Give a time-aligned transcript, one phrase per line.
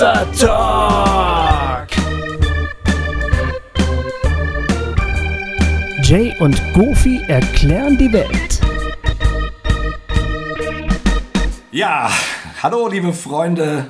[0.00, 1.88] Wasser Talk.
[6.02, 8.60] Jay und Goofy erklären die Welt.
[11.70, 12.10] Ja,
[12.62, 13.88] hallo liebe Freunde.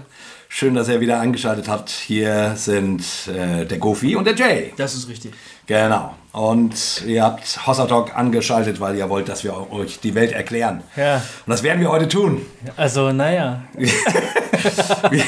[0.49, 1.91] Schön, dass ihr wieder eingeschaltet habt.
[1.91, 4.72] Hier sind äh, der Goofy und der Jay.
[4.77, 5.32] Das ist richtig.
[5.71, 6.14] Genau.
[6.32, 10.82] Und ihr habt Hossa Talk angeschaltet, weil ihr wollt, dass wir euch die Welt erklären.
[10.96, 11.23] Ja.
[11.46, 12.45] Und das werden wir heute tun.
[12.76, 13.62] Also, naja.
[15.11, 15.25] Wir,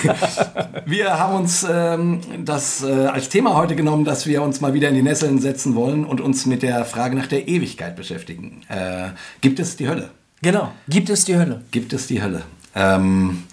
[0.85, 4.91] wir haben uns ähm, das äh, als Thema heute genommen, dass wir uns mal wieder
[4.91, 8.61] in die Nesseln setzen wollen und uns mit der Frage nach der Ewigkeit beschäftigen.
[8.69, 9.09] Äh,
[9.41, 10.11] gibt es die Hölle?
[10.43, 10.71] Genau.
[10.87, 11.63] Gibt es die Hölle?
[11.71, 12.43] Gibt es die Hölle?
[12.75, 13.45] Ähm,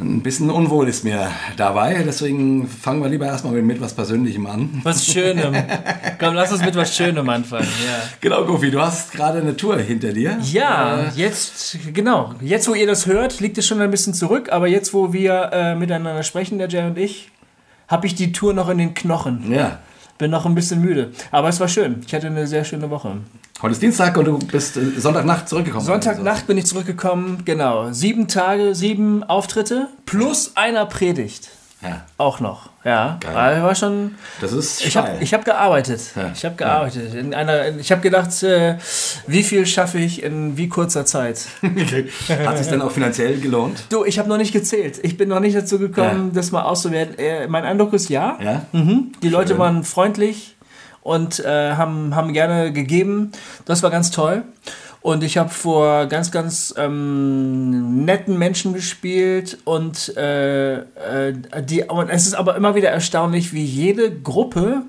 [0.00, 4.46] ein bisschen unwohl ist mir dabei, deswegen fangen wir lieber erstmal mit, mit was Persönlichem
[4.46, 4.80] an.
[4.82, 5.54] Was Schönem.
[6.18, 7.68] Komm, lass uns mit was Schönem anfangen.
[7.84, 8.02] Ja.
[8.20, 10.38] Genau, Goofy, du hast gerade eine Tour hinter dir.
[10.42, 12.34] Ja, jetzt, genau.
[12.40, 15.50] Jetzt, wo ihr das hört, liegt es schon ein bisschen zurück, aber jetzt, wo wir
[15.52, 17.30] äh, miteinander sprechen, der Jay und ich,
[17.88, 19.52] habe ich die Tour noch in den Knochen.
[19.52, 19.78] Ja.
[20.18, 21.12] Bin noch ein bisschen müde.
[21.30, 22.02] Aber es war schön.
[22.06, 23.18] Ich hatte eine sehr schöne Woche.
[23.62, 25.84] Heute ist Dienstag und du bist äh, Sonntagnacht zurückgekommen.
[25.84, 27.90] Sonntagnacht bin ich zurückgekommen, genau.
[27.92, 31.48] Sieben Tage, sieben Auftritte plus einer Predigt.
[31.82, 33.18] Ja, Auch noch, ja.
[33.20, 33.36] Geil.
[33.36, 34.14] Also war schon.
[34.40, 36.00] das ist Ich habe hab gearbeitet.
[36.16, 36.30] Ja.
[36.34, 37.14] Ich habe gearbeitet.
[37.14, 38.78] In einer, ich habe gedacht, äh,
[39.26, 41.46] wie viel schaffe ich in wie kurzer Zeit?
[42.46, 43.84] Hat sich denn auch finanziell gelohnt?
[43.90, 45.00] Du, ich habe noch nicht gezählt.
[45.02, 47.18] Ich bin noch nicht dazu gekommen, das mal auszuwerten.
[47.18, 48.38] Äh, mein Eindruck ist ja.
[48.42, 48.62] Ja?
[48.72, 49.12] Mhm.
[49.22, 49.58] Die Leute Schön.
[49.58, 50.56] waren freundlich
[51.02, 53.32] und äh, haben, haben gerne gegeben.
[53.66, 54.44] Das war ganz toll.
[55.00, 62.08] Und ich habe vor ganz, ganz ähm, netten Menschen gespielt und, äh, äh, die, und
[62.08, 64.82] es ist aber immer wieder erstaunlich, wie jede Gruppe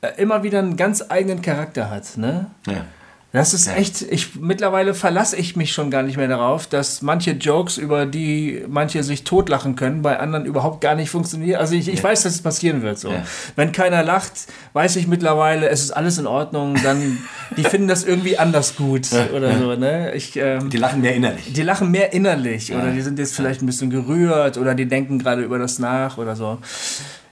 [0.00, 2.16] äh, immer wieder einen ganz eigenen Charakter hat.
[2.16, 2.46] Ne?
[2.66, 2.84] Ja.
[3.32, 7.30] Das ist echt, ich, mittlerweile verlasse ich mich schon gar nicht mehr darauf, dass manche
[7.30, 11.58] Jokes, über die manche sich totlachen können, bei anderen überhaupt gar nicht funktionieren.
[11.58, 12.98] Also ich, ich weiß, dass es passieren wird.
[12.98, 13.08] So.
[13.10, 13.22] Ja.
[13.56, 14.32] Wenn keiner lacht,
[14.74, 17.18] weiß ich mittlerweile, es ist alles in Ordnung, dann,
[17.56, 19.76] die finden das irgendwie anders gut oder so.
[19.76, 20.12] Ne?
[20.14, 21.54] Ich, ähm, Die lachen mehr innerlich.
[21.54, 25.18] die lachen mehr innerlich oder die sind jetzt vielleicht ein bisschen gerührt oder die denken
[25.18, 26.58] gerade über das nach oder so.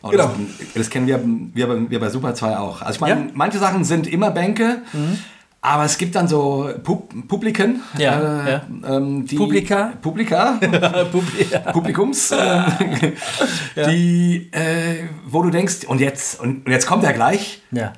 [0.00, 0.28] Und Genau.
[0.58, 1.20] das, das kennen wir,
[1.53, 2.80] wir, bei- wir bei Super 2 auch.
[2.80, 3.20] Also ich meine, Ja.
[3.26, 3.30] Mhm.
[3.34, 4.78] manche Sachen sind immer Bänke,
[5.62, 7.82] aber es gibt dann so Pub Publiken.
[7.98, 8.62] Ja, äh, ja.
[8.87, 9.93] Ähm, die, Publika?
[10.00, 10.59] Publika.
[11.72, 12.71] Publikums, äh,
[13.76, 17.93] die, äh, wo du denkst, und jetzt, und, und jetzt kommt er gleich, Ja.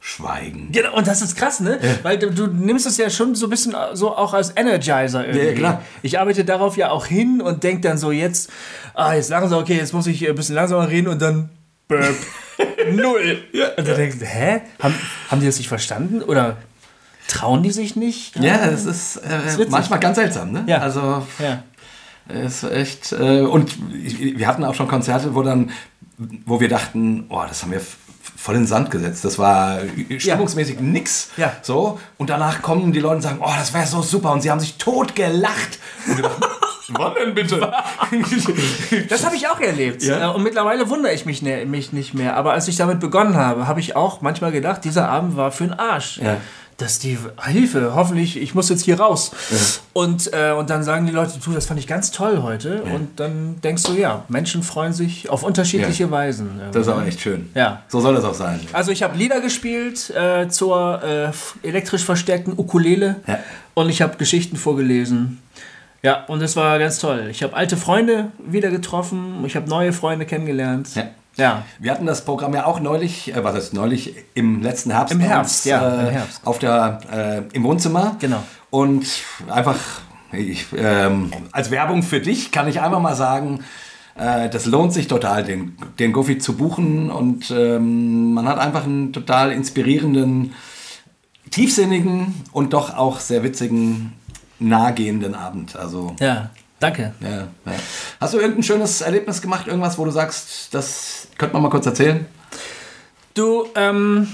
[0.00, 0.68] Schweigen.
[0.72, 1.78] Genau, und das ist krass, ne?
[2.02, 5.44] Weil du, du nimmst es ja schon so ein bisschen so auch als Energizer irgendwie.
[5.44, 5.82] Ja, ja, klar.
[6.02, 8.48] Ich arbeite darauf ja auch hin und denk dann so jetzt,
[8.94, 11.50] ah, jetzt langsam, okay, jetzt muss ich ein bisschen langsamer reden und dann
[11.88, 12.14] Burp.
[12.92, 13.42] Null.
[13.76, 14.60] Und dann denkst du, hä?
[14.80, 14.94] Haben,
[15.30, 16.22] haben die das nicht verstanden?
[16.22, 16.56] Oder
[17.28, 18.36] trauen die sich nicht?
[18.36, 19.70] Ja, das ist, äh, witzig.
[19.70, 20.64] manchmal ganz seltsam, ne?
[20.66, 20.78] Ja.
[20.78, 21.62] Also, Ja.
[22.28, 25.70] ist echt, äh, und wir hatten auch schon Konzerte, wo dann,
[26.46, 27.80] wo wir dachten, oh, das haben wir
[28.36, 29.24] voll in den Sand gesetzt.
[29.24, 29.78] Das war
[30.16, 31.30] stimmungsmäßig nix.
[31.36, 31.52] Ja.
[31.62, 31.98] So.
[32.18, 34.32] Und danach kommen die Leute und sagen, oh, das wäre so super.
[34.32, 35.78] Und sie haben sich tot gelacht.
[36.90, 37.70] Wann denn bitte?
[39.10, 40.02] Das habe ich auch erlebt.
[40.02, 40.30] Ja?
[40.30, 42.36] Äh, Und mittlerweile wundere ich mich, ne, mich nicht mehr.
[42.36, 45.64] Aber als ich damit begonnen habe, habe ich auch manchmal gedacht, dieser Abend war für
[45.64, 46.18] den Arsch.
[46.18, 46.38] Ja.
[46.78, 49.32] Dass die Hilfe, hoffentlich, ich muss jetzt hier raus.
[49.94, 52.82] Und, äh, und dann sagen die Leute, du, das fand ich ganz toll heute.
[52.84, 56.10] Und dann denkst du, ja, Menschen freuen sich auf unterschiedliche Ja.
[56.12, 56.60] Weisen.
[56.70, 57.50] Das ist aber echt schön.
[57.54, 57.82] Ja.
[57.88, 58.60] So soll das auch sein.
[58.72, 63.40] Also ich habe Lieder gespielt äh, zur äh, elektrisch verstärkten Ukulele Ja.
[63.74, 65.40] und ich habe Geschichten vorgelesen.
[66.04, 67.26] Ja, und es war ganz toll.
[67.28, 70.94] Ich habe alte Freunde wieder getroffen, ich habe neue Freunde kennengelernt.
[70.94, 71.08] Ja.
[71.38, 71.62] Ja.
[71.78, 75.14] Wir hatten das Programm ja auch neulich, äh, was heißt neulich, im letzten Herbst.
[75.14, 76.40] Im Herbst, ja, äh, im Herbst.
[76.44, 78.16] Auf der, äh, im Wohnzimmer.
[78.18, 78.42] Genau.
[78.70, 79.06] Und
[79.48, 79.78] einfach,
[80.32, 83.60] ich, ähm, als Werbung für dich kann ich einfach mal sagen,
[84.16, 87.08] äh, das lohnt sich total, den, den Goofy zu buchen.
[87.10, 90.54] Und ähm, man hat einfach einen total inspirierenden,
[91.50, 94.12] tiefsinnigen und doch auch sehr witzigen,
[94.58, 95.76] nahegehenden Abend.
[95.76, 97.12] Also, Ja, danke.
[97.20, 97.48] ja, ja.
[98.20, 99.66] Hast du irgendein schönes Erlebnis gemacht?
[99.66, 102.26] Irgendwas, wo du sagst, das könnte man mal kurz erzählen?
[103.38, 104.26] Du, ähm,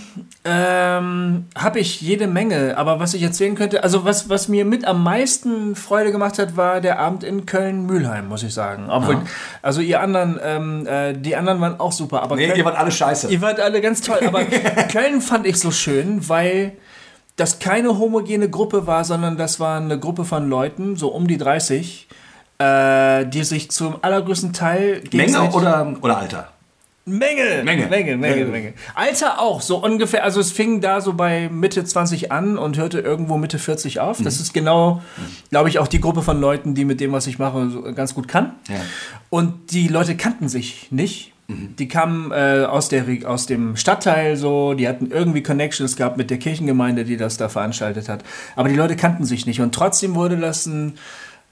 [0.46, 4.86] ähm, habe ich jede Menge, aber was ich erzählen könnte, also was, was mir mit
[4.86, 8.88] am meisten Freude gemacht hat, war der Abend in Köln-Mülheim, muss ich sagen.
[8.88, 9.18] Obwohl,
[9.60, 12.78] also ihr anderen, ähm, äh, die anderen waren auch super, aber Nee, Köln, ihr wart
[12.78, 13.28] alle scheiße.
[13.28, 14.42] Ihr wart alle ganz toll, aber
[14.92, 16.72] Köln fand ich so schön, weil
[17.36, 21.36] das keine homogene Gruppe war, sondern das war eine Gruppe von Leuten, so um die
[21.36, 22.08] 30,
[22.58, 26.48] äh, die sich zum allergrößten Teil Menge oder, oder Alter?
[27.06, 27.86] Menge, Menge.
[27.86, 28.44] Menge, Menge.
[28.46, 28.72] Menge.
[28.94, 30.24] Alter auch, so ungefähr.
[30.24, 34.20] Also es fing da so bei Mitte 20 an und hörte irgendwo Mitte 40 auf.
[34.20, 34.24] Mhm.
[34.24, 35.02] Das ist genau,
[35.50, 38.14] glaube ich, auch die Gruppe von Leuten, die mit dem, was ich mache, so ganz
[38.14, 38.54] gut kann.
[38.68, 38.76] Ja.
[39.28, 41.32] Und die Leute kannten sich nicht.
[41.46, 41.76] Mhm.
[41.76, 46.30] Die kamen äh, aus, der, aus dem Stadtteil so, die hatten irgendwie Connections gehabt mit
[46.30, 48.24] der Kirchengemeinde, die das da veranstaltet hat.
[48.56, 49.60] Aber die Leute kannten sich nicht.
[49.60, 50.94] Und trotzdem wurde das ein,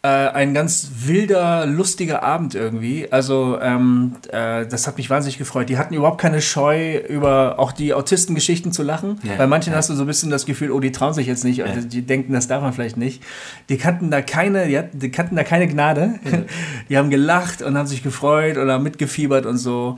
[0.05, 3.07] äh, ein ganz wilder, lustiger Abend irgendwie.
[3.13, 5.69] Also ähm, äh, das hat mich wahnsinnig gefreut.
[5.69, 9.21] Die hatten überhaupt keine Scheu, über auch die Autistengeschichten zu lachen.
[9.23, 9.77] Ja, Bei manchen ja.
[9.77, 11.63] hast du so ein bisschen das Gefühl, oh, die trauen sich jetzt nicht.
[11.93, 13.23] Die denken, das darf man vielleicht nicht.
[13.69, 16.15] Die kannten da keine, die, hatten, die kannten da keine Gnade.
[16.89, 19.97] Die haben gelacht und haben sich gefreut oder mitgefiebert und so.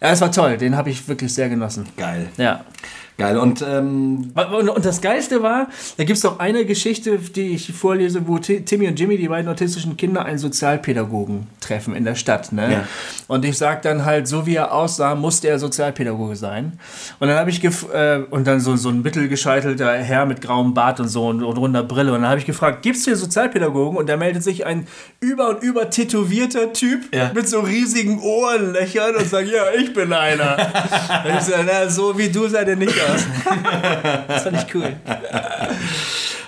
[0.00, 0.58] Ja, es war toll.
[0.58, 1.86] Den habe ich wirklich sehr genossen.
[1.96, 2.28] Geil.
[2.36, 2.64] Ja.
[3.18, 3.36] Geil.
[3.36, 5.68] Und ähm, Und, und das Geilste war,
[5.98, 9.28] da gibt es doch eine Geschichte, die ich vorlese, wo Ti- Timmy und Jimmy, die
[9.28, 12.52] beiden autistischen Kinder, einen Sozialpädagogen treffen in der Stadt.
[12.52, 12.72] Ne?
[12.72, 12.84] Ja.
[13.28, 16.78] Und ich sag dann halt, so wie er aussah, musste er Sozialpädagoge sein.
[17.18, 20.72] Und dann habe ich gef äh, und dann so, so ein mittelgescheitelter Herr mit grauem
[20.72, 22.12] Bart und so und, und runder Brille.
[22.12, 23.98] Und dann habe ich gefragt, gibt's hier Sozialpädagogen?
[23.98, 24.86] Und da meldet sich ein
[25.20, 27.30] über und über tätowierter Typ Ja.
[27.34, 30.56] mit so riesigen Ohrenlöchern und sagt, ja, ich bin einer.
[31.26, 33.09] und ich sage, na, so wie du sah der nicht aus.
[34.28, 34.92] Das fand ich cool.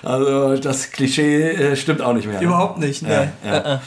[0.03, 2.39] also das Klischee äh, stimmt auch nicht mehr.
[2.39, 2.45] ne?
[2.45, 3.31] Überhaupt nicht, ne?
[3.45, 3.81] Ja, ja.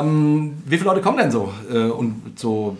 [0.00, 1.52] Ähm, wie viele Leute kommen denn so?
[1.70, 2.76] Äh, und so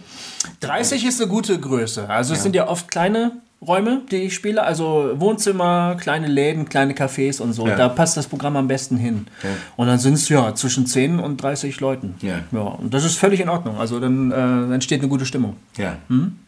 [0.60, 2.08] 30 ist eine gute Größe.
[2.08, 3.32] Also es sind ja oft kleine
[3.66, 4.62] Räume, die ich spiele.
[4.62, 7.66] Also Wohnzimmer, kleine Läden, kleine Cafés und so.
[7.66, 7.76] Ja.
[7.76, 9.26] Da passt das Programm am besten hin.
[9.42, 9.50] Ja.
[9.76, 12.14] Und dann sind es ja zwischen 10 und 30 Leuten.
[12.20, 12.40] Ja.
[12.52, 12.60] ja.
[12.60, 13.78] Und das ist völlig in Ordnung.
[13.78, 15.56] Also dann äh, entsteht eine gute Stimmung.
[15.76, 15.96] Ja.
[16.08, 16.38] Hm?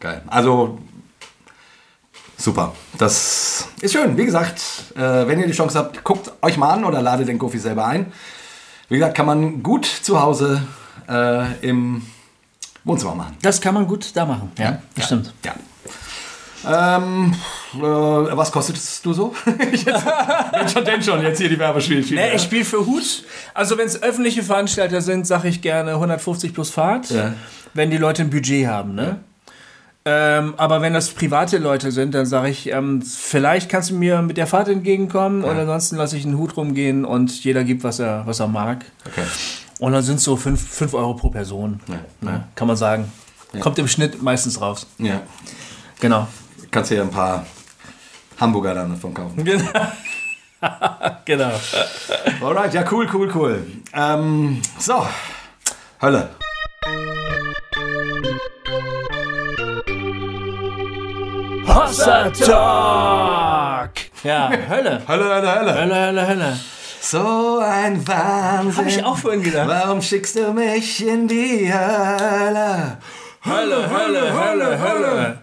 [0.00, 0.22] Geil.
[0.26, 0.78] Also
[2.38, 2.72] super.
[2.96, 4.16] Das ist schön.
[4.16, 4.60] Wie gesagt,
[4.96, 7.86] äh, wenn ihr die Chance habt, guckt euch mal an oder ladet den Kofi selber
[7.86, 8.12] ein.
[8.88, 10.62] Wie gesagt, kann man gut zu Hause
[11.08, 12.02] äh, im
[12.84, 13.36] Wohnzimmer machen.
[13.42, 14.50] Das kann man gut da machen.
[14.58, 15.34] Ja, das stimmt.
[15.44, 15.54] Ja.
[16.66, 17.34] Ähm,
[17.74, 19.34] äh, was kostetest du so?
[19.72, 22.00] Ich jetzt, wenn schon, denn schon, jetzt hier die Werbespiele.
[22.10, 23.22] Nee, ich spiele für Hut.
[23.54, 27.34] Also wenn es öffentliche Veranstalter sind, sage ich gerne 150 plus Fahrt, Ja.
[27.74, 28.94] wenn die Leute ein Budget haben.
[28.96, 29.20] Ne?
[30.10, 34.22] Ähm, aber wenn das private Leute sind, dann sage ich, ähm, vielleicht kannst du mir
[34.22, 37.98] mit der Fahrt entgegenkommen und ansonsten lasse ich einen Hut rumgehen und jeder gibt, was
[37.98, 38.86] er, was er mag.
[39.06, 39.24] Okay.
[39.80, 41.80] Und dann sind es so 5 Euro pro Person.
[41.88, 42.44] Ja, Ne?
[42.54, 43.12] Kann man sagen.
[43.60, 44.86] Kommt im Schnitt meistens raus.
[44.96, 45.20] Ja.
[46.00, 46.26] Genau.
[46.70, 47.44] Kannst dir ein paar
[48.38, 49.44] Hamburger dann davon kaufen.
[51.24, 51.52] genau.
[52.40, 53.66] Alright, ja, cool, cool, cool.
[53.92, 55.06] Ähm, so,
[56.00, 56.30] Hölle.
[61.98, 63.90] Hossa Talk!
[64.22, 65.02] Ja, Hölle.
[65.08, 65.74] Hölle, Hölle, Hölle.
[65.74, 66.56] Hölle, Hölle, Hölle.
[67.00, 68.76] So ein Wahnsinn.
[68.76, 69.68] Hab ich auch vorhin gedacht.
[69.68, 72.98] Warum schickst du mich in die Hölle?
[73.44, 75.38] Hölle, Hölle, Hölle, Hölle.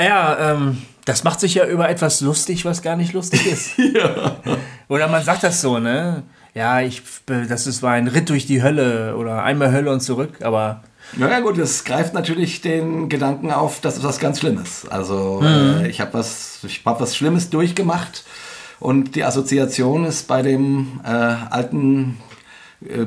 [0.00, 3.70] Ja, ähm, das macht sich ja über etwas lustig, was gar nicht lustig ist.
[4.88, 6.24] Oder man sagt das so, ne?
[6.54, 10.38] Ja, ich, das ist, war ein Ritt durch die Hölle oder einmal Hölle und zurück,
[10.42, 10.82] aber
[11.16, 14.86] Naja gut, es greift natürlich den Gedanken auf, das ist was ganz Schlimmes.
[14.88, 15.84] Also Mhm.
[15.84, 18.24] äh, ich habe was, ich hab was Schlimmes durchgemacht
[18.80, 22.18] und die Assoziation ist bei dem äh, alten
[22.88, 23.06] äh,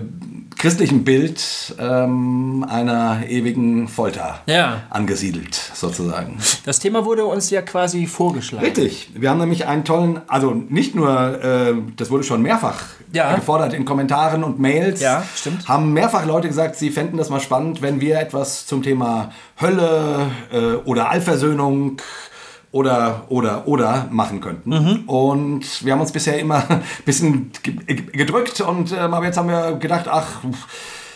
[0.58, 4.82] christlichen Bild ähm, einer ewigen Folter Ja.
[4.90, 6.38] angesiedelt, sozusagen.
[6.66, 8.66] das Thema wurde uns ja quasi vorgeschlagen.
[8.66, 9.12] Richtig.
[9.14, 12.84] Wir haben nämlich einen tollen, also nicht nur, äh, das wurde schon mehrfach
[13.14, 13.36] Ja.
[13.36, 15.00] gefordert in Kommentaren und Mails.
[15.00, 15.68] Ja, stimmt.
[15.68, 19.32] Haben mehrfach Leute gesagt, sie fänden das mal spannend, wenn wir etwas zum Thema
[19.62, 21.98] Hölle äh, oder Allversöhnung
[22.78, 24.70] oder oder oder machen könnten.
[24.70, 25.00] Mhm.
[25.10, 29.50] Und wir haben uns bisher immer ein bisschen ge- gedrückt und ähm, aber jetzt haben
[29.50, 30.44] wir gedacht, ach,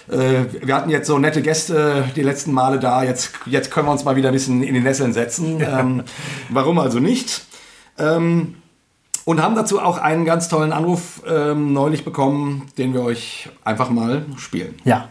[0.10, 3.92] äh, wir hatten jetzt so nette Gäste die letzten Male da, jetzt, jetzt können wir
[3.92, 5.62] uns mal wieder ein bisschen in die Nesseln setzen.
[5.72, 6.04] Ähm,
[6.50, 7.46] warum also nicht?
[7.98, 8.56] Ähm,
[9.24, 13.90] und haben dazu auch einen ganz tollen Anruf ähm, neulich bekommen, den wir euch einfach
[13.92, 14.76] mal spielen.
[14.84, 15.08] Ja.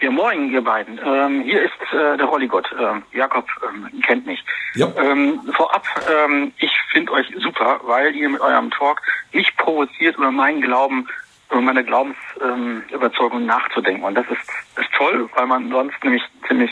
[0.00, 0.98] Ja, moin, ihr beiden.
[1.04, 2.66] Ähm, hier ist äh, der Rolligott.
[2.78, 4.42] Ähm, Jakob ähm, kennt mich.
[4.74, 4.86] Ja.
[4.96, 9.02] Ähm, vorab, ähm, ich finde euch super, weil ihr mit eurem Talk
[9.32, 11.06] mich provoziert, über meinen Glauben,
[11.50, 14.02] über meine Glaubensüberzeugung ähm, nachzudenken.
[14.02, 16.70] Und das ist, ist toll, weil man sonst nämlich ziemlich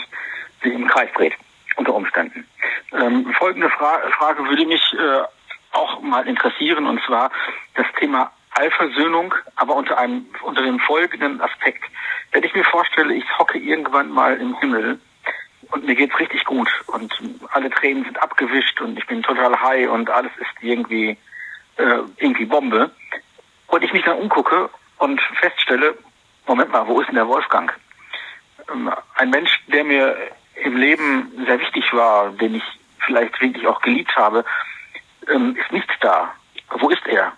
[0.63, 1.33] sich im Kreis dreht,
[1.75, 2.47] unter Umständen.
[2.93, 5.21] Ähm, folgende Fra Frage würde mich äh,
[5.77, 7.29] auch mal interessieren, und zwar
[7.75, 11.83] das Thema Allversöhnung, aber unter einem, unter dem folgenden Aspekt.
[12.31, 14.99] Wenn ich mir vorstelle, ich hocke irgendwann mal im Himmel
[15.71, 17.13] und mir geht's richtig gut und
[17.51, 21.17] alle Tränen sind abgewischt und ich bin total high und alles ist irgendwie,
[21.77, 22.91] äh, irgendwie Bombe.
[23.67, 25.97] Und ich mich dann umgucke und feststelle,
[26.47, 27.73] Moment mal, wo ist denn der Wolfgang?
[28.71, 30.17] ähm, ein Mensch, der mir
[30.55, 32.63] im Leben sehr wichtig war, den ich
[33.05, 34.45] vielleicht wirklich auch geliebt habe,
[35.27, 36.33] ähm, ist nicht da.
[36.71, 37.33] Wo ist er?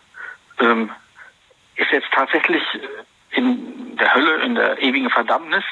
[1.82, 2.62] Ist jetzt tatsächlich
[3.32, 5.64] in der Hölle, in der ewigen Verdammnis?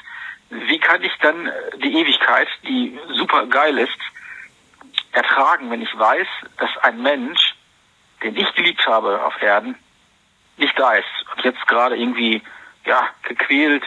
[0.49, 1.51] Wie kann ich dann
[1.83, 3.99] die Ewigkeit, die super geil ist,
[5.11, 7.53] ertragen, wenn ich weiß, dass ein Mensch,
[8.23, 9.75] den ich geliebt habe auf Erden,
[10.57, 12.41] nicht da ist und jetzt gerade irgendwie
[12.85, 13.83] ja gequält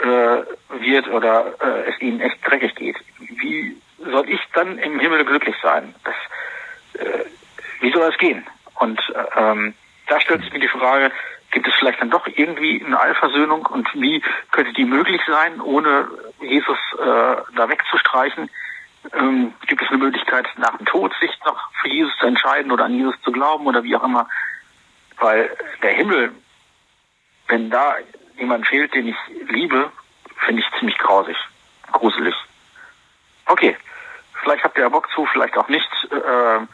[0.00, 0.42] äh,
[0.80, 2.96] wird oder äh, es ihnen echt dreckig geht.
[3.18, 5.94] Wie soll ich dann im Himmel glücklich sein?
[6.02, 7.24] Das, äh,
[7.80, 8.44] wie soll das gehen?
[8.80, 9.74] Und äh, ähm,
[10.08, 11.12] da stellt sich mir die Frage,
[11.54, 16.08] gibt es vielleicht dann doch irgendwie eine Allversöhnung und wie könnte die möglich sein, ohne
[16.40, 18.50] Jesus äh, da wegzustreichen?
[19.12, 22.84] Ähm, gibt es eine Möglichkeit, nach dem Tod sich noch für Jesus zu entscheiden oder
[22.84, 24.28] an Jesus zu glauben oder wie auch immer?
[25.18, 26.32] Weil der Himmel,
[27.46, 27.94] wenn da
[28.36, 29.16] jemand fehlt, den ich
[29.48, 29.92] liebe,
[30.44, 31.36] finde ich ziemlich grausig,
[31.92, 32.34] gruselig.
[33.46, 33.76] Okay,
[34.42, 35.88] vielleicht habt ihr ja Bock zu, vielleicht auch nicht.
[36.10, 36.66] Äh,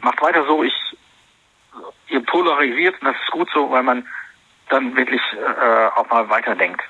[0.00, 0.64] macht weiter so.
[0.64, 0.74] Ich,
[2.10, 4.06] ihr polarisiert und das ist gut so, weil man
[4.68, 6.80] dann wirklich äh, auch mal weiterdenkt.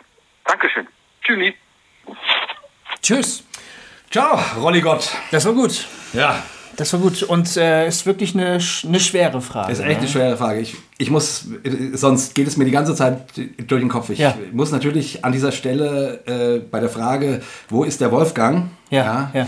[0.44, 0.86] Dankeschön.
[1.22, 1.54] Tschüssi.
[3.02, 3.44] Tschüss.
[4.10, 5.10] Ciao, Rolligott.
[5.30, 5.86] Das war gut.
[6.12, 6.42] Ja.
[6.76, 9.68] Das war gut und äh, ist wirklich eine, eine schwere Frage.
[9.68, 9.98] Das ist echt ne?
[9.98, 10.60] eine schwere Frage.
[10.60, 11.46] Ich, ich muss,
[11.92, 14.08] sonst geht es mir die ganze Zeit durch den Kopf.
[14.08, 14.34] Ich Ja.
[14.52, 18.70] muss natürlich an dieser Stelle äh, bei der Frage, wo ist der Wolfgang?
[18.88, 19.46] Ja, ja.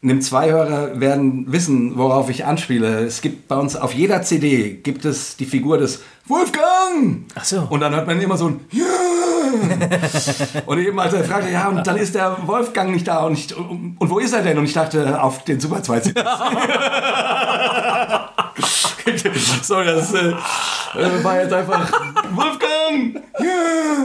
[0.00, 3.04] Nimm zwei Hörer werden wissen, worauf ich anspiele.
[3.04, 7.24] Es gibt bei uns auf jeder CD gibt es die Figur des Wolfgang.
[7.34, 7.66] Ach so.
[7.68, 8.84] Und dann hört man immer so ein Ja.
[10.66, 13.56] und eben als er fragte, ja, und dann ist der Wolfgang nicht da und, ich,
[13.56, 14.56] und, und wo ist er denn?
[14.58, 16.24] Und ich dachte auf den Super 2 CDs.
[19.62, 21.90] Sorry, das äh, äh, war jetzt einfach
[22.30, 23.20] Wolfgang.
[23.40, 24.04] Ja.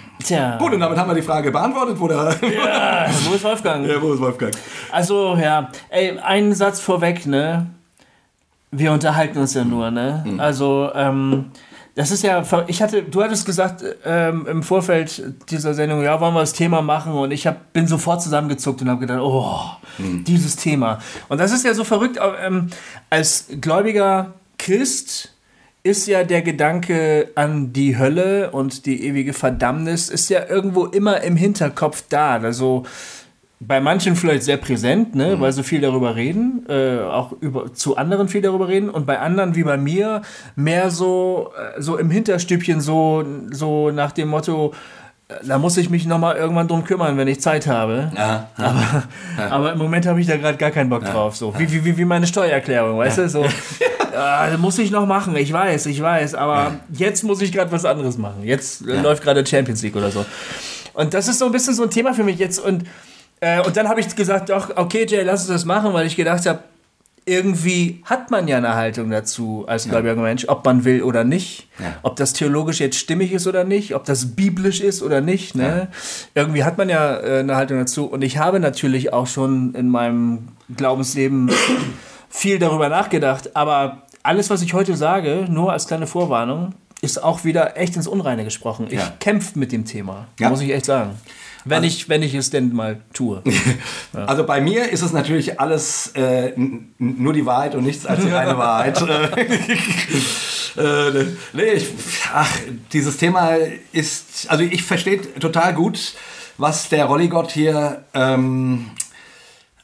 [0.22, 0.56] Tja.
[0.58, 3.86] Gut, und damit haben wir die Frage beantwortet, wo der, Ja, wo ist Wolfgang?
[3.86, 4.52] ja, wo ist Wolfgang?
[4.90, 7.66] Also, ja, ey, einen Satz vorweg, ne?
[8.70, 10.24] Wir unterhalten uns ja nur, ne?
[10.26, 10.40] Mhm.
[10.40, 11.46] Also, ähm,
[11.94, 16.34] das ist ja, ich hatte, du hattest gesagt ähm, im Vorfeld dieser Sendung, ja, wollen
[16.34, 19.60] wir das Thema machen und ich hab, bin sofort zusammengezuckt und habe gedacht, oh,
[19.98, 20.22] Mhm.
[20.22, 21.00] dieses Thema.
[21.28, 22.68] Und das ist ja so verrückt, ähm,
[23.10, 25.32] als gläubiger Christ
[25.82, 31.22] ist ja der Gedanke an die Hölle und die ewige Verdammnis ist ja irgendwo immer
[31.22, 32.36] im Hinterkopf da.
[32.36, 32.84] Also
[33.60, 37.96] bei manchen vielleicht sehr präsent, ne, weil sie viel darüber reden, äh, auch über, zu
[37.96, 40.22] anderen viel darüber reden und bei anderen wie bei mir
[40.54, 44.74] mehr so, äh, so im Hinterstübchen so, so nach dem Motto,
[45.44, 48.10] da muss ich mich nochmal irgendwann drum kümmern, wenn ich Zeit habe.
[48.16, 49.04] Ja, Aber,
[49.50, 51.36] aber im Moment habe ich da gerade gar keinen Bock drauf.
[51.36, 51.52] So.
[51.58, 53.28] Wie, wie, wie, meine Steuererklärung, weißt du?
[53.28, 53.44] So,
[54.12, 57.84] ja, muss ich noch machen, ich weiß, ich weiß, aber jetzt muss ich gerade was
[57.84, 58.42] anderes machen.
[58.42, 60.24] Jetzt äh, läuft gerade Champions League oder so.
[60.94, 62.58] Und das ist so ein bisschen so ein Thema für mich jetzt.
[62.58, 62.84] Und,
[63.40, 66.16] äh, und dann habe ich gesagt, doch, okay, Jay, lass uns das machen, weil ich
[66.16, 66.60] gedacht habe,
[67.28, 71.68] irgendwie hat man ja eine Haltung dazu als gläubiger Mensch, ob man will oder nicht,
[71.78, 71.96] Ja.
[72.02, 75.54] ob das theologisch jetzt stimmig ist oder nicht, ob das biblisch ist oder nicht.
[75.54, 75.88] Ne?
[76.34, 78.06] Irgendwie hat man ja äh, eine Haltung dazu.
[78.06, 81.50] Und ich habe natürlich auch schon in meinem Glaubensleben
[82.28, 83.54] viel darüber nachgedacht.
[83.56, 88.08] Aber alles, was ich heute sage, nur als kleine Vorwarnung, ist auch wieder echt ins
[88.08, 88.86] Unreine gesprochen.
[88.88, 89.12] Ich Ja.
[89.20, 90.50] kämpfe mit dem Thema, Ja.
[90.50, 91.10] muss ich echt sagen.
[91.70, 93.42] Wenn, ich, wenn ich es denn mal tue.
[94.12, 98.30] Also bei mir ist es natürlich alles äh, nur die Wahrheit und nichts als die
[98.30, 99.00] reine Wahrheit.
[100.76, 101.88] äh, nee, ich,
[102.32, 102.50] ach,
[102.92, 103.56] dieses Thema
[103.92, 106.14] ist, also ich verstehe total gut,
[106.56, 108.90] was der Rolligott hier ähm,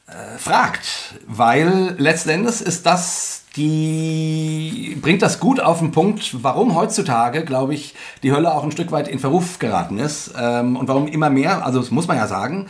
[0.07, 6.75] äh, fragt, weil letzten Endes ist das die bringt das gut auf den Punkt, warum
[6.75, 10.87] heutzutage, glaube ich, die Hölle auch ein Stück weit in Verruf geraten ist ähm, und
[10.87, 12.67] warum immer mehr, also das muss man ja sagen,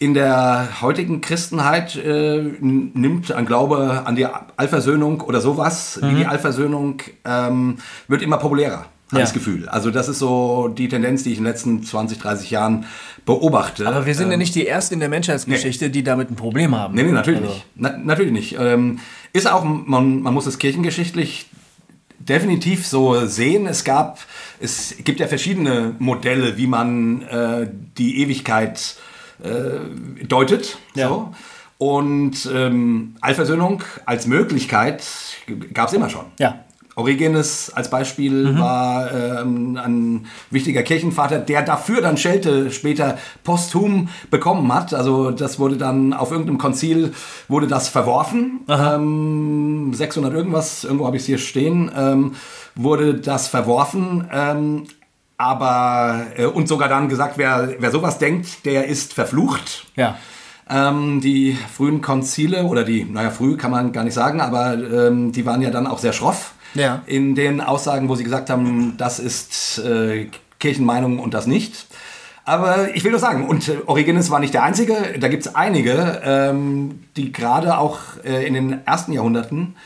[0.00, 6.26] in der heutigen Christenheit äh, nimmt ein Glaube an die Allversöhnung oder sowas wie die
[6.26, 8.86] Allversöhnung ähm, wird immer populärer.
[9.10, 9.20] Ja.
[9.20, 9.66] das Gefühl.
[9.70, 12.84] Also das ist so die Tendenz, die ich in den letzten 20, 30 Jahren
[13.24, 13.88] beobachte.
[13.88, 16.76] Aber wir sind ja Ähm, nicht die Ersten in der Menschheitsgeschichte, die damit ein Problem
[16.76, 16.94] haben.
[16.94, 17.66] Nee, nee, natürlich Also, nicht.
[17.74, 18.56] Na, natürlich nicht.
[18.60, 18.98] Ähm,
[19.32, 21.46] ist auch, man, man muss es kirchengeschichtlich
[22.18, 23.66] definitiv so sehen.
[23.66, 24.18] Es gab,
[24.60, 28.96] es gibt ja verschiedene Modelle, wie man äh, die Ewigkeit
[29.42, 30.78] äh, deutet.
[30.94, 31.08] Ja.
[31.08, 31.34] So.
[31.78, 35.04] Und ähm, Allversöhnung als Möglichkeit
[35.72, 36.26] gab es immer schon.
[36.38, 36.64] Ja.
[36.98, 38.58] Origenes als Beispiel Mhm.
[38.58, 44.92] war ähm, ein wichtiger Kirchenvater, der dafür dann Schelte später posthum bekommen hat.
[44.92, 47.12] Also das wurde dann auf irgendeinem Konzil
[47.46, 48.60] wurde das verworfen.
[48.68, 52.32] Ähm, 600 irgendwas, irgendwo habe ich es hier stehen, ähm,
[52.74, 54.28] wurde das verworfen.
[54.32, 54.84] Ähm,
[55.36, 59.86] aber äh, und sogar dann gesagt, wer, wer sowas denkt, der ist verflucht.
[59.94, 60.16] Ja.
[60.68, 65.32] Ähm, die frühen Konzile oder die, naja, früh kann man gar nicht sagen, aber ähm,
[65.32, 67.02] die waren ja dann auch sehr schroff Ja.
[67.06, 70.28] in den Aussagen, wo sie gesagt haben, das ist äh,
[70.60, 71.86] Kirchenmeinung und das nicht.
[72.44, 75.54] Aber ich will nur sagen, und äh, Origenes war nicht der Einzige, da gibt es
[75.54, 79.76] einige, ähm, die gerade auch äh, in den ersten Jahrhunderten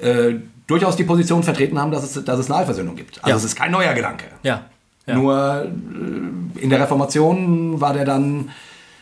[0.00, 0.34] äh,
[0.66, 3.18] durchaus die Position vertreten haben, dass es, dass es eine Allversöhnung gibt.
[3.18, 3.36] Also Ja.
[3.36, 4.26] es ist kein neuer Gedanke.
[4.42, 4.66] Ja.
[5.06, 5.14] ja.
[5.14, 8.50] Nur äh, in der Reformation war der dann,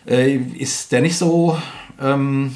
[0.06, 1.56] äh, ist der nicht so,
[2.00, 2.54] ähm,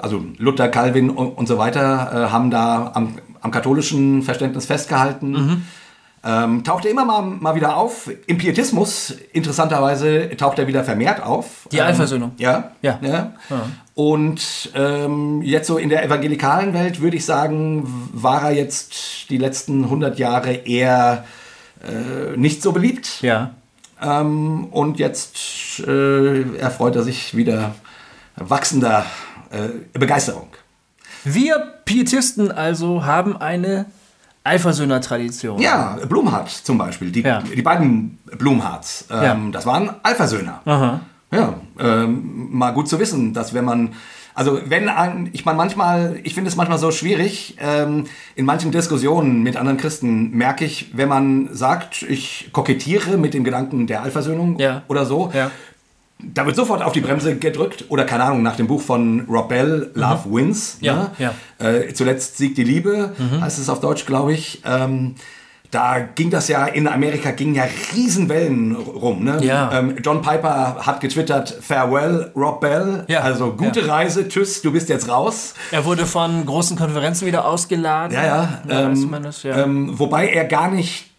[0.00, 5.30] also Luther, Calvin und, und so weiter äh, haben da am, am katholischen Verständnis festgehalten.
[5.30, 5.62] Mhm.
[6.26, 8.10] Ähm, taucht er immer mal, mal wieder auf.
[8.26, 11.68] Im Pietismus, interessanterweise, taucht er wieder vermehrt auf.
[11.70, 12.32] Die Allversöhnung.
[12.38, 12.72] Ja.
[12.80, 12.98] Ja.
[13.94, 19.36] Und ähm, jetzt so in der evangelikalen Welt würde ich sagen, war er jetzt die
[19.36, 21.26] letzten 100 Jahre eher
[21.86, 23.20] äh, nicht so beliebt.
[23.20, 23.50] Ja.
[24.02, 27.74] Ähm, und jetzt äh, erfreut er sich wieder
[28.36, 29.04] wachsender
[29.50, 30.48] äh, Begeisterung.
[31.24, 33.86] Wir Pietisten also haben eine
[34.44, 35.60] Eifersöhner-Tradition.
[35.60, 37.40] Ja, Blumhardt zum Beispiel, die, Ja.
[37.40, 39.36] die beiden Blumhardts, ähm, Ja.
[39.52, 40.60] das waren Alpha-Söhner.
[40.64, 41.00] Aha.
[41.32, 43.94] Ja, ähm, mal gut zu wissen, dass wenn man,
[44.34, 48.04] also wenn ein, ich meine manchmal, ich finde es manchmal so schwierig, ähm,
[48.36, 53.42] in manchen Diskussionen mit anderen Christen merke ich, wenn man sagt, ich kokettiere mit dem
[53.44, 54.82] Gedanken der Allversöhnung Ja.
[54.88, 55.50] oder so, Ja.
[56.32, 59.48] Da wird sofort auf die Bremse gedrückt oder keine Ahnung, nach dem Buch von Rob
[59.48, 60.78] Bell, Love Wins.
[60.80, 60.84] Mhm.
[60.86, 61.10] Ja, ne?
[61.18, 61.34] ja.
[61.58, 61.66] Mhm.
[61.66, 64.62] Äh, zuletzt siegt die Liebe, heißt es auf Deutsch, glaube ich.
[64.64, 65.16] Ähm,
[65.74, 67.64] da ging das ja, in Amerika gingen ja
[67.94, 69.24] Riesenwellen rum.
[69.24, 69.38] Ne?
[69.42, 69.76] Ja.
[69.76, 73.04] Ähm, John Piper hat getwittert, Farewell, Rob Bell.
[73.08, 73.92] Ja, Also gute ja.
[73.92, 75.54] Reise, tschüss, du bist jetzt raus.
[75.72, 78.16] Er wurde von großen Konferenzen wieder ausgeladen.
[78.16, 78.62] Ja, ja.
[78.68, 79.64] Ähm, das, ja.
[79.64, 81.10] ähm, wobei er gar nicht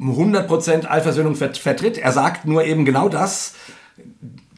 [0.00, 1.96] 100% Allversöhnung vert vertritt.
[1.96, 3.54] Er sagt nur eben genau das.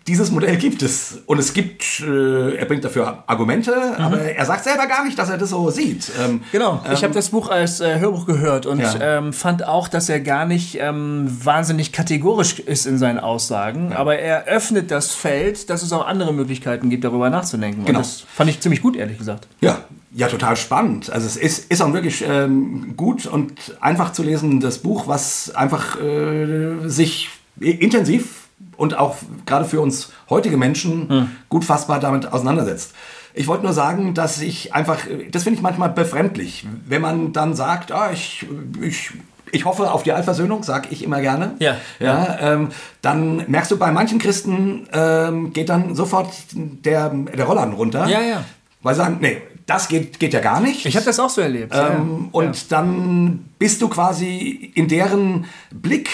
[0.06, 1.22] Dieses Modell gibt es.
[1.24, 5.30] Und es gibt, äh, er bringt dafür Argumente, aber er sagt selber gar nicht, dass
[5.30, 6.10] er das so sieht.
[6.22, 8.94] Ähm, Genau, ich habe das Buch als äh, Hörbuch gehört und Ja.
[9.18, 14.18] ähm, fand auch, dass er gar nicht ähm, wahnsinnig kategorisch ist in seinen Aussagen, aber
[14.18, 17.86] er öffnet das Feld, dass es auch andere Möglichkeiten gibt, darüber nachzudenken.
[17.86, 17.98] Genau.
[18.00, 19.48] Und das fand ich ziemlich gut, ehrlich gesagt.
[19.62, 19.78] Ja,
[20.14, 21.10] ja, total spannend.
[21.10, 25.54] Also es ist, ist auch wirklich ähm, gut und einfach zu lesen, das Buch, was
[25.54, 28.43] einfach äh, sich intensiv
[28.76, 32.94] und auch gerade für uns heutige Menschen gut fassbar damit auseinandersetzt.
[33.36, 37.54] Ich wollte nur sagen, dass ich einfach, das finde ich manchmal befremdlich, wenn man dann
[37.54, 38.46] sagt, ah, ich,
[38.80, 39.10] ich,
[39.50, 41.54] ich hoffe auf die Allversöhnung, sage ich immer gerne.
[41.58, 41.76] Ja.
[41.98, 42.68] ja ähm,
[43.02, 48.06] dann merkst du, bei manchen Christen ähm, geht dann sofort der, der Rollladen runter.
[48.06, 48.44] Ja, ja.
[48.82, 50.86] Weil sie sagen, nee, das geht, geht ja gar nicht.
[50.86, 51.74] Ich habe das auch so erlebt.
[51.74, 52.38] ja, ähm, ja.
[52.38, 56.10] und dann bist du quasi in deren Blick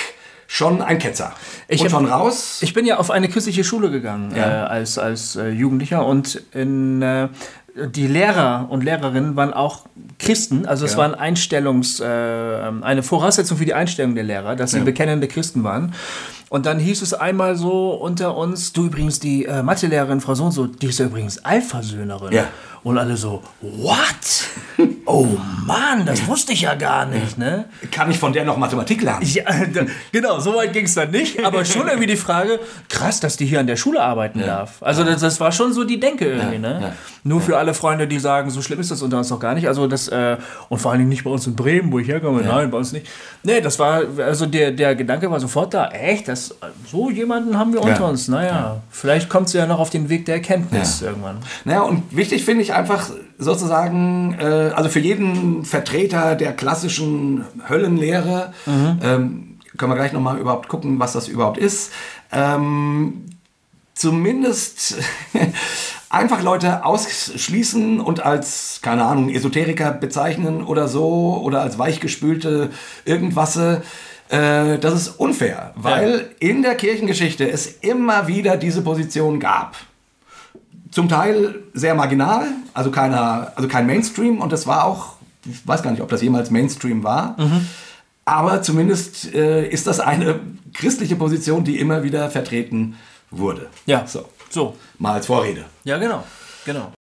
[0.53, 1.33] schon ein Ketzer.
[1.69, 2.59] Ich und schon raus.
[2.61, 4.65] Ich bin ja auf eine christliche Schule gegangen Ja.
[4.65, 7.29] äh, als, als äh, Jugendlicher und in, äh,
[7.95, 9.85] die Lehrer und Lehrerinnen waren auch
[10.19, 10.67] Christen.
[10.67, 10.99] Also es Ja.
[10.99, 14.85] war ein Einstellungs, äh, eine Voraussetzung für die Einstellung der Lehrer, dass sie Ja.
[14.85, 15.95] bekennende Christen waren.
[16.49, 20.47] Und dann hieß es einmal so unter uns, du übrigens, die äh, Mathelehrerin Frau so
[20.47, 22.33] und so, die ist ja übrigens Alphasöhnerin.
[22.33, 22.49] Ja.
[22.83, 24.05] Und alle so, what?
[25.05, 25.27] Oh
[25.67, 27.65] Mann, das wusste ich ja gar nicht, ne?
[27.91, 29.27] Kann ich von der noch Mathematik lernen?
[29.27, 29.45] Ja,
[30.13, 33.45] genau, so weit ging es dann nicht, aber schon irgendwie die Frage, krass, dass die
[33.45, 34.81] hier an der Schule arbeiten darf.
[34.83, 36.79] Also das, das war schon so die Denke irgendwie, ne?
[36.81, 36.93] ja,
[37.25, 39.67] Nur für alle Freunde, die sagen, so schlimm ist das unter uns doch gar nicht.
[39.67, 40.37] Also das, äh,
[40.69, 42.93] und vor allen Dingen nicht bei uns in Bremen, wo ich herkomme, nein, bei uns
[42.93, 43.07] nicht.
[43.43, 46.55] Nee, das war, also der, der Gedanke war sofort da, echt, das,
[46.91, 48.07] so jemanden haben wir unter Ja.
[48.09, 48.29] uns.
[48.29, 51.09] Naja, vielleicht kommt sie ja noch auf den Weg der Erkenntnis Ja.
[51.09, 51.39] irgendwann.
[51.65, 58.53] Naja, und wichtig finde ich einfach sozusagen, äh, also für jeden Vertreter der klassischen Höllenlehre,
[59.03, 61.93] ähm, können wir gleich nochmal überhaupt gucken, was das überhaupt ist,
[62.33, 63.27] ähm,
[63.95, 64.97] zumindest
[66.11, 72.71] einfach Leute ausschließen und als, keine Ahnung, Esoteriker bezeichnen oder so oder als weichgespülte
[73.05, 73.57] irgendwas.
[73.57, 79.77] Äh, das ist unfair, weil in der Kirchengeschichte es immer wieder diese Position gab
[80.91, 85.83] zum Teil sehr marginal, also, keiner, also kein Mainstream und das war auch, ich weiß
[85.83, 87.37] gar nicht, ob das jemals Mainstream war,
[88.25, 90.41] aber zumindest äh, ist das eine
[90.75, 92.97] christliche Position, die immer wieder vertreten
[93.31, 93.69] wurde.
[93.87, 94.77] Ja, So, so.
[94.99, 95.65] mal als Vorrede.
[95.85, 96.25] Ja, genau.
[96.65, 96.93] Genau.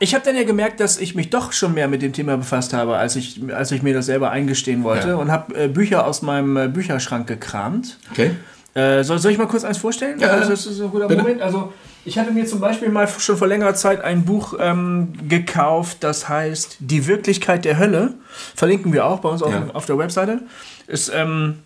[0.00, 2.74] Ich habe dann ja gemerkt, dass ich mich doch schon mehr mit dem Thema befasst
[2.74, 5.14] habe, als ich, als ich mir das selber eingestehen wollte Ja.
[5.16, 7.98] und habe äh, Bücher aus meinem äh, Bücherschrank gekramt.
[8.10, 8.32] Okay.
[8.74, 10.18] Äh, soll, soll ich mal kurz eins vorstellen?
[10.18, 11.22] Ja, also, das ist ein guter bitte.
[11.22, 11.40] Moment.
[11.40, 11.72] Also,
[12.04, 16.28] ich hatte mir zum Beispiel mal schon vor längerer Zeit ein Buch ähm, gekauft, das
[16.28, 18.14] heißt Die Wirklichkeit der Hölle.
[18.54, 19.66] Verlinken wir auch bei uns auf, Ja.
[19.72, 20.40] auf der Webseite.
[20.88, 21.60] Ist ähm,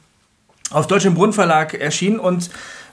[0.71, 2.51] auf Deutsch im Brunnenverlag erschienen und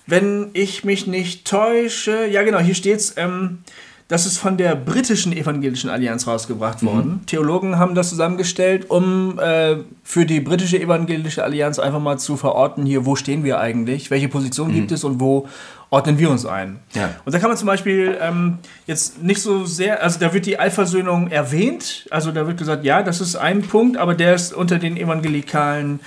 [0.07, 3.63] wenn ich mich nicht täusche, ja genau, hier steht's, ähm,
[4.07, 7.21] das ist von der britischen evangelischen Allianz rausgebracht worden.
[7.25, 12.85] Theologen haben das zusammengestellt, um äh, für die britische evangelische Allianz einfach mal zu verorten,
[12.85, 15.47] hier, wo stehen wir eigentlich, welche Position gibt es und wo
[15.89, 16.79] ordnen wir uns ein.
[16.93, 17.15] Ja.
[17.25, 20.59] Und da kann man zum Beispiel ähm, jetzt nicht so sehr, also da wird die
[20.59, 24.77] Allversöhnung erwähnt, also da wird gesagt, ja, das ist ein Punkt, aber der ist unter
[24.77, 25.99] den Evangelikalen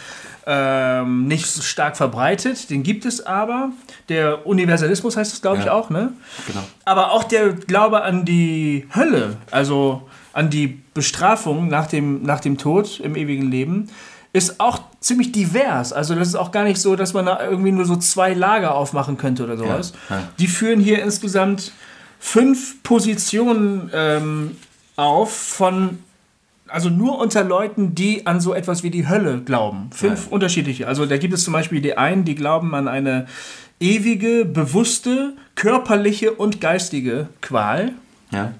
[0.46, 3.70] ähm, nicht so stark verbreitet, den gibt es aber.
[4.08, 5.72] Der Universalismus heißt es, glaube ich, Ja.
[5.72, 6.12] auch, ne?
[6.46, 6.62] Genau.
[6.84, 12.56] Aber auch der Glaube an die Hölle, also an die Bestrafung nach dem, nach dem
[12.58, 13.88] Tod im ewigen Leben,
[14.32, 15.92] ist auch ziemlich divers.
[15.92, 18.74] Also das ist auch gar nicht so, dass man da irgendwie nur so zwei Lager
[18.74, 19.92] aufmachen könnte oder sowas.
[20.10, 20.22] Ja, ja.
[20.38, 21.72] Die führen hier insgesamt
[22.18, 24.56] fünf Positionen ähm,
[24.96, 25.98] auf von
[26.70, 29.88] also nur unter Leuten, die an so etwas wie die Hölle glauben.
[29.90, 30.32] Fünf Ja.
[30.32, 30.86] unterschiedliche.
[30.86, 33.26] Also da gibt es zum Beispiel die einen, die glauben an eine
[33.80, 37.92] ewige, bewusste, körperliche und geistige Qual.
[38.30, 38.52] Ja.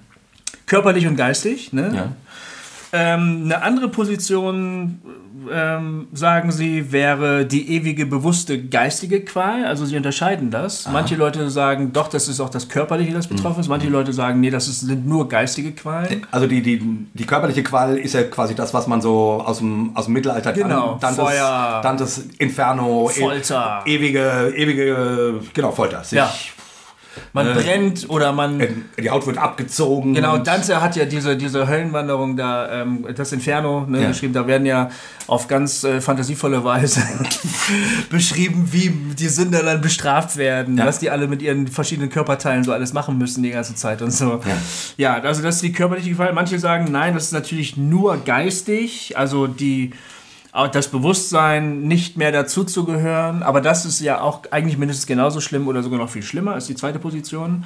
[0.66, 1.72] Körperlich und geistig.
[1.72, 1.92] Ne?
[1.94, 2.12] Ja.
[2.92, 5.00] Ähm, eine andere Position,
[5.52, 9.64] ähm, sagen sie, wäre die ewige, bewusste, geistige Qual.
[9.64, 10.88] Also sie unterscheiden das.
[10.92, 13.68] Manche Leute sagen, doch, das ist auch das Körperliche, das betroffen ist.
[13.68, 16.26] Manche Leute sagen, nee, das ist, sind nur geistige Qualen.
[16.30, 16.80] Also die, die,
[17.14, 20.52] die körperliche Qual ist ja quasi das, was man so aus dem, aus dem Mittelalter
[20.52, 21.80] Genau, Dantes, Feuer.
[21.82, 23.82] Dantes Inferno, e- Folter.
[23.86, 26.02] ewige, ewige, genau, Folter.
[26.04, 26.30] Sich, Ja.
[27.32, 28.62] Man Äh, brennt oder man...
[29.00, 30.14] Die Haut wird abgezogen.
[30.14, 34.08] Genau, Dante hat ja diese, diese Höllenwanderung da, ähm, das Inferno, ne, Ja.
[34.08, 34.32] beschrieben.
[34.32, 34.90] Da werden ja
[35.26, 37.02] auf ganz äh, fantasievolle Weise
[38.10, 40.86] beschrieben, wie die Sünder dann bestraft werden, Ja.
[40.86, 44.10] was die alle mit ihren verschiedenen Körperteilen so alles machen müssen die ganze Zeit und
[44.12, 44.40] so.
[44.96, 46.34] Ja, also das ist die körperliche Gewalt.
[46.34, 49.92] Manche sagen, nein, das ist natürlich nur geistig, also die
[50.52, 53.42] das Bewusstsein, nicht mehr dazuzugehören.
[53.42, 56.68] Aber das ist ja auch eigentlich mindestens genauso schlimm oder sogar noch viel schlimmer, ist
[56.68, 57.64] die zweite Position.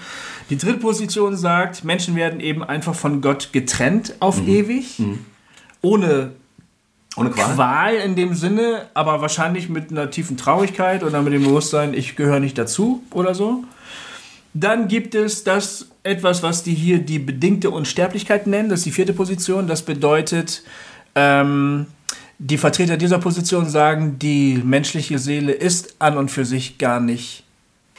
[0.51, 5.01] Die dritte Position sagt, Menschen werden eben einfach von Gott getrennt auf ewig.
[5.81, 6.33] Ohne
[7.17, 7.55] Ohne Qual.
[7.55, 12.17] Qual in dem Sinne, aber wahrscheinlich mit einer tiefen Traurigkeit oder mit dem Bewusstsein, ich
[12.17, 13.65] gehöre nicht dazu oder so.
[14.55, 18.69] Dann gibt es das etwas, was die hier die bedingte Unsterblichkeit nennen.
[18.69, 19.67] Das ist die vierte Position.
[19.67, 20.63] Das bedeutet,
[21.15, 21.87] ähm,
[22.45, 27.45] die Vertreter dieser Position sagen, die menschliche Seele ist an und für sich gar nicht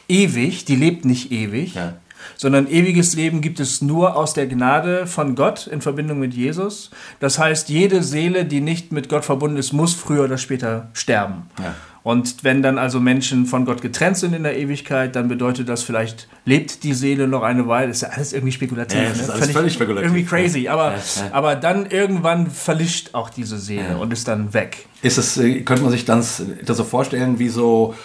[0.09, 1.93] ewig, die lebt nicht ewig, Ja.
[2.35, 6.91] sondern ewiges Leben gibt es nur aus der Gnade von Gott in Verbindung mit Jesus.
[7.21, 11.43] Das heißt, jede Seele, die nicht mit Gott verbunden ist, muss früher oder später sterben.
[11.59, 11.75] Ja.
[12.03, 15.83] Und wenn dann also Menschen von Gott getrennt sind in der Ewigkeit, dann bedeutet das
[15.83, 17.91] vielleicht, lebt die Seele noch eine Weile.
[17.91, 18.99] Ist ja alles irgendwie spekulativ.
[18.99, 20.09] Ja, das ist alles völlig spekulativ.
[20.09, 20.67] Irgendwie crazy.
[20.67, 21.29] Aber, Ja, ja.
[21.31, 24.85] aber dann irgendwann verlischt auch diese Seele und ist dann weg.
[25.01, 27.95] Ist es, äh, könnte man sich dann das so vorstellen, wie so,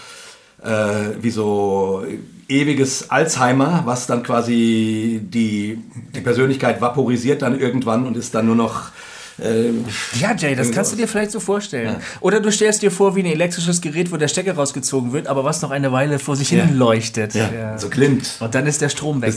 [0.63, 0.69] äh,
[1.21, 2.05] wie so
[2.49, 5.83] ewiges Alzheimer, was dann quasi die,
[6.15, 8.93] die Persönlichkeit vaporisiert dann irgendwann und ist dann nur noch.
[9.41, 9.71] Äh,
[10.21, 11.97] Ja, Jay, das kannst du dir vielleicht so vorstellen.
[12.21, 15.45] Oder du stellst dir vor, wie ein elektrisches Gerät, wo der Stecker rausgezogen wird, aber
[15.45, 16.65] was noch eine Weile vor sich Ja.
[16.65, 17.35] hin leuchtet.
[17.35, 17.79] ja, Ja.
[17.79, 18.29] so klimmt.
[18.41, 19.35] Und dann ist der Strom weg.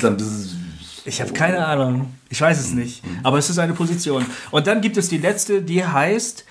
[1.06, 2.14] Ich habe keine Ahnung.
[2.30, 3.02] Ich weiß es nicht.
[3.24, 4.26] Aber es ist eine Position.
[4.52, 6.46] Und dann gibt es die letzte, die heißt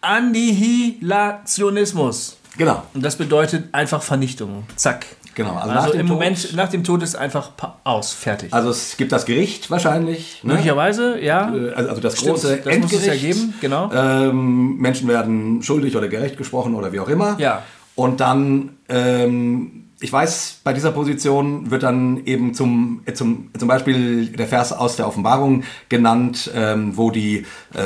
[0.00, 2.36] Annihilationismus.
[2.56, 4.64] genau, Und das bedeutet einfach Vernichtung.
[4.76, 5.06] Zack.
[5.38, 5.54] Genau.
[5.54, 7.50] Also, Also, nach dem im Tod, Moment, nach dem Tod ist einfach
[7.84, 8.52] aus, fertig.
[8.52, 10.42] Also es gibt das Gericht wahrscheinlich.
[10.42, 10.52] Ne?
[10.52, 11.48] Möglicherweise, ja.
[11.54, 13.22] Äh, Also, also das Stimmt, große das muss es Endgericht.
[13.22, 13.90] ja geben, genau.
[13.94, 17.36] Ähm, Menschen werden schuldig oder gerecht gesprochen oder wie auch immer.
[17.38, 17.62] Ja.
[17.94, 23.66] Und dann, ähm, ich weiß, bei dieser Position wird dann eben zum, äh, zum, zum
[23.66, 27.38] Beispiel der Vers aus der Offenbarung genannt, ähm, wo die,
[27.74, 27.80] äh,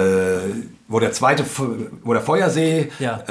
[0.88, 1.44] wo der zweite,
[2.04, 3.22] wo der Feuersee Ja.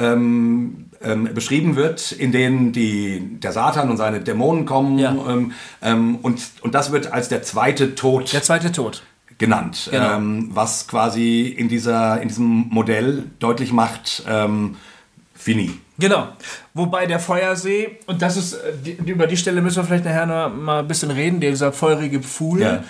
[1.04, 4.98] Ähm, beschrieben wird, in denen die, der Satan und seine Dämonen kommen.
[4.98, 5.10] Ja.
[5.28, 9.02] Ähm, ähm, und, und das wird als der zweite Tod Der zweite Tod.
[9.38, 10.16] genannt, Genau.
[10.16, 14.76] ähm, was quasi in, dieser, in diesem Modell deutlich macht, ähm,
[15.34, 15.70] fini.
[15.98, 16.28] Genau.
[16.74, 20.26] Wobei der Feuersee, und das ist, äh, die, über die Stelle müssen wir vielleicht nachher
[20.26, 22.60] noch mal ein bisschen reden, dieser feurige Pfuhl.
[22.60, 22.84] Ja.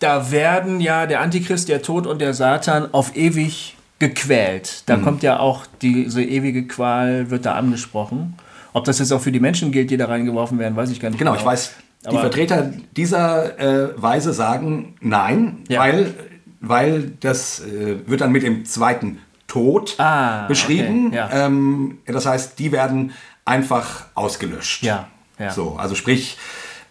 [0.00, 4.84] Da werden ja der Antichrist, der Tod und der Satan auf ewig gequält.
[4.86, 8.34] Da kommt ja auch diese ewige Qual, wird da angesprochen.
[8.72, 11.08] Ob das jetzt auch für die Menschen gilt, die da reingeworfen werden, weiß ich gar
[11.10, 11.72] nicht Genau, ich weiß,
[12.10, 15.80] die Vertreter dieser äh, Weise sagen nein, Ja.
[15.80, 16.14] weil,
[16.60, 21.08] weil das äh, wird dann mit dem zweiten Tod Ah, beschrieben.
[21.08, 21.46] okay, ja.
[21.46, 23.12] ähm, das heißt, die werden
[23.44, 24.82] einfach ausgelöscht.
[24.84, 25.08] Ja,
[25.38, 25.50] ja.
[25.50, 26.36] So, also sprich,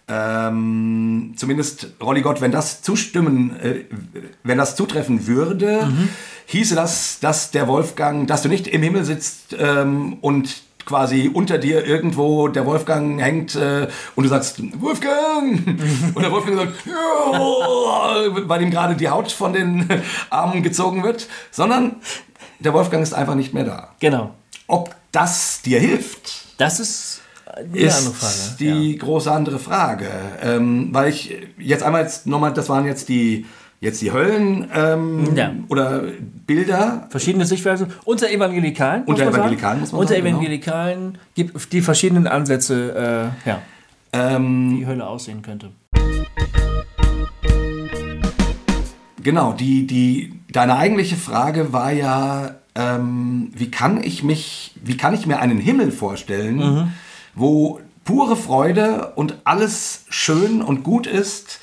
[0.10, 3.86] ähm, zumindest Rolli Gott, wenn das zustimmen, äh,
[4.43, 6.10] wenn das zutreffen würde, Mhm.
[6.48, 11.58] Hieße das, dass der Wolfgang, dass du nicht im Himmel sitzt ähm, und quasi unter
[11.58, 15.68] dir irgendwo der Wolfgang hängt äh, und du sagst, Wolfgang!
[16.16, 19.88] Und der Wolfgang sagt, ja, weil ihm gerade die Haut von den
[20.30, 21.98] Armen gezogen wird, sondern
[22.60, 23.90] der Wolfgang ist einfach nicht mehr da.
[24.00, 24.34] Genau.
[24.68, 27.22] Ob das dir hilft, Das ist
[27.74, 30.10] ist die große andere Frage.
[30.42, 33.46] Ähm, weil ich jetzt einmal jetzt nochmal, das waren jetzt die
[33.80, 35.52] jetzt die Höllen ähm, Ja.
[35.70, 36.04] oder
[36.46, 37.08] Bilder.
[37.10, 37.88] verschiedene Sichtweisen.
[38.06, 39.04] Unter Evangelikalen.
[39.04, 39.28] Unter.
[39.28, 40.38] Evangelikalen, muss man Unter sagen, genau.
[40.38, 43.62] Evangelikalen gibt es die verschiedenen Ansätze, äh, ja,
[44.13, 45.70] Ähm, wie die Hölle aussehen könnte.
[49.22, 55.13] Genau, die, die, deine eigentliche Frage war ja, ähm, wie kann ich mich, wie kann
[55.13, 56.88] ich mir einen Himmel vorstellen, Mhm.
[57.36, 61.60] wo pure Freude und alles schön und gut ist,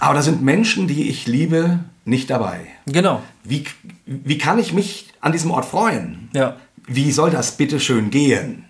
[0.00, 2.60] aber da sind Menschen, die ich liebe, nicht dabei.
[2.86, 3.22] Genau.
[3.44, 3.64] Wie,
[4.06, 6.28] wie kann ich mich an diesem Ort freuen?
[6.34, 6.56] Ja.
[6.86, 8.64] Wie soll das bitte schön gehen?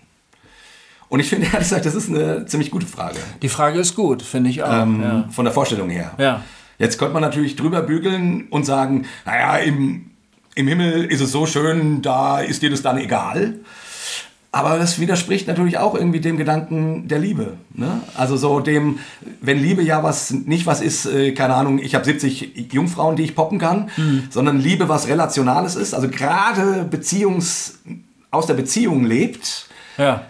[1.09, 3.19] Und ich finde ehrlich gesagt, das ist eine ziemlich gute Frage.
[3.41, 4.83] Die Frage ist gut, finde ich auch.
[4.83, 5.29] Ähm, ja.
[5.31, 6.13] Von der Vorstellung her.
[6.17, 6.43] Ja.
[6.79, 10.11] Jetzt könnte man natürlich drüber bügeln und sagen, naja, im,
[10.55, 13.55] im Himmel ist es so schön, da ist dir das dann egal.
[14.51, 17.57] Aber das widerspricht natürlich auch irgendwie dem Gedanken der Liebe.
[17.73, 18.01] Ne?
[18.15, 18.99] Also so dem,
[19.41, 23.23] wenn Liebe ja was nicht was ist, äh, keine Ahnung, ich habe 70 Jungfrauen, die
[23.23, 23.89] ich poppen kann,
[24.29, 27.79] sondern Liebe was Relationales ist, also gerade Beziehungs,
[28.31, 30.23] aus der Beziehung lebt, ja.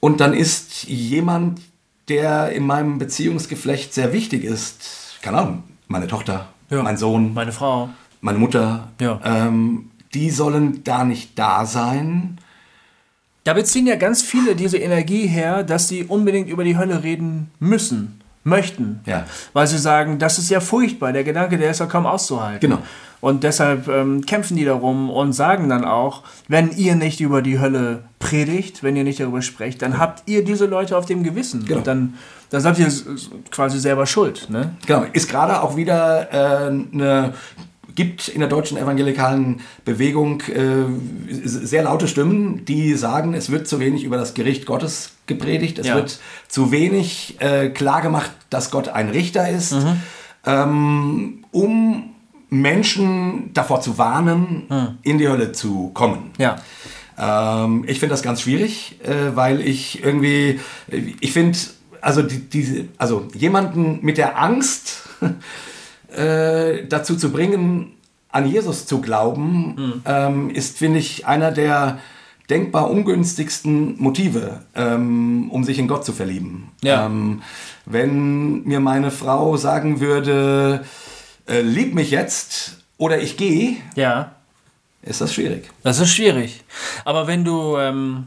[0.00, 1.60] und dann ist jemand,
[2.08, 6.82] der in meinem Beziehungsgeflecht sehr wichtig ist, keine Ahnung, meine Tochter, Ja.
[6.82, 7.88] mein Sohn, Meine Frau.
[8.20, 9.20] meine Mutter, Ja.
[9.24, 12.38] ähm, die sollen da nicht da sein.
[13.44, 17.50] Da beziehen ja ganz viele diese Energie her, dass sie unbedingt über die Hölle reden
[17.60, 19.00] müssen, möchten.
[19.04, 19.26] Ja.
[19.52, 22.60] Weil sie sagen, das ist ja furchtbar, der Gedanke, der ist ja kaum auszuhalten.
[22.60, 22.82] Genau.
[23.20, 27.58] Und deshalb ähm, kämpfen die darum und sagen dann auch, wenn ihr nicht über die
[27.58, 31.64] Hölle predigt, wenn ihr nicht darüber sprecht, dann habt ihr diese Leute auf dem Gewissen.
[31.64, 31.78] Genau.
[31.78, 32.14] Und dann,
[32.50, 32.90] dann seid ihr
[33.50, 34.48] quasi selber schuld.
[34.50, 34.76] Ne?
[34.86, 37.32] Genau, ist gerade auch wieder äh, eine
[37.94, 40.84] gibt in der deutschen evangelikalen Bewegung äh,
[41.44, 45.86] sehr laute Stimmen, die sagen, es wird zu wenig über das Gericht Gottes gepredigt, es
[45.86, 45.94] Ja.
[45.96, 50.00] wird zu wenig äh, klar gemacht, dass Gott ein Richter ist, Mhm.
[50.46, 52.10] ähm, um
[52.50, 56.30] Menschen davor zu warnen, in die Hölle zu kommen.
[56.38, 56.56] Ja.
[57.18, 60.60] Ähm, ich finde das ganz schwierig, äh, weil ich irgendwie,
[61.20, 61.58] ich finde,
[62.00, 65.02] also die, diese, also jemanden mit der Angst
[66.16, 67.92] äh, dazu zu bringen,
[68.30, 70.02] an Jesus zu glauben, Hm.
[70.06, 71.98] ähm, ist, finde ich, einer der
[72.50, 76.70] denkbar ungünstigsten Motive, ähm, um sich in Gott zu verlieben.
[76.82, 77.06] Ja.
[77.06, 77.42] Ähm,
[77.86, 80.84] wenn mir meine Frau sagen würde,
[81.48, 84.32] äh, lieb mich jetzt oder ich gehe, Ja.
[85.02, 85.70] ist das schwierig.
[85.82, 86.62] Das ist schwierig.
[87.04, 87.76] Aber wenn du.
[87.78, 88.26] Ähm,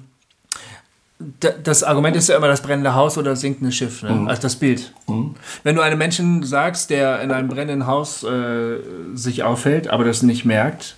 [1.64, 4.26] das Argument ist ja immer das brennende Haus oder das sinkende Schiff, ne?
[4.28, 4.94] also das Bild.
[5.64, 8.78] Wenn du einem Menschen sagst, der in einem brennenden Haus äh,
[9.16, 10.96] sich aufhält, aber das nicht merkt,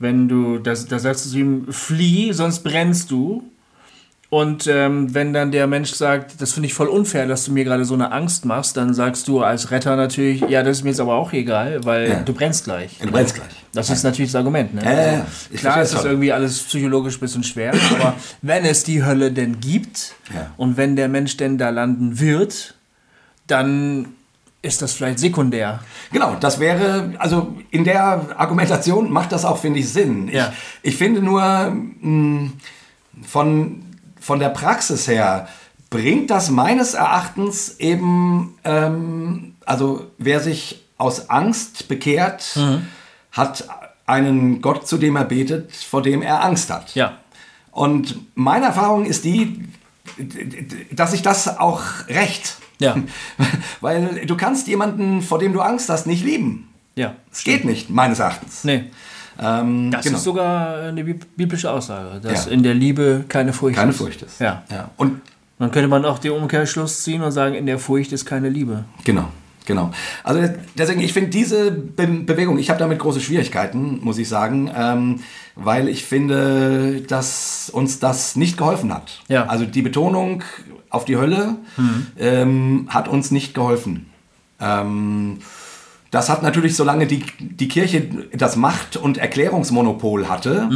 [0.00, 3.44] wenn du, das, da sagst du zu ihm, flieh, sonst brennst du.
[4.32, 7.64] Und ähm, wenn dann der Mensch sagt, das finde ich voll unfair, dass du mir
[7.64, 10.88] gerade so eine Angst machst, dann sagst du als Retter natürlich, ja, das ist mir
[10.88, 12.20] jetzt aber auch egal, weil Ja.
[12.22, 12.96] du brennst gleich.
[12.98, 13.50] Du brennst gleich.
[13.74, 14.72] Das ist natürlich das Argument.
[14.72, 15.26] Ne?
[15.50, 16.06] Ich klar, es ist schon.
[16.12, 20.14] irgendwie alles psychologisch ein bisschen schwer, aber wenn es die Hölle denn gibt
[20.56, 22.74] und wenn der Mensch denn da landen wird,
[23.48, 24.14] dann
[24.62, 25.80] ist das vielleicht sekundär.
[26.10, 30.28] Genau, das wäre, also in der Argumentation macht das auch, finde ich, Sinn.
[30.28, 30.40] Ich,
[30.82, 32.50] ich finde nur, mh,
[33.26, 33.82] von,
[34.22, 35.48] von der Praxis her
[35.90, 42.86] bringt das meines Erachtens eben, ähm, also wer sich aus Angst bekehrt, Mhm.
[43.32, 43.68] hat
[44.06, 46.94] einen Gott, zu dem er betet, vor dem er Angst hat.
[46.94, 47.18] Ja.
[47.70, 49.64] Und meine Erfahrung ist die,
[50.90, 52.56] dass sich das auch rächt.
[52.78, 52.96] Ja.
[53.80, 56.68] Weil du kannst jemanden, vor dem du Angst hast, nicht lieben.
[56.94, 57.14] Ja.
[57.30, 58.64] Es geht nicht, meines Erachtens.
[58.64, 58.90] Nee.
[59.40, 60.16] Ähm, Das genau.
[60.18, 62.52] ist sogar eine bib- biblische Aussage, dass Ja.
[62.52, 63.96] in der Liebe keine Furcht keine ist.
[63.98, 64.40] Furcht ist.
[64.40, 64.62] Ja.
[64.70, 64.90] ja.
[64.96, 65.20] Und
[65.58, 68.84] Dann könnte man auch den Umkehrschluss ziehen und sagen, in der Furcht ist keine Liebe.
[69.04, 69.28] genau,
[69.64, 69.92] Genau.
[70.24, 70.42] Also
[70.76, 75.20] deswegen, ich finde diese Be Bewegung, ich habe damit große Schwierigkeiten, muss ich sagen, ähm,
[75.54, 79.20] weil ich finde, dass uns das nicht geholfen hat.
[79.28, 79.46] Ja.
[79.46, 80.42] Also die Betonung
[80.90, 81.54] auf die Hölle
[82.18, 84.06] ähm, hat uns nicht geholfen.
[84.60, 85.38] Ähm,
[86.12, 90.68] das hat natürlich, solange die, die Kirche das Macht- und Erklärungsmonopol hatte,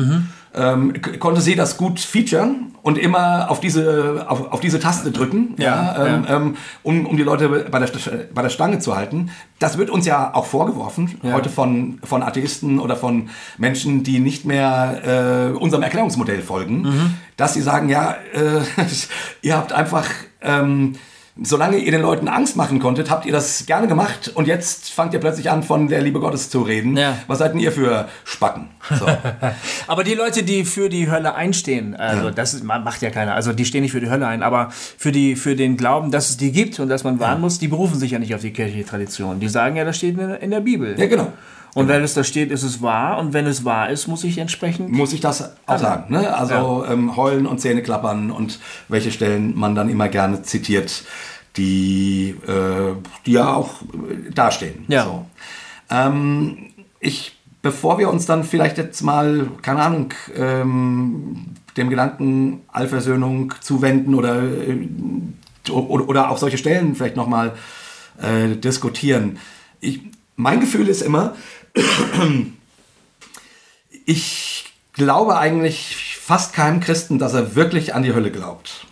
[0.54, 5.10] ähm, k- konnte sie das gut featuren und immer auf diese, auf, auf diese Taste
[5.10, 6.36] drücken, Ja, ähm, ja.
[6.36, 7.88] Ähm, um, um die Leute bei der,
[8.34, 9.30] bei der Stange zu halten.
[9.58, 11.32] Das wird uns ja auch vorgeworfen, Ja.
[11.34, 17.14] heute von, von Atheisten oder von Menschen, die nicht mehr äh, unserem Erklärungsmodell folgen, Mhm.
[17.36, 18.60] dass sie sagen, ja, äh,
[19.42, 20.06] ihr habt einfach...
[20.40, 20.94] Ähm,
[21.42, 25.12] Solange ihr den Leuten Angst machen konntet, habt ihr das gerne gemacht und jetzt fangt
[25.12, 26.96] ihr plötzlich an, von der Liebe Gottes zu reden.
[26.96, 27.18] Ja.
[27.26, 28.68] Was seid denn ihr für Spacken?
[28.98, 29.06] So.
[29.86, 33.34] Aber die Leute, die für die Hölle einstehen, also das ist, ma- macht ja keiner,
[33.34, 36.30] also die stehen nicht für die Hölle ein, aber für, die, für den Glauben, dass
[36.30, 38.52] es die gibt und dass man warnen muss, die berufen sich ja nicht auf die
[38.52, 39.38] kirchliche Tradition.
[39.38, 40.98] Die sagen ja, das steht in, in der Bibel.
[40.98, 41.32] ja, genau.
[41.76, 44.38] Und wenn es da steht, ist es wahr und wenn es wahr ist, muss ich
[44.38, 44.90] entsprechend.
[44.90, 46.10] muss ich das auch sagen.
[46.10, 46.34] Ne?
[46.34, 51.04] Also ähm, heulen und Zähne klappern und welche Stellen man dann immer gerne zitiert,
[51.58, 52.94] die, äh,
[53.26, 54.86] die ja auch äh, dastehen.
[54.88, 55.04] Ja.
[55.04, 55.26] So.
[55.90, 63.52] Ähm, ich, bevor wir uns dann vielleicht jetzt mal, keine Ahnung, ähm, dem Gedanken Allversöhnung
[63.60, 64.88] zuwenden oder, äh,
[65.70, 67.52] oder, oder auch solche Stellen vielleicht nochmal
[68.22, 69.38] äh, diskutieren.
[69.80, 70.00] Ich,
[70.36, 71.34] mein Gefühl ist immer,
[74.06, 78.86] ich glaube eigentlich fast keinem Christen, dass er wirklich an die Hölle glaubt.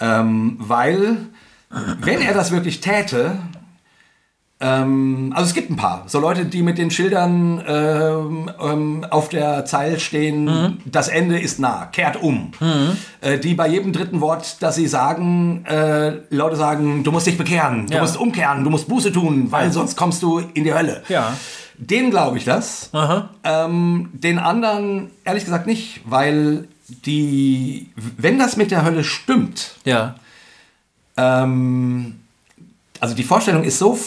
[0.00, 1.16] Ähm, weil,
[1.68, 3.38] wenn er das wirklich täte,
[4.62, 9.28] ähm, also es gibt ein paar, so Leute, die mit den Schildern ähm, ähm, auf
[9.30, 12.52] der Zeil stehen, das Ende ist nah, kehrt um.
[13.22, 17.38] Äh, die bei jedem dritten Wort, das sie sagen, äh, Leute sagen, du musst dich
[17.38, 18.00] bekehren, du Ja.
[18.02, 21.02] musst umkehren, du musst Buße tun, weil sonst kommst du in die Hölle.
[21.08, 21.34] Ja.
[21.78, 22.90] Den glaube ich das.
[23.42, 26.68] Ähm, den anderen ehrlich gesagt nicht, weil
[27.06, 30.16] die, wenn das mit der Hölle stimmt, Ja.
[31.16, 32.16] ähm,
[32.98, 33.98] also die Vorstellung ist so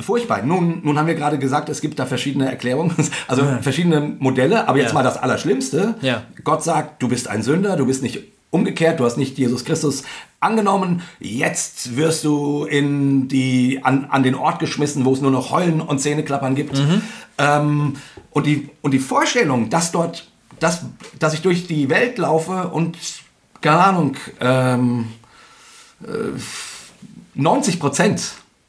[0.00, 0.42] furchtbar.
[0.42, 2.94] Nun, nun haben wir gerade gesagt, es gibt da verschiedene Erklärungen,
[3.28, 4.94] also verschiedene Modelle, aber jetzt Ja.
[4.94, 5.94] mal das Allerschlimmste.
[6.00, 6.22] Ja.
[6.44, 10.04] Gott sagt, du bist ein Sünder, du bist nicht umgekehrt, du hast nicht Jesus Christus
[10.40, 15.50] angenommen, jetzt wirst du in die, an, an den Ort geschmissen, wo es nur noch
[15.50, 16.80] Heulen und Zähneklappern gibt.
[17.38, 17.94] Ähm,
[18.30, 20.82] und, die, und die Vorstellung, dass dort, dass,
[21.18, 22.96] dass ich durch die Welt laufe und,
[23.60, 25.06] keine Ahnung, ähm,
[27.34, 28.22] 90 Prozent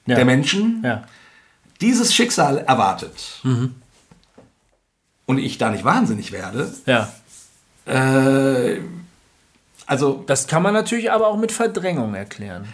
[0.08, 0.16] Ja.
[0.16, 1.04] der Menschen Ja.
[1.82, 3.42] dieses Schicksal erwartet
[5.26, 7.12] und ich da nicht wahnsinnig werde, Ja.
[7.86, 8.80] äh,
[9.86, 12.66] also Das kann man natürlich aber auch mit Verdrängung erklären.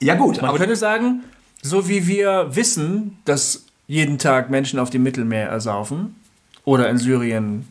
[0.00, 1.24] ja gut, Man aber könnte sagen,
[1.62, 6.14] so wie wir wissen, dass jeden Tag Menschen auf dem Mittelmeer ersaufen
[6.64, 7.66] oder in Syrien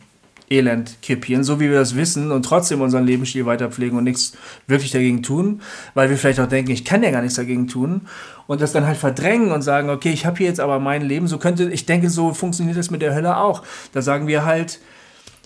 [0.50, 4.34] Elend kipieren, so wie wir das wissen und trotzdem unseren Lebensstil weiter pflegen und nichts
[4.66, 5.62] wirklich dagegen tun,
[5.94, 8.02] weil wir vielleicht auch denken, ich kann ja gar nichts dagegen tun
[8.46, 11.26] und das dann halt verdrängen und sagen, okay, ich habe hier jetzt aber mein Leben,
[11.26, 13.62] so könnte, ich denke, so funktioniert das mit der Hölle auch.
[13.92, 14.80] Da sagen wir halt,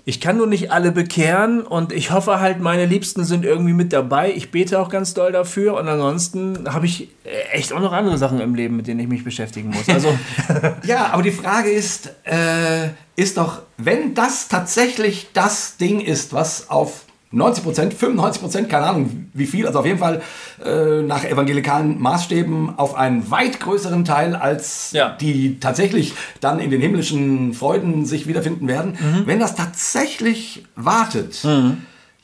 [0.09, 3.93] ich kann nur nicht alle bekehren und ich hoffe halt, meine Liebsten sind irgendwie mit
[3.93, 4.33] dabei.
[4.33, 8.17] Ich bete auch ganz doll dafür und ansonsten habe ich äh, echt auch noch andere
[8.17, 9.87] Sachen im Leben, mit denen ich mich beschäftigen muss.
[9.87, 10.19] Also,
[10.85, 16.71] ja, aber die Frage ist, äh, ist doch, wenn das tatsächlich das Ding ist, was
[16.71, 20.23] auf 90 Prozent, 95 Prozent, keine Ahnung wie viel, also auf jeden Fall
[20.65, 25.11] äh, nach evangelikalen Maßstäben auf einen weit größeren Teil als Ja.
[25.21, 28.93] die tatsächlich dann in den himmlischen Freuden sich wiederfinden werden.
[28.93, 29.27] Mhm.
[29.27, 31.45] Wenn das tatsächlich wartet,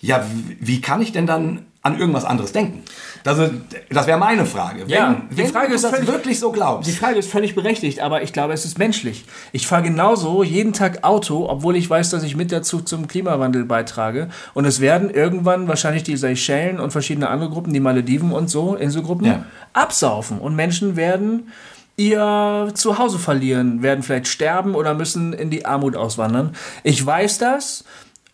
[0.01, 2.83] ja, w- wie kann ich denn dann an irgendwas anderes denken?
[3.23, 3.53] Das, ist-
[3.91, 4.81] das wäre meine Frage.
[4.83, 6.89] Wenn, Ja, die wenn Frage du ist das völlig- wirklich so glaubst.
[6.89, 9.25] die Frage ist völlig berechtigt, aber ich glaube, es ist menschlich.
[9.53, 13.65] Ich fahre genauso jeden Tag Auto, obwohl ich weiß, dass ich mit dazu zum Klimawandel
[13.65, 14.29] beitrage.
[14.55, 18.75] Und es werden irgendwann wahrscheinlich die Seychellen und verschiedene andere Gruppen, die Malediven und so,
[18.75, 19.45] Inselgruppen, Ja.
[19.75, 20.39] absaufen.
[20.39, 21.49] Und Menschen werden
[21.97, 26.57] ihr Zuhause verlieren, werden vielleicht sterben oder müssen in die Armut auswandern.
[26.83, 27.85] Ich weiß das.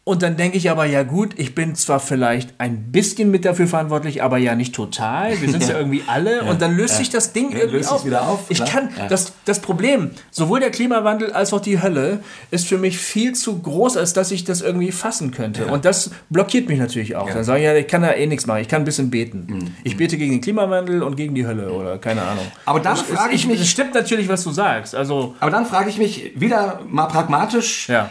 [0.02, 3.66] Und dann denke ich aber, ja gut, ich bin zwar vielleicht ein bisschen mit dafür
[3.68, 5.38] verantwortlich, aber ja nicht total.
[5.40, 5.76] Wir sind ja.
[5.78, 6.42] irgendwie alle.
[6.44, 8.04] Und dann löst sich das Ding Ja, irgendwie auf.
[8.06, 9.06] wieder auf, Ich kann, Ja.
[9.08, 13.58] das, das Problem, sowohl der Klimawandel als auch die Hölle, ist für mich viel zu
[13.60, 15.66] groß, als dass ich das irgendwie fassen könnte.
[15.66, 17.30] Und das blockiert mich natürlich auch.
[17.30, 18.62] Dann sage ich, ja, ich kann da eh nichts machen.
[18.62, 19.46] Ich kann ein bisschen beten.
[19.48, 19.74] Mhm.
[19.84, 22.46] Ich bete gegen den Klimawandel und gegen die Hölle oder keine Ahnung.
[22.64, 24.94] Aber dann frage ich mich- Es stimmt natürlich, was du sagst.
[24.94, 28.08] Also, Aber dann frage ich mich wieder mal pragmatisch, ja.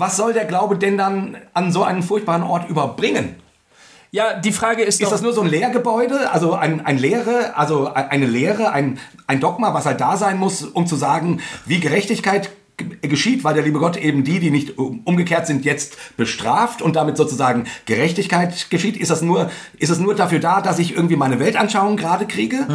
[0.00, 3.36] Was soll der Glaube denn dann an so einen furchtbaren Ort überbringen?
[4.10, 7.56] Ja, die Frage ist, Ist doch, das nur so ein Lehrgebäude, also ein, ein Lehre,
[7.56, 11.78] also eine Lehre, ein, ein Dogma, was halt da sein muss, um zu sagen, wie
[11.78, 12.50] Gerechtigkeit
[13.02, 16.96] geschieht, weil der liebe Gott eben die, die nicht um- umgekehrt sind, jetzt bestraft und
[16.96, 18.96] damit sozusagen Gerechtigkeit geschieht?
[18.96, 22.66] Ist das nur, ist es nur dafür da, dass ich irgendwie meine Weltanschauung gerade kriege?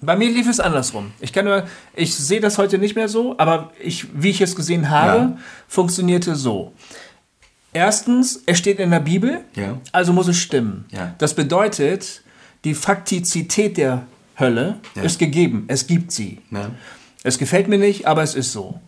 [0.00, 1.12] Bei mir lief es andersrum.
[1.20, 4.54] Ich kann nur, ich sehe das heute nicht mehr so, aber ich, wie ich es
[4.54, 5.38] gesehen habe, Ja.
[5.68, 6.72] funktionierte so.
[7.72, 9.78] Erstens, es steht in der Bibel, Ja.
[9.92, 10.86] also muss es stimmen.
[10.90, 11.14] Ja.
[11.18, 12.22] Das bedeutet,
[12.64, 14.06] die Faktizität der
[14.38, 15.64] Hölle ist gegeben.
[15.68, 16.38] Es gibt sie.
[17.24, 18.80] Es gefällt mir nicht, aber es ist so.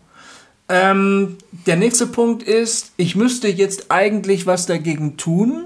[0.68, 1.36] Ähm,
[1.66, 5.64] der nächste Punkt ist, ich müsste jetzt eigentlich was dagegen tun,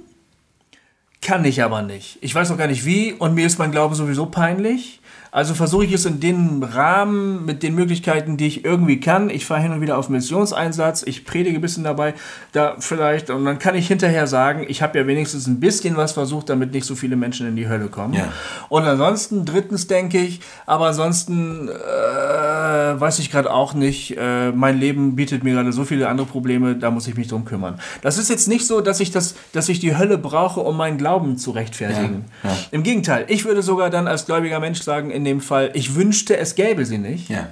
[1.21, 2.19] kann ich aber nicht.
[2.23, 5.01] Ich weiß auch gar nicht wie und mir ist mein Glauben sowieso peinlich.
[5.35, 9.31] Also versuche ich es in dem Rahmen mit den Möglichkeiten, die ich irgendwie kann.
[9.31, 12.15] Ich fahre hin und wieder auf Missionseinsatz, ich predige ein bisschen dabei,
[12.53, 16.13] da vielleicht und dann kann ich hinterher sagen, ich habe ja wenigstens ein bisschen was
[16.13, 18.15] versucht, damit nicht so viele Menschen in die Hölle kommen.
[18.15, 18.29] Ja.
[18.69, 24.17] Und ansonsten drittens denke ich, aber ansonsten äh, weiß ich gerade auch nicht.
[24.17, 27.45] Äh, mein Leben bietet mir gerade so viele andere Probleme, da muss ich mich drum
[27.45, 27.81] kümmern.
[28.03, 30.97] Das ist jetzt nicht so, dass ich das, dass ich die Hölle brauche, um meinen
[30.97, 32.27] Glauben zu rechtfertigen.
[32.45, 32.57] Ja, ja.
[32.71, 36.37] Im Gegenteil, ich würde sogar dann als gläubiger Mensch sagen, in dem Fall, ich wünschte,
[36.37, 37.31] es gäbe sie nicht.
[37.31, 37.49] Ja.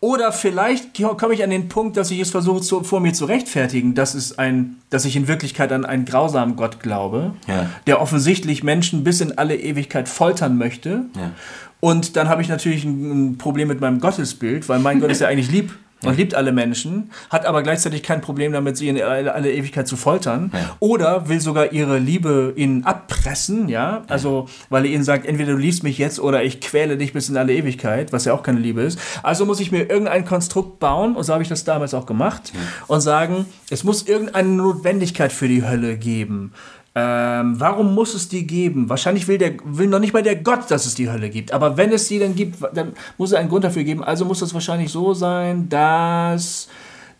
[0.00, 3.24] Oder vielleicht komme ich an den Punkt, dass ich es versuche, zu, vor mir zu
[3.24, 7.68] rechtfertigen, dass, es ein, dass ich in Wirklichkeit an einen grausamen Gott glaube, Ja.
[7.86, 11.06] der offensichtlich Menschen bis in alle Ewigkeit foltern möchte.
[11.16, 11.32] Ja.
[11.80, 15.20] Und dann habe ich natürlich ein, ein Problem mit meinem Gottesbild, weil mein Gott ist
[15.20, 15.72] ja eigentlich lieb
[16.04, 19.88] und liebt alle Menschen, hat aber gleichzeitig kein Problem damit, sie in alle, alle Ewigkeit
[19.88, 20.50] zu foltern.
[20.52, 20.76] Ja.
[20.78, 24.04] Oder will sogar ihre Liebe ihnen abpressen, ja.
[24.08, 27.28] Also, weil er ihnen sagt, entweder du liebst mich jetzt oder ich quäle dich bis
[27.28, 28.98] in alle Ewigkeit, was ja auch keine Liebe ist.
[29.22, 32.52] Also muss ich mir irgendein Konstrukt bauen, und so habe ich das damals auch gemacht,
[32.86, 36.52] und sagen, es muss irgendeine Notwendigkeit für die Hölle geben.
[37.00, 38.88] Ähm, warum muss es die geben?
[38.88, 41.52] Wahrscheinlich will, der, will noch nicht mal der Gott, dass es die Hölle gibt.
[41.52, 44.02] Aber wenn es die dann gibt, dann muss es einen Grund dafür geben.
[44.02, 46.68] Also muss es wahrscheinlich so sein, dass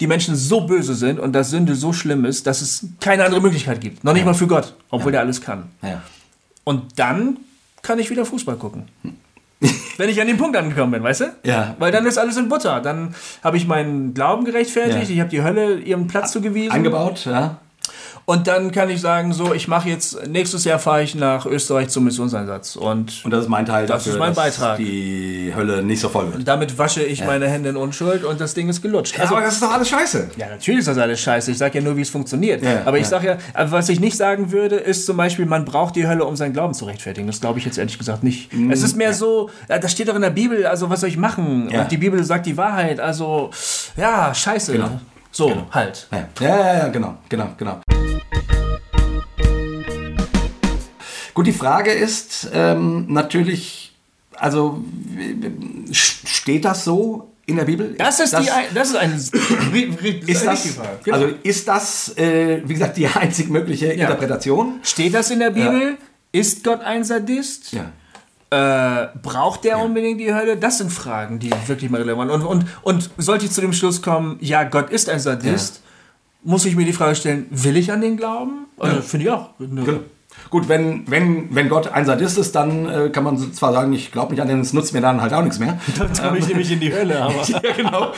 [0.00, 3.40] die Menschen so böse sind und dass Sünde so schlimm ist, dass es keine andere
[3.40, 4.02] Möglichkeit gibt.
[4.02, 5.64] Noch nicht mal für Gott, obwohl der alles kann.
[5.82, 6.02] Ja.
[6.64, 7.36] Und dann
[7.82, 8.84] kann ich wieder Fußball gucken.
[9.96, 11.24] Wenn ich an den Punkt angekommen bin, weißt du?
[11.44, 11.74] Ja.
[11.78, 12.80] Weil dann ist alles in Butter.
[12.80, 15.14] Dann habe ich meinen Glauben gerechtfertigt, Ja.
[15.14, 16.72] ich habe die Hölle ihren Platz zugewiesen.
[16.72, 17.58] Eingebaut, ja.
[18.28, 21.88] Und dann kann ich sagen, so, ich mache jetzt, nächstes Jahr fahre ich nach Österreich
[21.88, 22.76] zum Missionseinsatz.
[22.76, 24.76] Und Und das ist mein Teil Das dafür, ist mein dass Beitrag.
[24.76, 26.46] die Hölle nicht so voll wird.
[26.46, 29.18] damit wasche ich meine Hände in Unschuld und das Ding ist gelutscht.
[29.18, 30.32] Also, aber das ist doch alles scheiße.
[30.36, 31.50] Ja, natürlich ist das alles scheiße.
[31.52, 32.62] Ich sage ja nur, wie es funktioniert.
[32.62, 33.08] Ja, aber ich ja.
[33.08, 36.36] sage ja, was ich nicht sagen würde, ist zum Beispiel, man braucht die Hölle, um
[36.36, 37.28] seinen Glauben zu rechtfertigen.
[37.28, 38.50] Das glaube ich jetzt ehrlich gesagt nicht.
[38.70, 41.16] es ist mehr so, ja, das steht doch in der Bibel, also was soll ich
[41.16, 41.70] machen?
[41.70, 41.80] Ja.
[41.80, 43.48] Und die Bibel sagt die Wahrheit, also
[43.96, 44.72] ja, scheiße.
[44.72, 45.00] Genau.
[45.38, 45.66] So, Genau.
[45.70, 46.08] halt.
[46.10, 47.80] Ja, ja, ja, ja, genau, genau, genau.
[51.32, 53.92] Gut, die Frage ist ähm, natürlich,
[54.34, 54.82] also
[55.92, 57.94] steht das so in der Bibel?
[57.96, 60.76] Das ist, die, ein- das ist eine ist das,
[61.08, 64.80] also ist das, äh, wie gesagt, die einzig mögliche Interpretation?
[64.82, 65.98] Steht das in der Bibel?
[66.32, 67.70] Ist Gott ein Sadist?
[67.72, 67.92] Ja.
[68.50, 70.56] Äh, braucht der unbedingt die Hölle?
[70.56, 72.42] Das sind Fragen, die wirklich mal relevant sind.
[72.44, 75.82] Und, und, und sollte ich zu dem Schluss kommen, ja, Gott ist ein Sadist,
[76.42, 78.66] muss ich mir die Frage stellen, will ich an den glauben?
[78.78, 79.50] Also, Finde ich auch.
[79.58, 79.82] Ne.
[79.84, 80.00] Genau.
[80.50, 84.12] Gut, wenn, wenn, wenn Gott ein Sadist ist, dann äh, kann man zwar sagen, ich
[84.12, 85.78] glaube nicht an den, es nutzt mir dann halt auch nichts mehr.
[85.98, 87.42] Dann komme ich nämlich in die Hölle, aber.
[87.44, 88.12] ja, genau.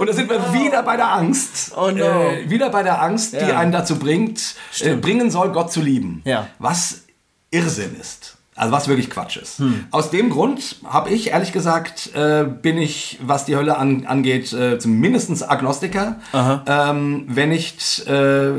[0.00, 1.72] Und da sind wir wieder bei der Angst.
[1.76, 2.04] Oh no.
[2.04, 3.58] äh, wieder bei der Angst, die Ja.
[3.58, 6.22] einen dazu bringt, äh, bringen soll, Gott zu lieben.
[6.24, 6.48] Ja.
[6.58, 7.02] Was
[7.50, 8.38] Irrsinn ist.
[8.62, 9.58] Also was wirklich Quatsch ist.
[9.58, 9.86] Hm.
[9.90, 14.52] Aus dem Grund habe ich, ehrlich gesagt, äh, bin ich, was die Hölle an, angeht,
[14.52, 18.52] äh, zumindest Agnostiker, ähm, wenn nicht äh,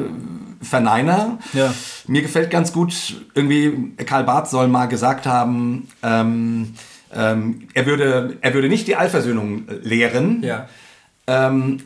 [0.62, 1.39] Verneiner.
[1.54, 1.74] Ja.
[2.06, 2.93] Mir gefällt ganz gut,
[3.34, 6.74] irgendwie, Karl Barth soll mal gesagt haben, ähm,
[7.16, 10.68] ähm, er, würde, er würde nicht die Allversöhnung lehren, Ja.
[11.28, 11.80] ähm,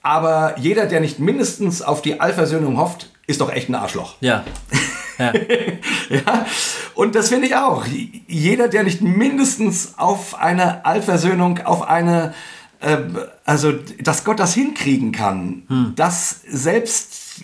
[0.00, 4.14] aber jeder, der nicht mindestens auf die Allversöhnung hofft, ist doch echt ein Arschloch.
[4.20, 4.44] Ja.
[5.18, 5.32] ja.
[6.10, 6.46] Ja,
[6.94, 7.84] und das finde ich auch.
[8.26, 12.34] Jeder, der nicht mindestens auf eine Allversöhnung, auf eine,
[12.80, 12.96] äh,
[13.44, 17.42] also, dass Gott das hinkriegen kann, dass selbst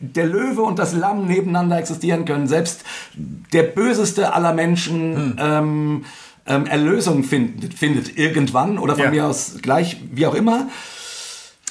[0.00, 2.82] der Löwe und das Lamm nebeneinander existieren können, selbst
[3.52, 6.04] der böseste aller Menschen ähm,
[6.46, 9.10] ähm, Erlösung findet, findet irgendwann oder von Ja.
[9.10, 10.68] mir aus gleich, wie auch immer.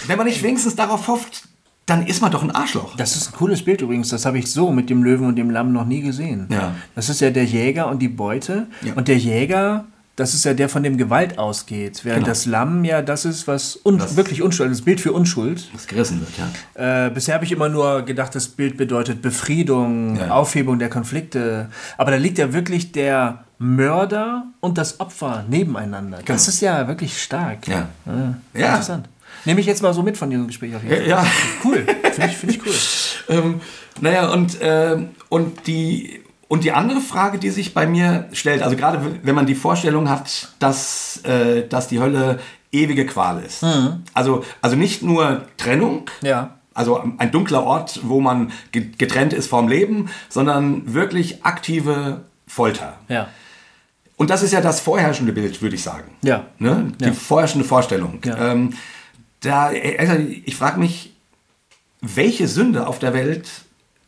[0.07, 1.47] Wenn man nicht wenigstens darauf hofft,
[1.88, 2.95] dann ist man doch ein Arschloch.
[2.97, 4.09] Das ist ein cooles Bild übrigens.
[4.09, 6.47] Das habe ich so mit dem Löwen und dem Lamm noch nie gesehen.
[6.51, 6.75] Ja.
[6.93, 8.67] Das ist ja der Jäger und die Beute.
[8.83, 8.93] Ja.
[8.93, 9.85] Und der Jäger
[10.17, 12.03] das ist ja der, von dem Gewalt ausgeht.
[12.03, 12.29] Während Genau.
[12.29, 15.69] das Lamm ja das ist, was un Das- wirklich Unschuld, das Bild für Unschuld.
[15.73, 17.05] Das gerissen wird, ja.
[17.05, 20.31] Äh, bisher habe ich immer nur gedacht, das Bild bedeutet Befriedung, Ja.
[20.31, 21.69] Aufhebung der Konflikte.
[21.99, 26.17] Aber da liegt ja wirklich der Mörder und das Opfer nebeneinander.
[26.17, 26.38] Das Genau.
[26.49, 27.67] ist ja wirklich stark.
[27.67, 27.88] Ja.
[28.07, 28.33] Ja.
[28.55, 28.67] Ja.
[28.69, 29.07] Interessant.
[29.45, 31.07] Nehme ich jetzt mal so mit von diesem Gespräch auf jeden Fall.
[31.07, 31.25] Ja,
[31.63, 31.85] Cool.
[32.11, 32.73] Finde ich, find ich cool.
[33.29, 33.59] Ähm,
[33.99, 38.77] naja, und, ähm, und, die, und die andere Frage, die sich bei mir stellt, also
[38.77, 42.39] gerade wenn man die Vorstellung hat, dass, äh, dass die Hölle
[42.71, 43.65] ewige Qual ist.
[44.13, 46.51] Also, also nicht nur Trennung, Ja.
[46.73, 52.93] also ein dunkler Ort, wo man ge- getrennt ist vom Leben, sondern wirklich aktive Folter.
[53.09, 53.27] Ja.
[54.15, 56.11] Und das ist ja das vorherrschende Bild, würde ich sagen.
[56.23, 56.45] Ja.
[56.59, 56.93] Ne?
[57.01, 57.11] Die Ja.
[57.11, 58.19] vorherrschende Vorstellung.
[58.23, 58.51] Ja.
[58.53, 58.73] Ähm,
[59.41, 60.13] da, also
[60.45, 61.13] ich frage mich,
[62.01, 63.47] welche Sünde auf der Welt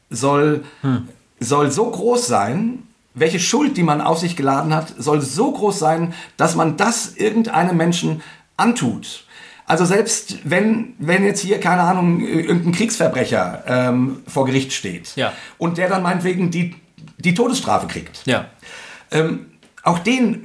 [0.09, 1.07] soll, Hm.
[1.39, 5.77] soll so groß sein, welche Schuld, die man auf sich geladen hat, soll so groß
[5.79, 8.21] sein, dass man das irgendeinem Menschen
[8.57, 9.25] antut.
[9.65, 15.33] Also selbst wenn, wenn jetzt hier, keine Ahnung, irgendein Kriegsverbrecher ähm, vor Gericht steht Ja.
[15.59, 16.75] und der dann meinetwegen die,
[17.17, 18.45] die Todesstrafe kriegt, Ja.
[19.11, 19.45] ähm,
[19.83, 20.41] auch den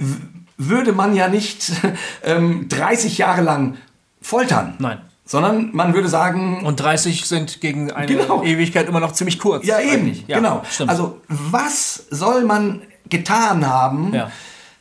[0.58, 1.72] würde man ja nicht
[2.22, 3.76] ähm, 30 Jahre lang
[4.24, 4.74] foltern.
[4.78, 4.98] Nein.
[5.26, 8.42] Sondern man würde sagen, Und 30 sind gegen eine Genau.
[8.42, 9.64] Ewigkeit immer noch ziemlich kurz.
[9.66, 10.12] ja eben.
[10.26, 10.62] Ja, genau.
[10.70, 10.90] Stimmt.
[10.90, 14.30] Also was soll man getan haben, Ja.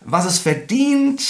[0.03, 1.21] was es verdient,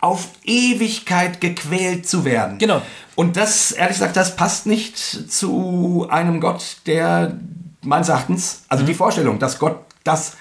[0.00, 2.56] auf Ewigkeit gequält zu werden?
[2.58, 2.80] Genau.
[3.14, 4.96] Und das, ehrlich gesagt, das passt nicht
[5.30, 7.36] zu einem Gott, der
[7.82, 8.86] meines Erachtens, also Mhm.
[8.88, 10.34] die Vorstellung, dass Gott das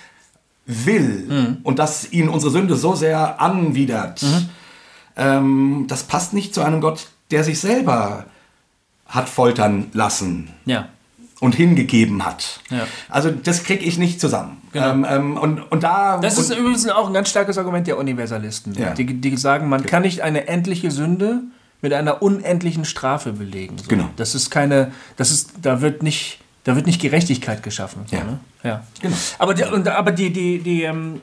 [0.65, 1.57] will Mhm.
[1.63, 4.49] und dass ihn unsere Sünde so sehr anwidert, Mhm.
[5.19, 8.25] Ähm, das passt nicht zu einem Gott, der sich selber
[9.05, 10.87] hat foltern lassen ja.
[11.39, 12.61] und hingegeben hat.
[12.69, 12.87] Ja.
[13.09, 14.61] Also das kriege ich nicht zusammen.
[14.71, 14.89] Genau.
[14.89, 17.97] Ähm, ähm, und, und da Das ist und, übrigens auch ein ganz starkes Argument der
[17.97, 18.73] Universalisten.
[18.75, 18.93] Ja.
[18.93, 21.41] Die, die sagen, man kann nicht eine endliche Sünde
[21.81, 23.77] mit einer unendlichen Strafe belegen.
[23.77, 23.87] So.
[23.87, 24.09] Genau.
[24.15, 28.03] Das ist keine, das ist, da wird nicht, da wird nicht Gerechtigkeit geschaffen.
[28.05, 28.23] So, Ja.
[28.23, 28.39] ne?
[28.63, 28.83] ja.
[29.01, 29.15] Genau.
[29.39, 31.21] Aber, die, aber die, die, die, ähm,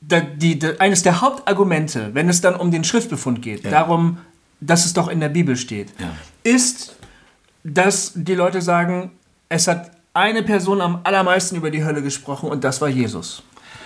[0.00, 3.70] da, die, die, eines der Hauptargumente, wenn es dann um den Schriftbefund geht, Ja.
[3.70, 4.18] darum,
[4.60, 6.10] dass es doch in der Bibel steht, Ja.
[6.44, 6.96] ist,
[7.64, 9.12] dass die Leute sagen,
[9.48, 13.42] es hat eine Person am allermeisten über die Hölle gesprochen und das war Jesus.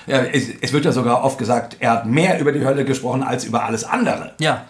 [0.07, 3.23] ja, es, es wird ja sogar oft gesagt, er hat mehr über die Hölle gesprochen
[3.23, 4.33] als über alles andere.
[4.41, 4.65] Ja.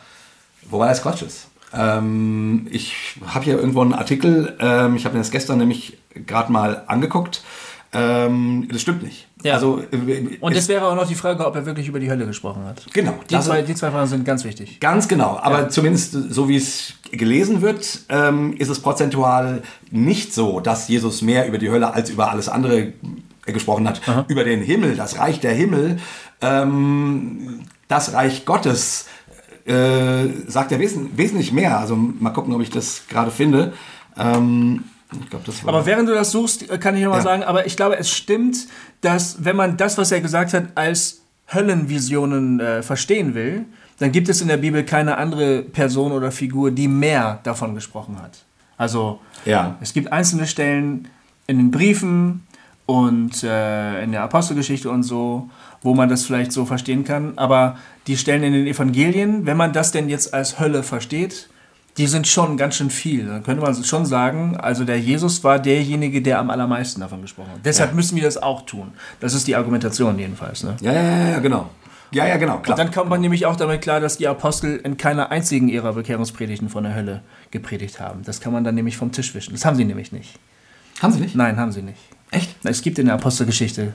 [0.68, 1.48] Wobei das Quatsch ist.
[1.74, 2.94] Ähm, ich
[3.26, 7.42] habe hier irgendwo einen Artikel, ähm, ich habe mir das gestern nämlich gerade mal angeguckt.
[7.94, 9.26] Ähm, das stimmt nicht.
[9.42, 9.54] Ja.
[9.54, 12.26] Also, äh, Und es- wäre auch noch die Frage, ob er wirklich über die Hölle
[12.26, 12.86] gesprochen hat.
[12.92, 13.14] Genau.
[13.30, 14.78] Die, zwei, die zwei Fragen sind ganz wichtig.
[14.80, 20.60] Ganz genau, aber zumindest so wie es gelesen wird, ähm, ist es prozentual nicht so,
[20.60, 22.92] dass Jesus mehr über die Hölle als über alles andere
[23.46, 24.00] äh, gesprochen hat.
[24.28, 25.98] Über den Himmel, das Reich der Himmel,
[26.40, 29.06] ähm, das Reich Gottes,
[29.66, 31.78] äh, sagt er wesen wesentlich mehr.
[31.78, 33.72] Also mal gucken, ob ich das gerade finde.
[34.18, 34.84] Ähm,
[35.64, 35.68] war.
[35.74, 37.24] Aber während du das suchst, äh, kann ich nochmal Ja.
[37.24, 38.66] sagen, aber ich glaube, es stimmt,
[39.00, 41.20] dass wenn man das, was er gesagt hat, als
[41.52, 43.64] Höllenvisionen äh, verstehen will,
[43.98, 48.20] dann gibt es in der Bibel keine andere Person oder Figur, die mehr davon gesprochen
[48.20, 48.44] hat.
[48.76, 49.76] Also Ja.
[49.80, 51.08] es gibt einzelne Stellen
[51.46, 52.46] in den Briefen
[52.86, 55.50] und äh, in der Apostelgeschichte und so,
[55.82, 57.34] wo man das vielleicht so verstehen kann.
[57.36, 61.48] Aber die Stellen in den Evangelien, wenn man das denn jetzt als Hölle versteht,
[61.98, 63.26] die sind schon ganz schön viel.
[63.26, 67.50] Dann könnte man schon sagen, also der Jesus war derjenige, der am allermeisten davon gesprochen
[67.52, 67.60] hat.
[67.64, 68.92] Deshalb müssen wir das auch tun.
[69.20, 70.62] Das ist die Argumentation jedenfalls.
[70.62, 70.76] Ne?
[70.80, 71.70] ja, ja, ja, ja, genau.
[72.12, 72.76] Ja, ja, genau, klar.
[72.76, 76.68] Dann kommt man nämlich auch damit klar, dass die Apostel in keiner einzigen ihrer Bekehrungspredigten
[76.68, 78.22] von der Hölle gepredigt haben.
[78.22, 79.52] Das kann man dann nämlich vom Tisch wischen.
[79.52, 80.38] Das haben sie nämlich nicht.
[81.00, 81.34] Haben Sie nicht?
[81.34, 81.98] Nein, haben sie nicht.
[82.30, 82.54] Echt?
[82.64, 83.94] Es gibt in der Apostelgeschichte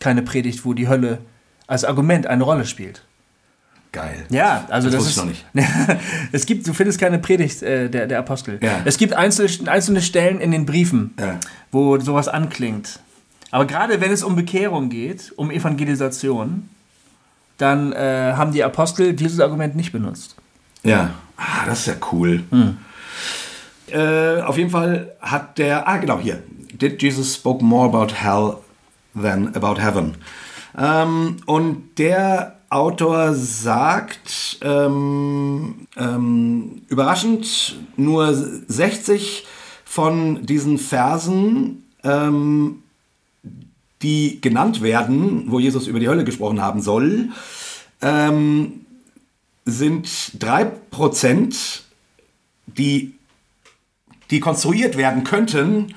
[0.00, 1.18] keine Predigt, wo die Hölle
[1.66, 3.04] als Argument eine Rolle spielt.
[3.92, 4.26] Geil.
[4.30, 6.00] Ja, also das, das ist wusste ich noch nicht.
[6.32, 8.58] es gibt, du findest keine Predigt äh, der, der Apostel.
[8.62, 8.82] Ja.
[8.84, 11.38] Es gibt einzelne, einzelne Stellen in den Briefen, Ja.
[11.72, 13.00] wo sowas anklingt.
[13.50, 16.68] Aber gerade wenn es um Bekehrung geht, um Evangelisation,
[17.56, 20.36] dann äh, haben die Apostel dieses Argument nicht benutzt.
[20.82, 22.44] Ja, ah, das ist ja cool.
[23.90, 26.42] Äh, auf jeden Fall hat der, ah genau, hier.
[26.72, 28.58] Did Jesus spoke more about hell
[29.20, 30.14] than about heaven?
[30.78, 39.46] Ähm, und der Autor sagt, ähm, ähm, überraschend, nur 60
[39.84, 42.82] von diesen Versen ähm,
[44.02, 47.30] die genannt werden, wo Jesus über die Hölle gesprochen haben soll,
[48.00, 48.86] ähm,
[49.64, 51.80] sind 3%,
[52.66, 53.14] die,
[54.30, 55.94] die konstruiert werden könnten,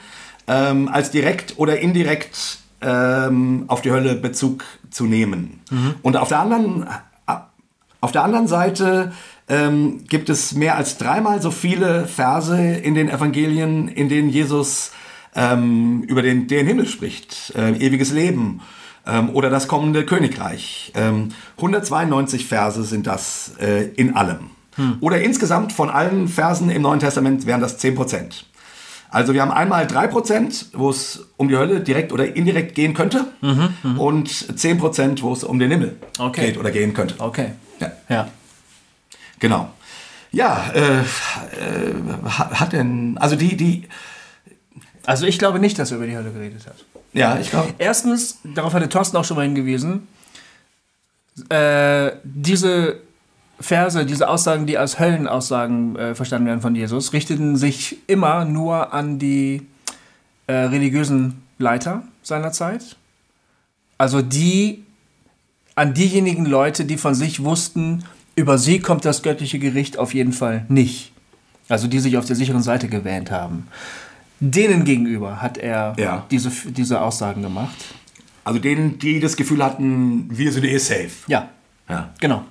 [0.47, 5.61] ähm, als direkt oder indirekt ähm, auf die Hölle Bezug zu nehmen.
[6.01, 6.87] Und auf der anderen,
[8.01, 9.11] auf der anderen Seite
[9.47, 14.91] ähm, gibt es mehr als dreimal so viele Verse in den Evangelien, in denen Jesus
[15.35, 18.61] ähm, über den, den Himmel spricht, äh, ewiges Leben
[19.05, 20.91] ähm, oder das kommende Königreich.
[20.95, 24.51] Ähm, 192 Verse sind das äh, in allem.
[25.01, 28.45] Oder insgesamt von allen Versen im Neuen Testament wären das 10 Prozent.
[29.11, 33.25] Also wir haben einmal 3%, wo es um die Hölle direkt oder indirekt gehen könnte
[33.97, 36.47] und 10%, wo es um den Himmel Okay.
[36.47, 37.15] geht oder gehen könnte.
[37.19, 37.51] Okay.
[37.79, 37.91] Ja.
[38.09, 38.27] Ja.
[39.39, 39.69] Genau.
[40.31, 41.03] Ja, äh, äh,
[42.25, 43.89] hat, hat denn, also die, die,
[45.05, 46.75] Also ich glaube nicht, dass er über die Hölle geredet hat.
[47.11, 50.07] ja, ich glaube, Erstens, darauf hatte Thorsten auch schon mal hingewiesen,
[51.49, 53.01] äh, diese
[53.61, 58.93] Verse, diese Aussagen, die als Höllenaussagen äh, verstanden werden von Jesus, richteten sich immer nur
[58.93, 59.61] an die
[60.47, 62.95] äh, religiösen Leiter seiner Zeit.
[63.97, 64.83] Also die,
[65.75, 68.03] an diejenigen Leute, die von sich wussten,
[68.35, 71.11] über sie kommt das göttliche Gericht auf jeden Fall nicht.
[71.69, 73.67] Also die sich auf der sicheren Seite gewähnt haben.
[74.39, 76.25] Denen gegenüber hat er Ja.
[76.31, 77.75] diese, diese Aussagen gemacht.
[78.43, 81.11] also denen, die das Gefühl hatten, wir sind eh safe.
[81.27, 81.49] Ja,
[81.87, 82.09] Ja.
[82.19, 82.43] genau.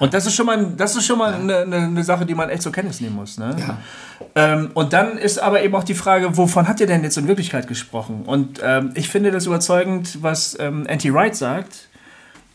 [0.00, 2.50] Und das ist schon mal, das ist schon mal eine, eine, eine Sache, die man
[2.50, 3.38] echt zur Kenntnis nehmen muss.
[3.38, 3.54] Ne?
[3.58, 3.78] Ja.
[4.34, 7.28] Ähm, und dann ist aber eben auch die Frage, wovon hat er denn jetzt in
[7.28, 8.22] Wirklichkeit gesprochen?
[8.26, 11.88] Und ähm, ich finde das überzeugend, was ähm, Anti Wright sagt,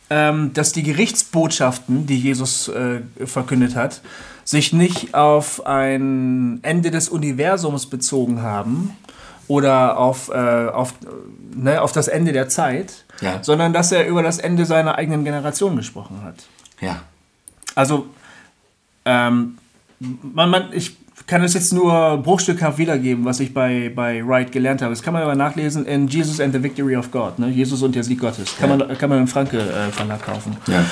[0.10, 4.02] ähm, dass die Gerichtsbotschaften, die Jesus äh, verkündet hat,
[4.44, 8.98] sich nicht auf ein Ende des Universums bezogen haben
[9.48, 10.94] oder auf, äh, auf,
[11.56, 13.42] ne, auf das Ende der Zeit, Ja.
[13.44, 16.36] sondern dass er über das Ende seiner eigenen Generation gesprochen hat.
[16.82, 17.02] Ja.
[17.80, 18.08] Also,
[19.06, 19.58] ähm,
[20.00, 24.82] man, man, ich kann es jetzt nur bruchstückhaft wiedergeben, was ich bei, bei Wright gelernt
[24.82, 24.92] habe.
[24.92, 27.48] Das kann man aber nachlesen in Jesus and the Victory of God, ne?
[27.48, 28.58] Jesus und der Sieg Gottes.
[28.58, 30.58] Kann, man, kann man im Franke äh, Verlag kaufen.
[30.68, 30.84] Ja.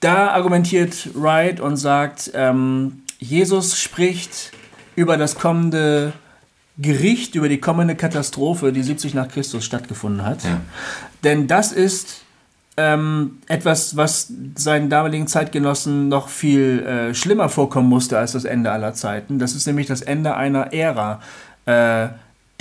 [0.00, 4.52] Da argumentiert Wright und sagt, ähm, Jesus spricht
[4.96, 6.14] über das kommende
[6.78, 10.44] Gericht, über die kommende Katastrophe, die 70 nach Christus stattgefunden hat.
[10.44, 10.62] Ja.
[11.24, 12.22] Denn das ist
[12.76, 18.70] ähm, etwas, was seinen damaligen Zeitgenossen noch viel äh, schlimmer vorkommen musste als das Ende
[18.70, 19.38] aller Zeiten.
[19.38, 21.20] Das ist nämlich das Ende einer Ära.
[21.66, 22.08] Äh,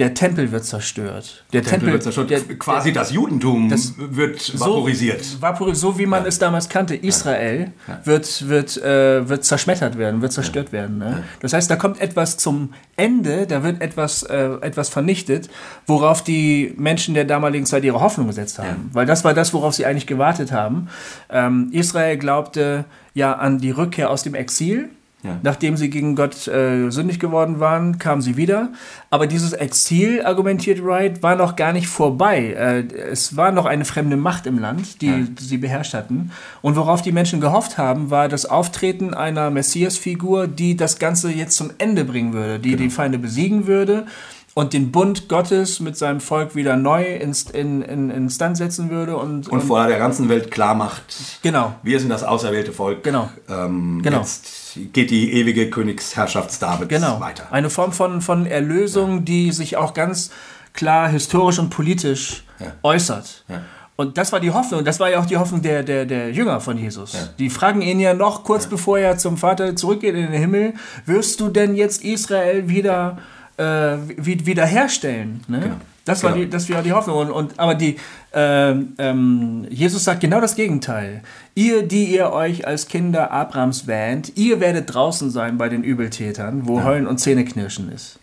[0.01, 1.43] der Tempel wird zerstört.
[1.53, 2.31] Der, Tempel wird zerstört.
[2.31, 5.23] der- Quasi das Judentum Das- wird vaporisiert.
[5.23, 6.95] so, vapori so wie man es damals kannte.
[6.95, 7.71] Israel
[8.03, 10.97] wird, wird, äh, wird zerschmettert werden, wird zerstört werden.
[10.97, 11.23] Ne?
[11.41, 15.49] Das heißt, da kommt etwas zum Ende, da wird etwas, äh, etwas vernichtet,
[15.85, 18.89] worauf die Menschen der damaligen Zeit ihre Hoffnung gesetzt haben.
[18.93, 20.87] Weil das war das, worauf sie eigentlich gewartet haben.
[21.29, 24.89] Ähm, Israel glaubte ja an die Rückkehr aus dem Exil.
[25.23, 25.39] Ja.
[25.43, 28.69] Nachdem sie gegen Gott äh, sündig geworden waren, kamen sie wieder.
[29.11, 32.53] Aber dieses Exil, argumentiert Wright, war noch gar nicht vorbei.
[32.53, 36.31] Äh, es war noch eine fremde Macht im Land, die sie beherrscht hatten.
[36.61, 41.55] Und worauf die Menschen gehofft haben, war das Auftreten einer Messias-Figur, die das Ganze jetzt
[41.55, 44.05] zum Ende bringen würde, die die Feinde besiegen würde
[44.53, 49.15] und den Bund Gottes mit seinem Volk wieder neu ins, in, in, instand setzen würde.
[49.17, 51.03] Und, Und vor der ganzen Welt klar macht,
[51.41, 51.75] Genau.
[51.83, 53.03] wir sind das auserwählte Volk.
[53.03, 53.29] Genau.
[53.49, 54.19] Ähm, Genau.
[54.19, 57.19] Jetzt geht die ewige Königsherrschaft Davids Genau.
[57.21, 57.47] weiter.
[57.51, 60.31] Eine Form von, von Erlösung, die sich auch ganz
[60.73, 62.67] klar historisch und politisch Ja.
[62.83, 63.45] äußert.
[63.47, 63.61] Ja.
[63.97, 66.59] Und das war die Hoffnung, das war ja auch die Hoffnung der, der, der Jünger
[66.59, 67.15] von Jesus.
[67.37, 70.73] Die fragen ihn ja noch kurz bevor er zum Vater zurückgeht in den Himmel,
[71.05, 73.19] wirst du denn jetzt Israel wieder,
[73.61, 75.41] äh, wie, wiederherstellen?
[75.47, 75.77] Ne?
[76.05, 76.43] Das, war Genau.
[76.45, 77.17] die, das war die Hoffnung.
[77.17, 77.97] Und, und, aber die,
[78.33, 81.21] ähm, ähm, Jesus sagt genau das Gegenteil.
[81.53, 86.67] Ihr, die ihr euch als Kinder Abrahams wähnt, ihr werdet draußen sein bei den Übeltätern,
[86.67, 88.19] wo Heulen und Zähneknirschen ist.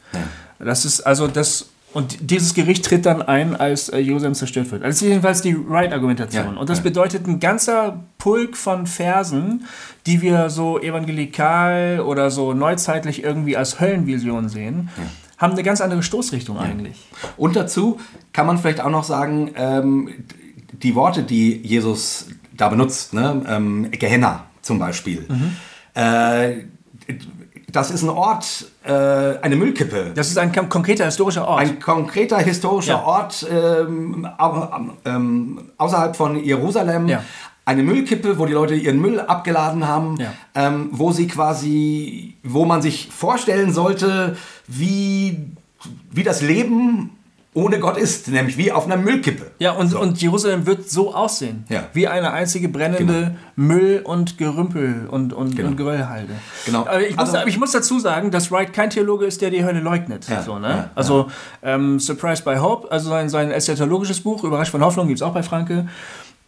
[0.58, 1.70] Das ist also das.
[1.94, 4.84] Und dieses Gericht tritt dann ein, als äh, Jerusalem zerstört wird.
[4.84, 6.54] Das ist jedenfalls die Right-Argumentation.
[6.54, 6.84] Ja, und das ja.
[6.84, 9.64] bedeutet ein ganzer Pulk von Versen,
[10.06, 14.90] die wir so evangelikal oder so neuzeitlich irgendwie als Höllenvision sehen,
[15.38, 16.98] haben eine ganz andere Stoßrichtung eigentlich.
[17.36, 17.98] Und dazu
[18.32, 20.10] kann man vielleicht auch noch sagen, ähm,
[20.72, 22.26] die Worte, die Jesus
[22.56, 23.44] da benutzt, ne?
[23.48, 25.56] ähm, Gehenna zum Beispiel, Mhm.
[25.94, 26.64] äh,
[27.70, 30.12] das ist ein Ort, äh, eine Müllkippe.
[30.14, 31.60] Das ist ein kon- konkreter historischer Ort.
[31.60, 33.04] Ein konkreter historischer Ja.
[33.04, 34.26] Ort ähm,
[35.04, 37.08] ähm, außerhalb von Jerusalem.
[37.08, 37.22] Ja.
[37.64, 40.32] Eine Müllkippe, wo die Leute ihren Müll abgeladen haben, Ja.
[40.54, 44.36] ähm, wo sie quasi, wo man sich vorstellen sollte,
[44.68, 45.50] wie,
[46.12, 47.10] wie das Leben
[47.54, 49.50] ohne Gott ist, nämlich wie auf einer Müllkippe.
[49.58, 49.98] Ja, und, So.
[50.00, 51.64] und Jerusalem wird so aussehen.
[51.68, 51.88] Ja.
[51.92, 55.70] Wie eine einzige brennende Müll- und Gerümpel- und, und, Genau.
[55.70, 56.34] und Geröllhalde.
[56.66, 56.82] Genau.
[56.82, 59.64] Aber ich, muss, Also- ich muss dazu sagen, dass Wright kein Theologe ist, der die
[59.64, 60.28] Hölle leugnet.
[60.28, 60.68] Ja, so, ne?
[60.68, 61.28] ja, also
[61.62, 65.34] ähm, Surprise by Hope, also sein, sein eschatologisches Buch, Überrascht von Hoffnung, gibt es auch
[65.34, 65.88] bei Franke.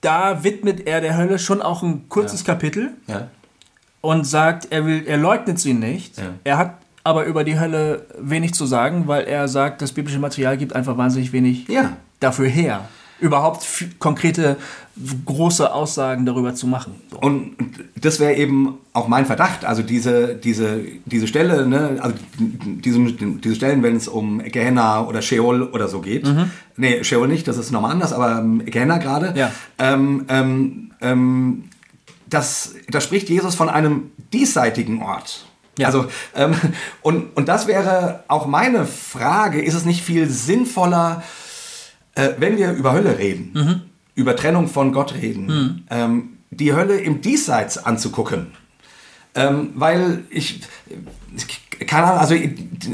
[0.02, 2.90] Da widmet er der Hölle schon auch ein kurzes Kapitel
[4.00, 6.14] und sagt, er, will, er leugnet sie nicht.
[6.44, 10.56] Er hat aber über die Hölle wenig zu sagen, weil er sagt, das biblische Material
[10.56, 11.96] gibt einfach wahnsinnig wenig Ja.
[12.20, 12.88] dafür her,
[13.20, 13.66] überhaupt
[13.98, 14.56] konkrete,
[15.24, 16.94] große Aussagen darüber zu machen.
[17.20, 17.56] Und
[18.00, 19.64] das wäre eben auch mein Verdacht.
[19.64, 25.22] Also diese, diese, diese Stelle, ne, also diese, diese Stellen, wenn es um Gehenna oder
[25.22, 26.28] Sheol oder so geht.
[26.76, 29.32] Nee, Sheol nicht, das ist nochmal anders, aber ähm, Gehenna gerade.
[29.38, 29.50] Ja.
[29.78, 31.64] Ähm, ähm, ähm,
[32.28, 35.46] das, da spricht Jesus von einem diesseitigen Ort.
[35.80, 35.86] Ja.
[35.88, 36.06] Also,
[36.36, 36.54] ähm,
[37.02, 41.22] und, und das wäre auch meine Frage, ist es nicht viel sinnvoller,
[42.14, 43.80] äh, wenn wir über Hölle reden, Mhm.
[44.14, 48.48] über Trennung von Gott reden, ähm, die Hölle im Diesseits anzugucken?
[49.34, 50.60] Ähm, weil ich,
[51.36, 52.34] ich- keine Ahnung, also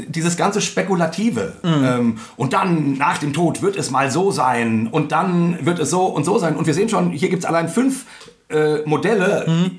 [0.07, 5.11] dieses ganze Spekulative ähm, und dann nach dem Tod wird es mal so sein und
[5.11, 6.55] dann wird es so und so sein.
[6.55, 8.05] Und wir sehen schon, hier gibt es allein fünf
[8.49, 9.71] äh, Modelle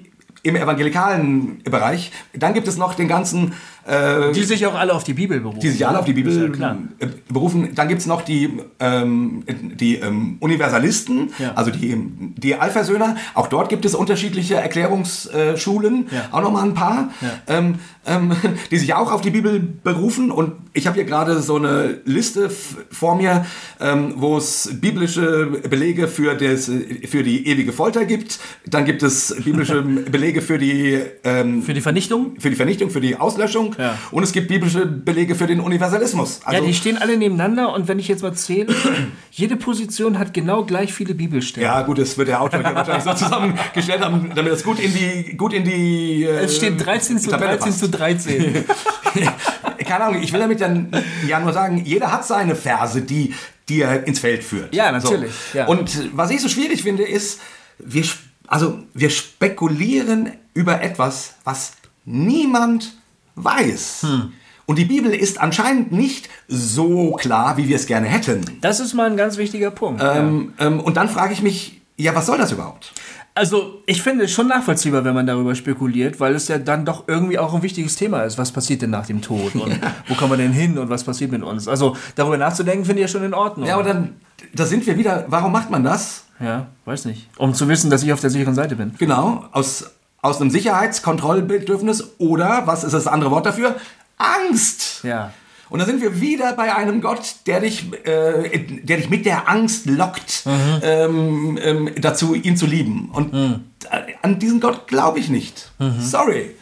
[0.42, 2.12] im evangelikalen Bereich.
[2.32, 3.54] Dann gibt es noch den ganzen
[3.88, 5.60] äh, Die sich auch alle auf die Bibel berufen.
[5.60, 6.76] die sich alle auf die Ist ja Bibel klar.
[6.98, 7.70] äh, berufen.
[7.74, 11.52] Dann gibt es noch die, ähm, die ähm, Universalisten, Ja.
[11.54, 11.96] also die,
[12.36, 13.16] die Alphasöhner.
[13.34, 16.28] Auch dort gibt es unterschiedliche Erklärungsschulen, Ja.
[16.32, 17.10] auch nochmal ein paar,
[17.46, 17.76] ähm,
[18.06, 18.32] ähm,
[18.70, 20.30] die sich auch auf die Bibel berufen.
[20.30, 22.50] Und ich habe hier gerade so eine Liste
[22.90, 23.46] vor mir,
[23.80, 26.66] ähm, wo es biblische Belege für, das,
[27.06, 28.38] für die ewige Folter gibt.
[28.66, 32.34] Dann gibt es biblische Belege für die ähm, Für die Vernichtung?
[32.38, 33.96] für die Vernichtung, für die Auslöschung Ja.
[34.10, 36.40] und es gibt biblische Belege für den Universalismus.
[36.44, 38.74] Also, ja, die stehen alle nebeneinander und wenn ich jetzt mal zähle,
[39.30, 41.64] jede Position hat genau gleich viele Bibelstellen.
[41.68, 45.36] ja, gut, das wird der Autor wahrscheinlich so zusammengestellt haben, damit es gut in die
[45.36, 47.78] gut in die äh, Es steht 13 zu Tabelle 13 passt.
[47.80, 48.64] zu 13.
[49.86, 50.90] Keine Ahnung, ich will damit dann
[51.26, 53.32] ja nur sagen, jeder hat seine Verse, die
[53.68, 54.74] die er ins Feld führt.
[54.74, 55.58] Ja, natürlich, So.
[55.58, 55.66] ja.
[55.66, 57.38] Und was ich so schwierig finde, ist,
[57.78, 58.02] wir
[58.46, 61.72] also wir spekulieren über etwas, was
[62.04, 62.97] niemand
[63.44, 64.02] weiß.
[64.02, 64.32] Hm.
[64.66, 68.44] Und die Bibel ist anscheinend nicht so klar, wie wir es gerne hätten.
[68.60, 70.02] Das ist mal ein ganz wichtiger Punkt.
[70.04, 72.92] Ähm, ähm, und dann frage ich mich, ja, was soll das überhaupt?
[73.34, 77.04] Also, ich finde es schon nachvollziehbar, wenn man darüber spekuliert, weil es ja dann doch
[77.06, 78.36] irgendwie auch ein wichtiges Thema ist.
[78.36, 79.54] Was passiert denn nach dem Tod?
[79.54, 79.78] Und
[80.08, 80.76] wo kommen wir denn hin?
[80.76, 81.68] Und was passiert mit uns?
[81.68, 83.68] Also, darüber nachzudenken, finde ich ja schon in Ordnung.
[83.68, 84.16] Ja, aber dann,
[84.54, 86.24] da sind wir wieder, warum macht man das?
[86.40, 87.28] Ja, weiß nicht.
[87.36, 88.94] Um zu wissen, dass ich auf der sicheren Seite bin.
[88.98, 89.88] Genau, aus,
[90.20, 93.76] aus einem Sicherheitskontrollbedürfnis oder, was ist das andere Wort dafür?
[94.16, 95.04] Angst.
[95.04, 95.32] Ja.
[95.70, 99.48] Und da sind wir wieder bei einem Gott, der dich, äh, der dich mit der
[99.48, 100.44] Angst lockt,
[100.82, 103.10] ähm, ähm, dazu, ihn zu lieben.
[103.12, 105.70] Und äh, an diesen Gott glaube ich nicht.
[106.00, 106.54] Sorry.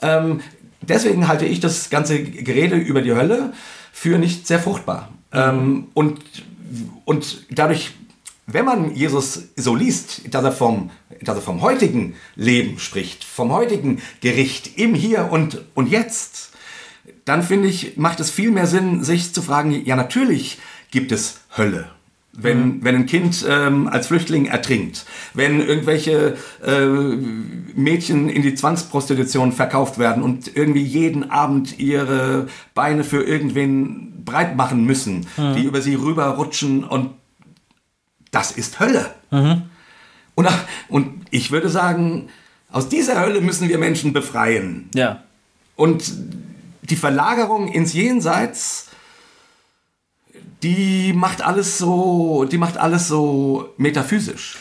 [0.00, 0.40] Ähm,
[0.80, 3.52] deswegen halte ich das ganze Gerede über die Hölle
[3.92, 5.08] für nicht sehr fruchtbar.
[5.32, 6.20] Ähm, und,
[7.04, 7.92] und dadurch,
[8.52, 10.90] wenn man Jesus so liest, dass er, vom,
[11.20, 16.52] dass er vom heutigen Leben spricht, vom heutigen Gericht im Hier und, und Jetzt,
[17.24, 20.58] dann finde ich, macht es viel mehr Sinn, sich zu fragen, ja natürlich
[20.90, 21.88] gibt es Hölle.
[22.34, 29.52] Wenn, wenn ein Kind ähm, als Flüchtling ertrinkt, wenn irgendwelche äh, Mädchen in die Zwangsprostitution
[29.52, 35.82] verkauft werden und irgendwie jeden Abend ihre Beine für irgendwen breit machen müssen, die über
[35.82, 37.10] sie rüberrutschen und
[38.32, 39.14] das ist Hölle.
[40.34, 40.48] Und,
[40.88, 42.28] und ich würde sagen,
[42.72, 44.90] aus dieser Hölle müssen wir Menschen befreien.
[44.94, 45.22] Ja.
[45.76, 46.12] Und
[46.82, 48.88] die Verlagerung ins Jenseits,
[50.62, 54.56] die macht alles so, die macht alles so metaphysisch.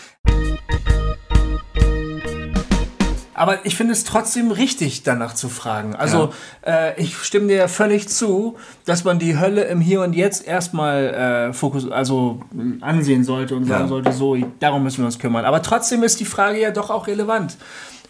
[3.42, 5.96] Aber ich finde es trotzdem richtig, danach zu fragen.
[5.96, 6.32] Also,
[6.64, 11.06] äh, ich stimme dir völlig zu, dass man die Hölle im Hier und Jetzt erstmal
[11.50, 13.88] äh, Fokus, also äh, ansehen sollte und sagen Ja.
[13.88, 15.46] sollte, so, darum müssen wir uns kümmern.
[15.46, 17.58] Aber trotzdem ist die Frage ja doch auch relevant.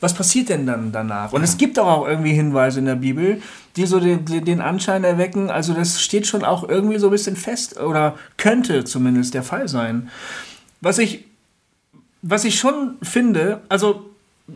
[0.01, 1.31] Was passiert denn dann danach?
[1.31, 3.41] Und es gibt auch irgendwie Hinweise in der Bibel,
[3.77, 7.11] die so den, den den Anschein erwecken, also das steht schon auch irgendwie so ein
[7.11, 10.09] bisschen fest oder könnte zumindest der Fall sein.
[10.81, 11.23] Was ich,
[12.21, 14.10] was ich schon finde, also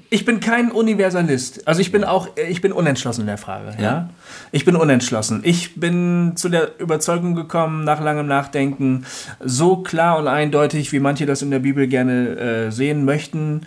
[0.09, 1.67] ich bin kein Universalist.
[1.67, 3.75] Also ich bin auch, ich bin unentschlossen in der Frage.
[3.81, 4.09] Ja.
[4.51, 5.41] Ich bin unentschlossen.
[5.43, 9.05] Ich bin zu der Überzeugung gekommen, nach langem Nachdenken,
[9.43, 13.61] so klar und eindeutig, wie manche das in der Bibel gerne äh, sehen möchten,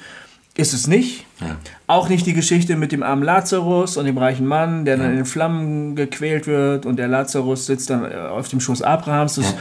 [0.56, 1.24] ist es nicht.
[1.40, 1.56] Ja.
[1.86, 5.16] Auch nicht die Geschichte mit dem armen Lazarus und dem reichen Mann, der dann in
[5.16, 9.36] den Flammen gequält wird und der Lazarus sitzt dann äh, auf dem Schoß Abrahams.
[9.36, 9.54] Das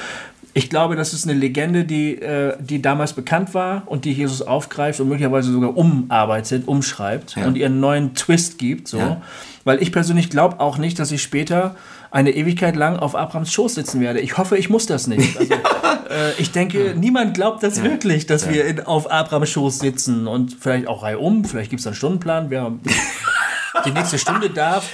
[0.58, 4.42] Ich glaube, das ist eine Legende, die, äh, die damals bekannt war und die Jesus
[4.42, 7.46] aufgreift und möglicherweise sogar umarbeitet, umschreibt Ja.
[7.46, 8.88] und ihr einen neuen Twist gibt.
[8.88, 8.98] So.
[8.98, 9.22] Ja.
[9.66, 11.76] Weil ich persönlich glaube auch nicht, dass ich später
[12.10, 14.20] eine Ewigkeit lang auf Abrahams Schoß sitzen werde.
[14.20, 15.38] Ich hoffe, ich muss das nicht.
[15.40, 20.26] Also, äh, ich denke, niemand glaubt das wirklich, dass wir in, auf Abrahams Schoß sitzen
[20.26, 22.72] und vielleicht auch reihum, vielleicht gibt es einen Stundenplan, wer
[23.86, 24.86] die nächste Stunde darf.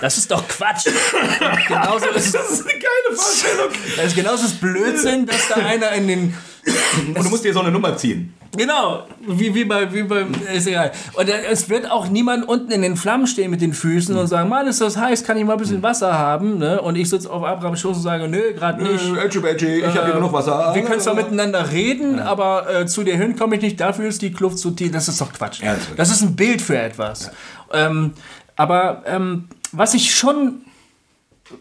[0.00, 0.86] Das ist doch Quatsch.
[0.86, 3.72] Und genauso ist es, Das ist eine geile Vorstellung.
[3.96, 7.60] das ist genauso das Blödsinn, dass da einer in den Und du musst dir so
[7.60, 8.34] eine Nummer ziehen.
[8.56, 10.92] Genau, wie, wie, bei, wie beim, ist egal.
[11.14, 14.26] Und äh, es wird auch niemand unten in den Flammen stehen mit den Füßen und
[14.26, 16.58] sagen, Mann, ist das heiß, kann ich mal ein bisschen Wasser haben?
[16.58, 16.80] Ne?
[16.80, 19.04] Und ich sitze auf Abrahams Schoß und sage, nö, gerade nicht.
[19.16, 20.72] Edgy, Edgy, ich habe hier genug Wasser.
[20.74, 24.20] Wir können zwar miteinander reden, aber äh, zu dir hin komme ich nicht, dafür ist
[24.20, 24.92] die Kluft zu tief.
[24.92, 25.62] Das ist doch Quatsch.
[25.62, 27.30] Ja, das das ist ein Bild für etwas.
[27.72, 28.12] Ähm,
[28.54, 30.60] aber ähm, was ich schon,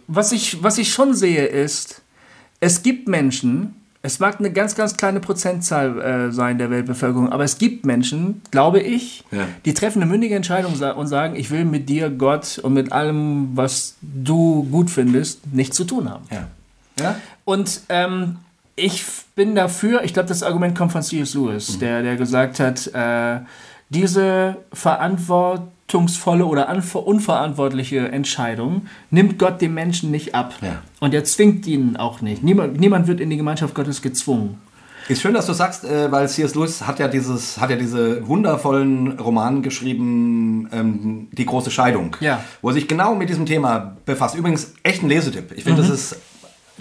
[0.08, 2.02] was ich, was ich schon sehe, ist,
[2.60, 7.43] es gibt Menschen, es mag eine ganz, ganz kleine Prozentzahl äh, sein der Weltbevölkerung, aber
[7.43, 9.47] es gibt Menschen, glaube ich, Ja.
[9.66, 13.49] die treffen eine mündige Entscheidung und sagen, ich will mit dir, Gott und mit allem,
[13.56, 16.26] was du gut findest, nichts zu tun haben.
[16.32, 16.47] Ja.
[16.99, 17.16] Ja?
[17.45, 18.38] Und ähm,
[18.76, 21.34] ich bin dafür, ich glaube, das Argument kommt von C.S.
[21.36, 23.39] Lewis, der, der gesagt hat, äh,
[23.89, 24.58] diese
[25.91, 26.67] verantwortungsvolle oder
[27.05, 30.53] unverantwortliche Entscheidung nimmt Gott dem Menschen nicht ab.
[30.61, 30.81] Ja.
[30.99, 32.43] Und er zwingt ihn auch nicht.
[32.43, 34.59] Niemand, niemand wird in die Gemeinschaft Gottes gezwungen.
[35.09, 36.55] Ist schön, dass du sagst, äh, weil C.S.
[36.55, 42.43] Lewis hat ja dieses, hat ja diese wundervollen Roman geschrieben, ähm, Die große Scheidung, Ja.
[42.61, 44.35] wo er sich genau mit diesem Thema befasst.
[44.35, 45.51] Übrigens echt ein Lesetipp.
[45.55, 46.15] Ich finde, das ist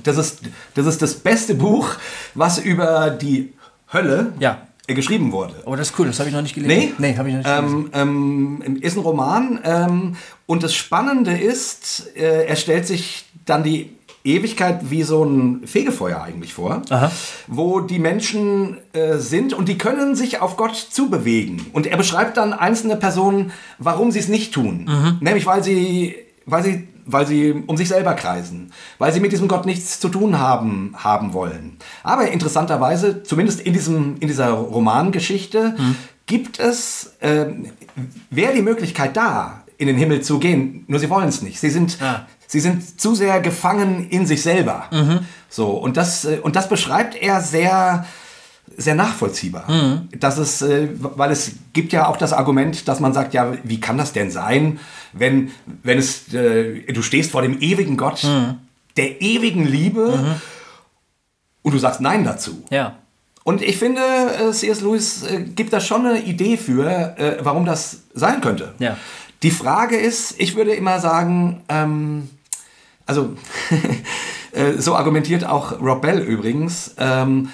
[0.04, 0.40] das ist
[0.74, 1.88] das ist das beste Buch,
[2.34, 3.52] was über die
[3.92, 4.58] Hölle Ja.
[4.91, 5.55] Äh, geschrieben wurde.
[5.66, 6.95] Aber das ist cool, das habe ich noch nicht gelesen.
[6.99, 7.91] Nee, Nee, habe ich noch nicht gelesen.
[7.95, 10.16] ähm, ähm, ist ein Roman ähm,
[10.47, 13.91] und das Spannende ist, äh, er stellt sich dann die
[14.22, 17.11] Ewigkeit wie so ein Fegefeuer eigentlich vor, Aha.
[17.47, 21.66] wo die Menschen äh, sind und die können sich auf Gott zubewegen.
[21.72, 24.86] Und er beschreibt dann einzelne Personen, warum sie es nicht tun.
[24.88, 25.16] Mhm.
[25.20, 29.48] Nämlich weil sie, weil sie weil sie um sich selber kreisen, weil sie mit diesem
[29.48, 31.76] Gott nichts zu tun haben, haben wollen.
[32.02, 35.74] Aber interessanterweise, zumindest in, diesem, in dieser Romangeschichte,
[36.26, 37.46] gibt es, äh,
[38.30, 41.58] wäre die Möglichkeit da, in den Himmel zu gehen, nur sie wollen es nicht.
[41.58, 42.26] Sie sind, Ah.
[42.46, 44.84] sie sind zu sehr gefangen in sich selber.
[45.48, 48.04] So, und das, äh, und das beschreibt er sehr,
[48.76, 49.64] sehr nachvollziehbar.
[50.18, 53.80] Das ist, äh, weil es gibt ja auch das Argument, dass man sagt, ja, wie
[53.80, 54.78] kann das denn sein,
[55.12, 55.50] wenn,
[55.82, 58.26] wenn es, äh, du stehst vor dem ewigen Gott,
[58.96, 60.36] der ewigen Liebe
[61.62, 62.64] und du sagst Nein dazu.
[62.70, 62.96] ja.
[63.42, 64.82] Und ich finde, äh, C.S.
[64.82, 68.74] Lewis äh, gibt da schon eine Idee für, äh, warum das sein könnte.
[68.78, 68.98] Ja.
[69.42, 72.28] Die Frage ist, ich würde immer sagen, ähm,
[73.06, 73.34] also
[74.52, 77.48] äh, so argumentiert auch Rob Bell übrigens, ähm,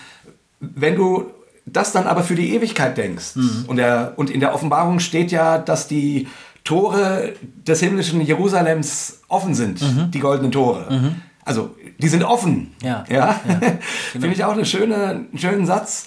[0.59, 1.31] wenn du
[1.67, 3.37] das dann aber für die Ewigkeit denkst,
[3.67, 6.29] und, der, und in der Offenbarung steht ja, dass die
[6.67, 7.33] Tore
[7.67, 9.81] des himmlischen Jerusalems offen sind,
[10.13, 11.15] die goldenen Tore.
[11.45, 12.75] Also, die sind offen.
[12.83, 13.05] Ja.
[13.09, 13.41] ja?
[14.13, 16.07] Finde ich auch eine schöne, einen schönen Satz.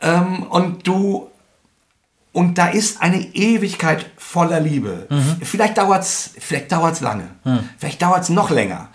[0.00, 1.30] Ähm, und du
[2.36, 5.08] und da ist eine Ewigkeit voller Liebe.
[5.40, 7.30] Vielleicht dauert es vielleicht dauert's lange.
[7.78, 8.90] Vielleicht dauert es noch länger.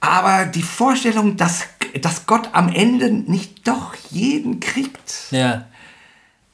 [0.00, 1.62] Aber die Vorstellung, dass,
[2.02, 5.30] dass Gott am Ende nicht doch jeden kriegt.
[5.30, 5.64] Ja.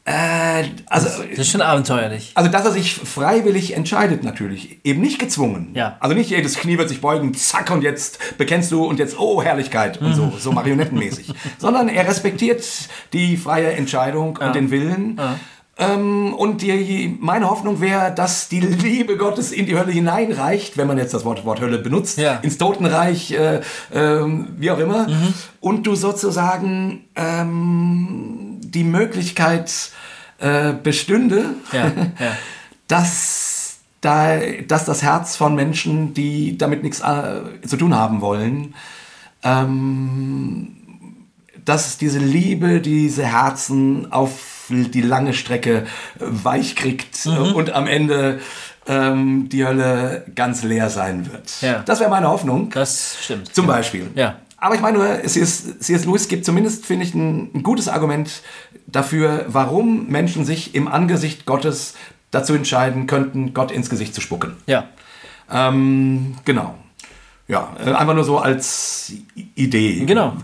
[0.08, 2.32] Äh, also, Das ist schon abenteuerlich.
[2.34, 4.78] also, dass er sich freiwillig entscheidet, natürlich.
[4.82, 5.72] Eben nicht gezwungen.
[5.74, 5.96] Ja.
[6.00, 9.42] Also nicht jedes Knie wird sich beugen, zack, und jetzt bekennst du und jetzt, oh,
[9.42, 11.34] Herrlichkeit und so, so marionettenmäßig.
[11.58, 12.64] Sondern er respektiert
[13.12, 15.20] die freie Entscheidung und den Willen.
[15.80, 20.88] Ähm, und die, meine Hoffnung wäre, dass die Liebe Gottes in die Hölle hineinreicht, wenn
[20.88, 22.38] man jetzt das Wort, Wort Hölle benutzt, Ja.
[22.42, 23.60] ins Totenreich, äh,
[23.94, 25.06] ähm, wie auch immer.
[25.60, 29.90] Und du sozusagen ähm, die Möglichkeit
[30.38, 31.86] äh, bestünde, Ja,
[32.18, 32.36] ja.
[32.86, 38.74] dass, da, dass das Herz von Menschen, die damit nichts äh, zu tun haben wollen,
[39.42, 40.76] ähm,
[41.64, 45.84] dass diese Liebe, diese Herzen auf die lange Strecke äh,
[46.20, 48.40] weich kriegt äh, und am Ende
[48.86, 51.60] ähm, die Hölle ganz leer sein wird.
[51.60, 51.82] Ja.
[51.84, 52.70] Das wäre meine Hoffnung.
[52.70, 53.54] Das stimmt.
[53.54, 54.10] Zum Beispiel.
[54.14, 54.36] Ja.
[54.60, 55.78] Aber ich meine, nur, C.S.
[55.78, 56.04] C.S.
[56.04, 58.42] Lewis gibt zumindest, finde ich, ein, ein gutes Argument
[58.86, 61.94] dafür, warum Menschen sich im Angesicht Gottes
[62.30, 64.54] dazu entscheiden könnten, Gott ins Gesicht zu spucken.
[64.66, 64.88] Ja.
[65.50, 66.74] Ähm, genau.
[67.46, 69.12] Ja, äh, einfach nur so als
[69.54, 70.04] Idee.
[70.04, 70.34] Genau.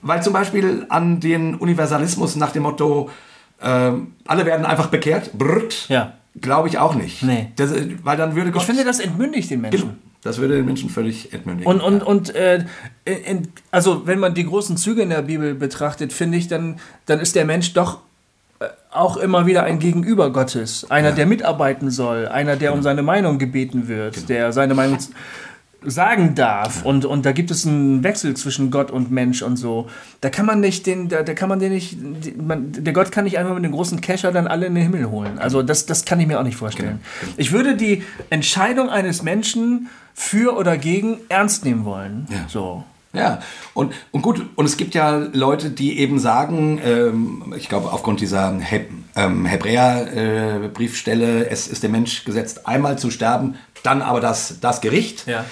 [0.00, 3.10] Weil zum Beispiel an den Universalismus nach dem Motto,
[3.60, 6.14] ähm, alle werden einfach bekehrt, brrrt, Ja.
[6.40, 7.22] glaube ich auch nicht.
[7.22, 7.52] Nee.
[7.56, 8.62] Das, äh, weil dann würde Gott...
[8.62, 9.98] Ich finde, das entmündigt den Menschen.
[10.24, 11.70] Das würde den Menschen völlig entmündigen.
[11.70, 12.64] Und, und, und äh,
[13.04, 17.20] in, also wenn man die großen Züge in der Bibel betrachtet, finde ich, dann, dann
[17.20, 17.98] ist der Mensch doch
[18.58, 20.90] äh, auch immer wieder ein Gegenüber Gottes.
[20.90, 24.98] Einer, der mitarbeiten soll, einer, der um seine Meinung gebeten wird, der seine Meinung
[25.84, 26.84] sagen darf.
[26.84, 29.88] Und, und da gibt es einen Wechsel zwischen Gott und Mensch und so.
[30.20, 31.96] Da kann man nicht den, da, da kann man den nicht,
[32.36, 35.10] man, der Gott kann nicht einfach mit dem großen Kescher dann alle in den Himmel
[35.10, 35.38] holen.
[35.38, 37.00] Also das, das kann ich mir auch nicht vorstellen.
[37.36, 42.26] Ich würde die Entscheidung eines Menschen für oder gegen ernst nehmen wollen.
[42.30, 42.46] Ja.
[42.48, 42.84] So.
[43.14, 43.38] Ja,
[43.74, 48.20] und, und gut, und es gibt ja Leute, die eben sagen, ähm, ich glaube aufgrund
[48.20, 53.54] dieser Heb ähm, Hebräer-Briefstelle, es ist dem Mensch gesetzt, einmal zu sterben,
[53.84, 55.28] dann aber das, das Gericht.
[55.28, 55.44] Ja.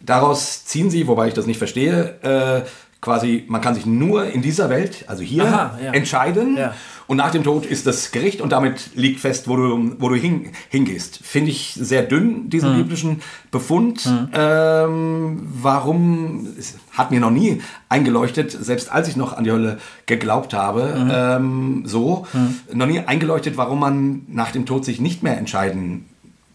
[0.00, 2.68] Daraus ziehen sie, wobei ich das nicht verstehe, äh,
[3.00, 5.92] quasi, man kann sich nur in dieser Welt, also hier, Aha, ja.
[5.92, 6.56] entscheiden.
[6.56, 6.74] Ja.
[7.06, 10.14] Und nach dem Tod ist das Gericht und damit liegt fest, wo du, wo du
[10.16, 11.20] hin, hingehst.
[11.22, 12.76] Finde ich sehr dünn, diesen Hm.
[12.78, 14.06] biblischen Befund.
[14.34, 19.78] Ähm, warum, es hat mir noch nie eingeleuchtet, selbst als ich noch an die Hölle
[20.06, 21.10] geglaubt habe, Hm.
[21.12, 22.26] ähm, so,
[22.72, 26.06] noch nie eingeleuchtet, warum man nach dem Tod sich nicht mehr entscheiden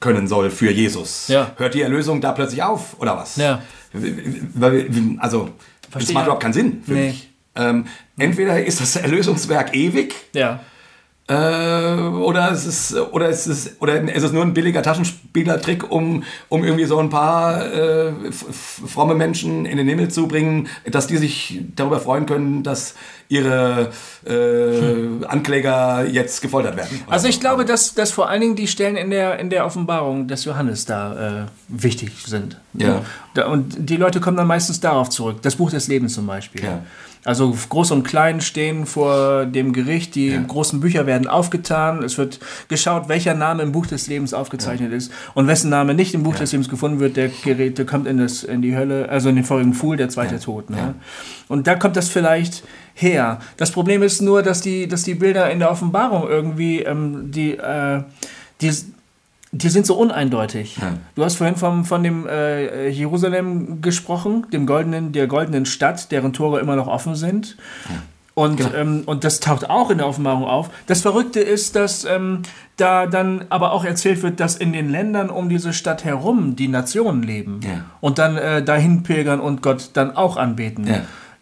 [0.03, 1.27] können soll für Jesus.
[1.29, 1.51] Ja.
[1.57, 3.37] Hört die Erlösung da plötzlich auf, oder was?
[3.37, 3.61] Ja.
[5.19, 5.49] Also,
[5.81, 6.13] das Verstehe.
[6.13, 7.07] macht überhaupt keinen Sinn für Nee.
[7.07, 7.29] mich.
[7.55, 7.85] Ähm,
[8.17, 10.59] entweder ist das Erlösungswerk ewig Ja.
[11.27, 16.23] Äh, oder es ist oder es ist oder es ist nur ein billiger Taschenspielertrick, um,
[16.49, 21.15] um irgendwie so ein paar äh, fromme Menschen in den Himmel zu bringen, dass die
[21.15, 22.95] sich darüber freuen können, dass
[23.29, 23.91] ihre
[24.25, 27.01] äh, Ankläger jetzt gefoltert werden.
[27.07, 30.27] Also ich glaube, dass, dass vor allen Dingen die Stellen in der, in der Offenbarung
[30.27, 32.59] des Johannes da äh, wichtig sind.
[32.73, 33.01] Ja.
[33.47, 35.41] Und die Leute kommen dann meistens darauf zurück.
[35.41, 36.63] Das Buch des Lebens zum Beispiel.
[36.63, 36.83] Ja.
[37.25, 40.41] Also Groß und Klein stehen vor dem Gericht, die Ja.
[40.41, 45.11] großen Bücher werden aufgetan, es wird geschaut, welcher Name im Buch des Lebens aufgezeichnet ist
[45.33, 48.17] und wessen Name nicht im Buch des Lebens gefunden wird, der gerät, der kommt in,
[48.17, 50.69] das, in die Hölle, also in den vorigen Pfuhl, der zweite Tod.
[50.69, 50.77] Ne?
[50.77, 50.93] Ja.
[51.47, 52.63] Und da kommt das vielleicht
[52.93, 53.39] her.
[53.57, 57.57] Das Problem ist nur, dass die, dass die Bilder in der Offenbarung irgendwie, ähm, die,
[57.57, 58.03] äh,
[58.61, 58.71] die,
[59.55, 60.77] die sind so uneindeutig.
[60.81, 60.93] Ja.
[61.15, 66.33] Du hast vorhin vom, von dem äh, Jerusalem gesprochen, dem goldenen, der goldenen Stadt, deren
[66.33, 67.55] Tore immer noch offen sind.
[68.35, 68.73] Und, Genau.
[68.73, 70.71] ähm, und das taucht auch in der Offenbarung auf.
[70.87, 72.41] Das Verrückte ist, dass ähm,
[72.77, 76.67] da dann aber auch erzählt wird, dass in den Ländern um diese Stadt herum die
[76.67, 77.85] Nationen leben Ja.
[78.01, 80.87] und dann äh, dahin pilgern und Gott dann auch anbeten.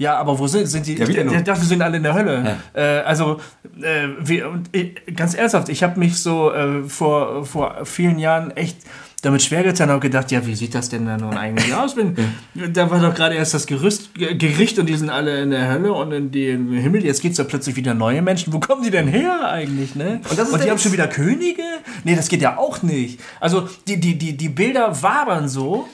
[0.01, 0.11] Ja.
[0.11, 0.95] Ja, aber wo sind, sind die?
[0.97, 2.57] Ja, ich, ich dachte, sie sind alle in der Hölle.
[2.73, 3.39] Äh, also,
[3.81, 8.49] äh, wie, und, ich, ganz ernsthaft, ich habe mich so äh, vor, vor vielen Jahren
[8.57, 8.77] echt
[9.21, 11.95] damit schwer getan und gedacht, ja, wie sieht das denn da nun eigentlich aus?
[11.95, 12.15] Wenn,
[12.73, 15.69] Da war doch gerade erst das Gerüst, Ge- Gericht und die sind alle in der
[15.71, 17.05] Hölle und in den Himmel.
[17.05, 18.51] Jetzt gibt es da plötzlich wieder neue Menschen.
[18.51, 19.93] Wo kommen die denn her eigentlich?
[19.93, 20.21] Ne?
[20.31, 21.61] Und ist die haben schon wieder Könige?
[22.03, 23.19] Nee, das geht ja auch nicht.
[23.39, 25.87] Also, die, die, die, die Bilder wabern so.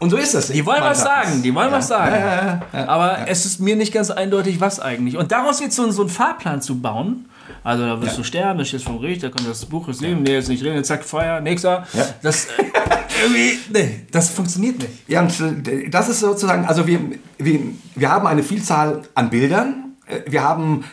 [0.00, 0.48] Und so ist das.
[0.48, 2.60] Die wollen was sagen, die wollen was sagen.
[2.72, 5.16] Aber es ist mir nicht ganz eindeutig, was eigentlich.
[5.16, 7.26] Und daraus jetzt so, so einen Fahrplan zu bauen,
[7.64, 10.28] also da wirst du sterben, das steht vom Gericht, da kommt das Buch des Lebens,
[10.28, 11.86] nee, ist nicht drin, zack, Feuer, nächster.
[11.92, 12.06] Ja.
[12.22, 12.48] Das, äh,
[13.22, 15.08] irgendwie, nee, das funktioniert nicht.
[15.08, 16.98] Ja, und äh, das ist sozusagen, also wir,
[17.38, 17.60] wir,
[17.94, 19.94] wir haben eine Vielzahl an Bildern.
[20.06, 20.84] Äh, Wir haben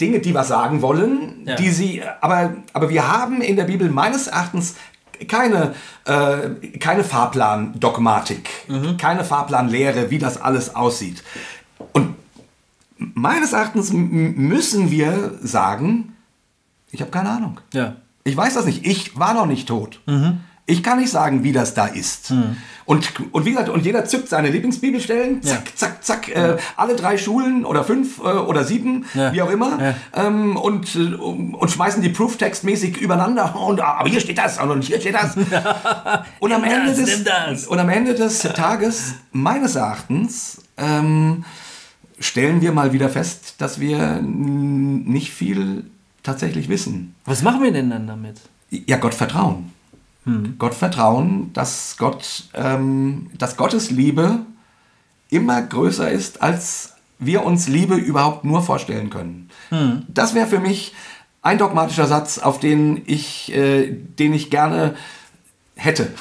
[0.00, 1.54] Dinge, die was sagen wollen, Ja.
[1.56, 4.74] die sie, aber, aber wir haben in der Bibel meines Erachtens
[5.28, 8.48] keine, äh, keine Fahrplan-Dogmatik,
[8.98, 11.22] keine Fahrplanlehre, wie das alles aussieht.
[11.92, 12.14] Und
[12.98, 16.16] meines Erachtens müssen wir sagen,
[16.90, 17.60] ich habe keine Ahnung.
[17.72, 17.96] Ja.
[18.24, 18.86] Ich weiß das nicht.
[18.86, 20.00] Ich war noch nicht tot.
[20.68, 22.32] Ich kann nicht sagen, wie das da ist.
[22.86, 25.74] Und, und wie gesagt, und jeder zückt seine Lieblingsbibelstellen, zack, Ja.
[25.76, 29.32] zack, zack, äh, alle drei Schulen oder fünf äh, oder sieben, Ja.
[29.32, 29.94] wie auch immer, Ja.
[30.26, 33.54] ähm, und, äh, und schmeißen die Proof-Text-mäßig übereinander.
[33.66, 35.36] Und, ah, aber hier steht das und hier steht das.
[36.40, 37.66] und, am Ende des, das.
[37.66, 41.44] und am Ende des Tages, meines Erachtens, ähm,
[42.18, 45.84] stellen wir mal wieder fest, dass wir nicht viel
[46.22, 47.14] tatsächlich wissen.
[47.24, 48.40] Was machen wir denn dann damit?
[48.70, 49.72] Ja, Gott vertrauen.
[50.58, 54.40] Gott vertrauen, dass Gott, ähm, dass Gottes Liebe
[55.30, 59.48] immer größer ist, als wir uns Liebe überhaupt nur vorstellen können.
[60.08, 60.94] Das wäre für mich
[61.42, 64.96] ein dogmatischer Satz, auf den ich, äh, den ich gerne
[65.76, 66.12] hätte.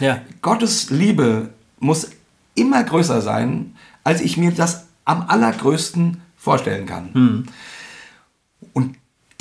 [0.00, 0.20] Ja.
[0.42, 2.10] Gottes Liebe muss
[2.54, 7.10] immer größer sein, als ich mir das am allergrößten vorstellen kann.
[7.12, 7.46] Und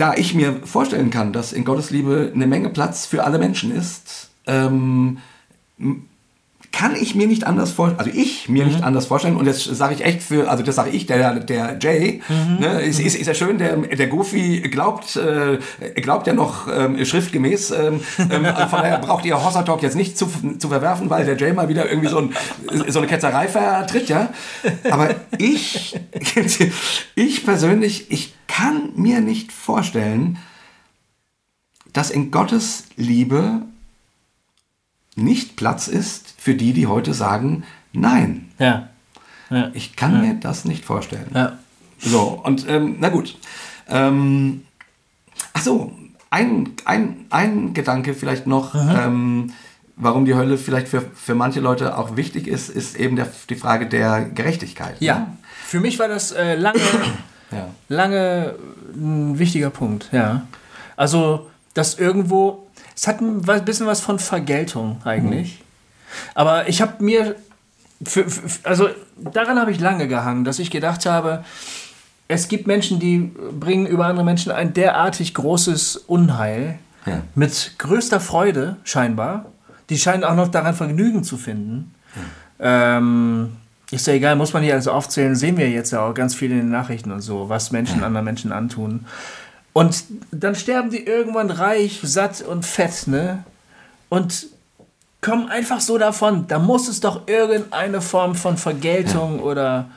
[0.01, 3.71] da ich mir vorstellen kann, dass in Gottes Liebe eine Menge Platz für alle Menschen
[3.71, 5.19] ist, ähm,
[6.71, 8.71] kann ich mir nicht anders vorstellen, also ich mir Mhm.
[8.71, 11.77] nicht anders vorstellen, und das sage ich echt für, also das sage ich, der, der
[11.81, 12.59] Jay, Mhm.
[12.59, 15.59] ne, ist, ist, ist ja schön, der, der Goofy glaubt, äh,
[16.01, 19.95] glaubt ja noch ähm, schriftgemäß, ähm, ähm, also von daher braucht ihr Hossa Talk jetzt
[19.95, 22.33] nicht zu, zu verwerfen, weil der Jay mal wieder irgendwie so, ein,
[22.87, 24.29] so eine Ketzerei vertritt, ja.
[24.89, 25.99] Aber ich,
[27.15, 30.37] ich persönlich, ich kann mir nicht vorstellen,
[31.93, 33.63] dass in Gottes Liebe
[35.15, 38.51] nicht Platz ist für die, die heute sagen, nein.
[38.59, 38.89] Ja.
[39.49, 39.69] Ja.
[39.73, 41.29] Ich kann mir das nicht vorstellen.
[41.33, 41.57] ja.
[42.03, 43.37] So, und ähm, na gut.
[43.87, 44.63] Ähm,
[45.53, 45.91] ach so,
[46.31, 49.51] ein, ein, ein Gedanke vielleicht noch, ähm,
[49.97, 53.55] warum die Hölle vielleicht für, für manche Leute auch wichtig ist, ist eben der, die
[53.55, 54.95] Frage der Gerechtigkeit.
[54.99, 55.27] Ja.
[55.63, 56.79] Für mich war das äh, lange,
[57.51, 57.67] Ja.
[57.89, 58.55] lange
[58.95, 60.47] ein wichtiger Punkt, ja.
[60.95, 65.63] Also, dass irgendwo, es hat ein bisschen was von Vergeltung eigentlich.
[66.35, 67.35] Aber ich habe mir,
[68.05, 71.43] für, für, also daran habe ich lange gehangen, dass ich gedacht habe,
[72.27, 77.21] es gibt Menschen, die bringen über andere Menschen ein derartig großes Unheil Ja.
[77.35, 79.45] mit größter Freude scheinbar.
[79.89, 81.93] Die scheinen auch noch daran Vergnügen zu finden.
[82.59, 83.57] Ähm,
[83.91, 86.51] ist ja egal, muss man hier alles aufzählen, sehen wir jetzt ja auch ganz viel
[86.51, 89.05] in den Nachrichten und so, was Menschen anderen Menschen antun.
[89.73, 93.43] Und dann sterben die irgendwann reich, satt und fett, ne?
[94.09, 94.47] Und
[95.21, 96.45] kommen einfach so davon.
[96.47, 99.87] Da muss es doch irgendeine Form von Vergeltung oder,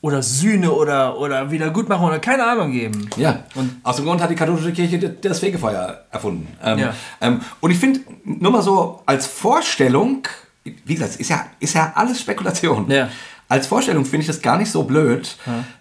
[0.00, 3.10] oder Sühne oder, oder Wiedergutmachung oder keine Ahnung geben.
[3.16, 6.46] Ja, und aus dem Grund hat die katholische Kirche das Fegefeuer erfunden.
[6.62, 6.94] Ähm, Ja.
[7.20, 10.26] ähm, und ich finde, nur mal so als Vorstellung,
[10.64, 12.88] wie gesagt, ist ja, ist ja alles Spekulation.
[12.90, 13.08] Ja.
[13.48, 15.36] Als Vorstellung finde ich das gar nicht so blöd.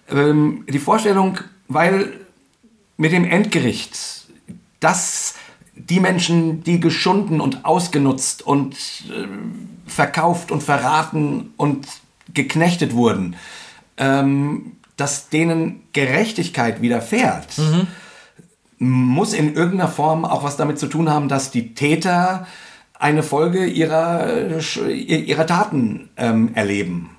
[0.09, 1.37] Ähm, die Vorstellung,
[1.69, 2.11] weil
[3.01, 4.27] mit dem Endgericht,
[4.79, 5.33] dass
[5.73, 8.75] die Menschen, die geschunden und ausgenutzt und
[9.09, 9.25] äh,
[9.87, 11.87] verkauft und verraten und
[12.31, 13.35] geknechtet wurden,
[13.97, 17.59] ähm, dass denen Gerechtigkeit widerfährt,
[18.77, 22.45] muss in irgendeiner Form auch was damit zu tun haben, dass die Täter
[22.93, 27.09] eine Folge ihrer, äh, ihrer Taten ähm, erleben.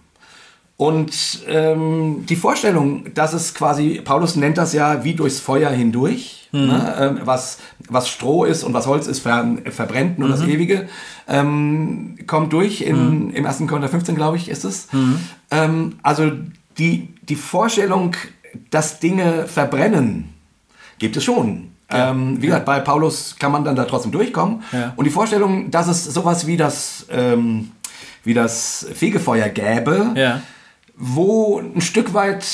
[0.83, 6.49] Und ähm, die Vorstellung, dass es quasi, Paulus nennt das ja wie durchs Feuer hindurch,
[6.51, 7.59] ne, ähm, was,
[7.89, 10.89] was Stroh ist und was Holz ist, ver, verbrennt nur das Ewige,
[11.28, 13.59] ähm, kommt durch in, im 1.
[13.68, 14.89] Korinther 15, glaube ich, ist es.
[15.53, 16.33] Ähm, also
[16.78, 18.16] die, die Vorstellung,
[18.70, 20.30] dass Dinge verbrennen,
[20.99, 21.68] gibt es schon.
[21.91, 24.64] Ähm, wie gesagt, bei Paulus kann man dann da trotzdem durchkommen.
[24.72, 24.95] Ja.
[24.97, 27.70] Und die Vorstellung, dass es sowas wie das, ähm,
[28.24, 30.41] wie das Fegefeuer gäbe, Ja.
[31.05, 32.46] Wo ein Stück weit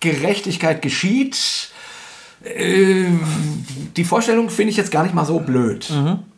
[0.00, 1.70] Gerechtigkeit geschieht.
[2.44, 3.04] Äh,
[3.96, 5.90] Die Vorstellung finde ich jetzt gar nicht mal so blöd.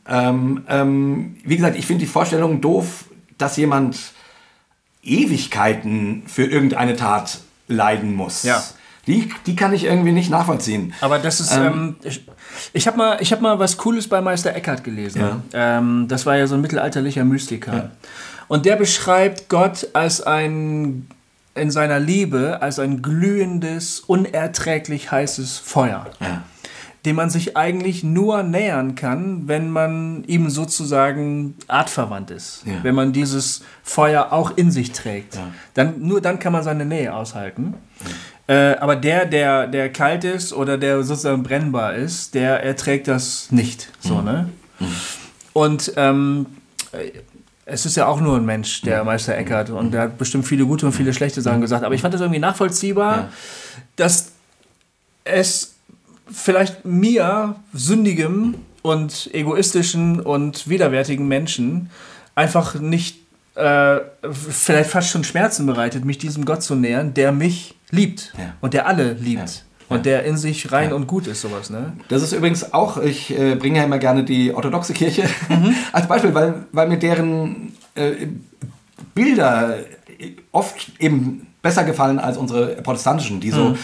[0.07, 3.07] Ähm, ähm, wie gesagt, ich finde die Vorstellung doof,
[3.39, 3.99] dass jemand
[5.03, 8.43] Ewigkeiten für irgendeine Tat leiden muss.
[8.43, 8.63] Ja.
[9.07, 10.93] Die, die kann ich irgendwie nicht nachvollziehen.
[11.01, 12.27] Aber das ist, ähm, ich,
[12.73, 15.21] ich habe mal, ich hab mal was Cooles bei Meister Eckhart gelesen.
[15.21, 15.41] Ja.
[15.79, 17.91] Ähm, das war ja so ein mittelalterlicher Mystiker.
[18.49, 21.07] Und der beschreibt Gott als ein,
[21.55, 26.07] in seiner Liebe, als ein glühendes, unerträglich heißes Feuer.
[26.21, 26.43] Ja.
[27.05, 32.63] Dem man sich eigentlich nur nähern kann, wenn man ihm sozusagen artverwandt ist.
[32.65, 32.83] Ja.
[32.83, 35.37] Wenn man dieses Feuer auch in sich trägt.
[35.37, 35.49] Ja.
[35.75, 37.75] Dann, nur dann kann man seine Nähe aushalten.
[38.47, 43.51] Äh, aber der, der, der kalt ist oder der sozusagen brennbar ist, der erträgt das
[43.51, 43.91] nicht.
[44.01, 44.49] So, ne?
[45.53, 46.47] Und ähm,
[46.93, 47.11] äh,
[47.67, 50.67] es ist ja auch nur ein Mensch, der Meister Eckhart, und der hat bestimmt viele
[50.67, 51.85] gute und viele schlechte Sachen gesagt.
[51.85, 53.29] Aber ich fand das irgendwie nachvollziehbar, Ja.
[53.97, 54.33] dass
[55.25, 55.75] es
[56.31, 61.91] vielleicht mir, sündigem und egoistischen und widerwärtigen Menschen,
[62.35, 63.19] einfach nicht,
[63.55, 64.01] äh,
[64.31, 68.55] vielleicht fast schon Schmerzen bereitet, mich diesem Gott zu nähern, der mich liebt Ja.
[68.61, 69.65] und der alle liebt.
[69.89, 69.97] Ja.
[69.97, 71.93] Und der in sich rein und gut ist, sowas, ne?
[72.09, 75.75] Das ist übrigens auch, ich äh, bringe ja immer gerne die orthodoxe Kirche Mhm.
[75.93, 78.27] als Beispiel, weil, weil mir deren äh,
[79.15, 79.79] Bilder
[80.53, 83.77] oft eben besser gefallen als unsere protestantischen, die so,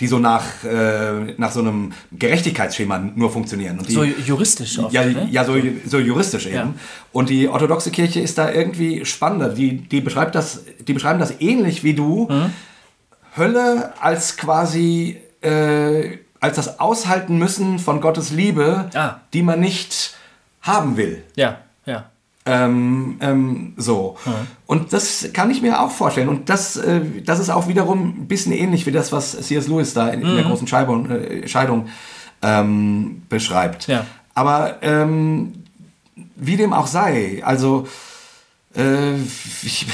[0.00, 3.78] die so nach, äh, nach so einem Gerechtigkeitsschema nur funktionieren.
[3.86, 5.28] Die, So juristisch oft, ja, ne?
[5.30, 5.54] ja so,
[5.86, 6.54] so juristisch eben.
[6.54, 6.74] Ja.
[7.12, 9.48] Und die orthodoxe Kirche ist da irgendwie spannender.
[9.48, 12.28] Die, die, beschreibt das, die beschreiben das ähnlich wie du.
[12.30, 12.52] Mhm.
[13.36, 19.20] Hölle als quasi äh, als das Aushalten müssen von Gottes Liebe, Ah.
[19.32, 20.14] die man nicht
[20.60, 21.22] haben will.
[21.36, 22.04] Ja, ja.
[22.44, 24.16] Ähm, ähm, so.
[24.66, 26.28] Und das kann ich mir auch vorstellen.
[26.28, 29.68] Und das, äh, das ist auch wiederum ein bisschen ähnlich wie das, was C.S.
[29.68, 31.86] Lewis da in, in der großen Scheibung, äh, Scheidung
[32.42, 33.86] ähm, beschreibt.
[33.86, 34.06] Ja.
[34.34, 35.52] Aber ähm,
[36.34, 37.86] wie dem auch sei, also
[38.74, 39.16] äh,
[39.62, 39.86] ich,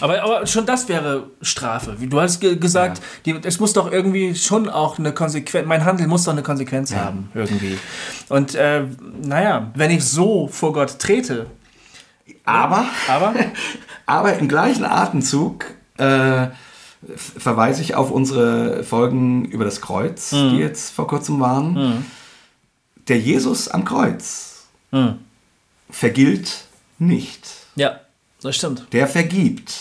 [0.00, 2.00] Aber, aber schon das wäre Strafe.
[2.00, 5.84] Wie du hast ge gesagt, die, es muss doch irgendwie schon auch eine Konsequenz, mein
[5.84, 7.78] Handel muss doch eine Konsequenz haben, irgendwie.
[8.28, 8.84] Und äh,
[9.22, 11.46] naja, wenn ich so vor Gott trete,
[12.44, 13.34] aber, aber
[14.06, 15.66] aber im gleichen Atemzug
[15.98, 16.48] äh,
[17.14, 22.04] verweise ich auf unsere Folgen über das Kreuz, die jetzt vor kurzem waren.
[23.08, 24.66] Der Jesus am Kreuz
[25.90, 26.64] vergilt
[26.98, 27.46] nicht.
[27.76, 28.00] ja,
[28.46, 28.86] das stimmt.
[28.92, 29.74] Der vergibt.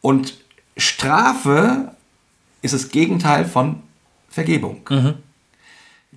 [0.00, 0.34] Und
[0.76, 1.94] Strafe
[2.62, 3.82] ist das Gegenteil von
[4.28, 4.82] Vergebung.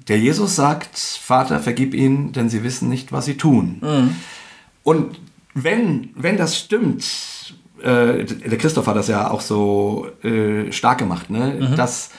[0.07, 3.81] Der Jesus sagt, Vater, vergib ihnen, denn sie wissen nicht, was sie tun.
[4.83, 5.19] Und
[5.53, 7.05] wenn, wenn das stimmt,
[7.81, 11.73] äh, der Christoph hat das ja auch so äh, stark gemacht, ne?
[11.75, 12.09] dass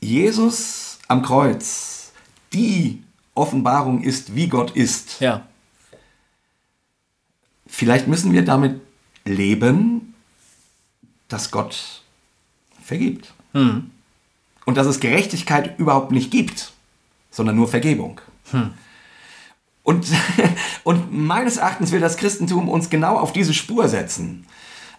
[0.00, 2.12] Jesus am Kreuz
[2.52, 3.02] die
[3.34, 5.20] Offenbarung ist, wie Gott ist.
[5.20, 5.46] Ja.
[7.74, 8.80] Vielleicht müssen wir damit
[9.24, 10.14] leben,
[11.26, 12.02] dass Gott
[12.80, 13.34] vergibt.
[14.64, 16.72] Und dass es Gerechtigkeit überhaupt nicht gibt,
[17.32, 18.20] sondern nur Vergebung.
[19.82, 20.06] Und,
[20.84, 24.46] und meines Erachtens will das Christentum uns genau auf diese Spur setzen.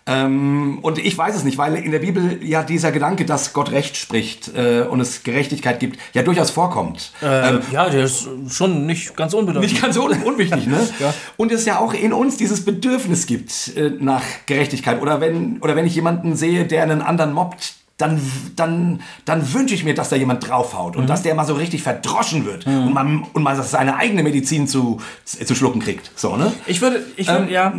[0.08, 3.72] Ähm, und ich weiß es nicht, weil in der Bibel ja dieser Gedanke, dass Gott
[3.72, 7.12] Recht spricht äh, und es Gerechtigkeit gibt, ja durchaus vorkommt.
[7.24, 9.72] Äh, ja, der ist schon nicht ganz unbedeutend.
[9.72, 10.88] Nicht ganz un unwichtig, ne?
[11.00, 11.14] Ja.
[11.38, 15.02] Und es ja auch in uns dieses Bedürfnis gibt äh, nach Gerechtigkeit.
[15.02, 18.22] Oder wenn, oder wenn ich jemanden sehe, der einen anderen mobbt, dann,
[18.56, 21.82] dann, dann wünsche ich mir, dass da jemand draufhaut und dass der mal so richtig
[21.82, 26.12] verdroschen wird und, man, und mal seine eigene Medizin zu, zu schlucken kriegt.
[26.16, 26.52] So, ne?
[26.68, 27.74] ich würde, ich würde, Ähm, ja,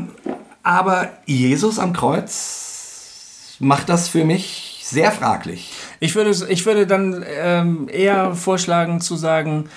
[0.66, 5.70] Aber Jesus am Kreuz macht das für mich sehr fraglich.
[6.00, 9.68] Ich würde, ich würde dann ähm, eher vorschlagen zu sagen,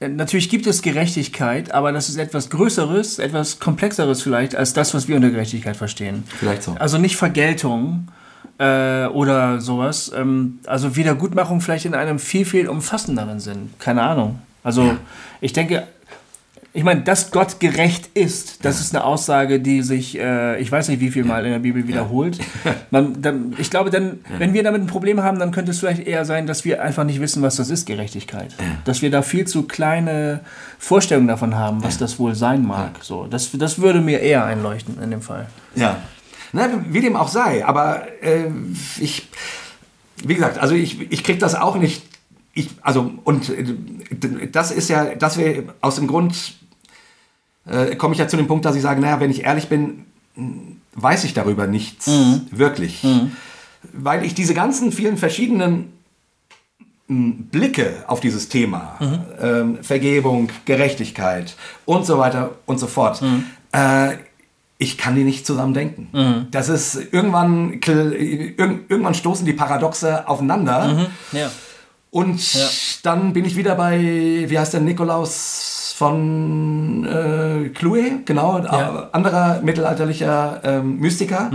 [0.00, 4.94] äh, natürlich gibt es Gerechtigkeit, aber das ist etwas Größeres, etwas Komplexeres vielleicht als das,
[4.94, 6.24] was wir unter Gerechtigkeit verstehen.
[6.38, 6.76] Vielleicht so.
[6.78, 8.08] Also nicht Vergeltung
[8.56, 10.10] äh, oder sowas.
[10.16, 13.74] Ähm, also Wiedergutmachung vielleicht in einem viel, viel umfassenderen Sinn.
[13.78, 14.38] Keine Ahnung.
[14.64, 14.96] Also
[15.42, 15.86] ich denke,
[16.74, 20.88] ich meine, dass Gott gerecht ist, das ist eine Aussage, die sich, äh, ich weiß
[20.88, 22.38] nicht, wie viel Mal in der Bibel wiederholt.
[22.90, 26.06] Man, dann, ich glaube, dann, wenn wir damit ein Problem haben, dann könnte es vielleicht
[26.06, 28.54] eher sein, dass wir einfach nicht wissen, was das ist, Gerechtigkeit.
[28.84, 30.40] Dass wir da viel zu kleine
[30.78, 32.98] Vorstellungen davon haben, was das wohl sein mag.
[33.02, 35.48] So, das, das würde mir eher einleuchten in dem Fall.
[35.74, 35.96] Ja.
[36.52, 38.46] Na, wie dem auch sei, aber äh,
[39.00, 39.28] ich,
[40.24, 42.02] wie gesagt, also ich, ich krieg das auch nicht.
[42.54, 46.57] Ich, also, und äh, das ist ja, dass wir aus dem Grund,
[47.70, 50.04] äh, komme ich ja zu dem Punkt, dass ich sage, naja, wenn ich ehrlich bin,
[50.94, 52.08] weiß ich darüber nichts
[52.50, 53.04] wirklich.
[53.92, 55.92] Weil ich diese ganzen vielen verschiedenen
[57.08, 58.96] m, Blicke auf dieses Thema,
[59.40, 61.54] ähm, Vergebung, Gerechtigkeit
[61.84, 63.22] und so weiter und so fort,
[63.72, 64.14] äh,
[64.80, 66.46] ich kann die nicht zusammen denken.
[66.52, 67.80] Das ist irgendwann,
[68.88, 71.08] irgendwann stoßen die Paradoxe aufeinander.
[71.32, 71.50] Ja.
[72.10, 72.40] und
[73.02, 73.98] dann bin ich wieder bei,
[74.48, 79.08] wie heißt der, Nikolaus von äh, Clue, genau, Ja.
[79.12, 81.50] anderer mittelalterlicher ähm, Mystiker,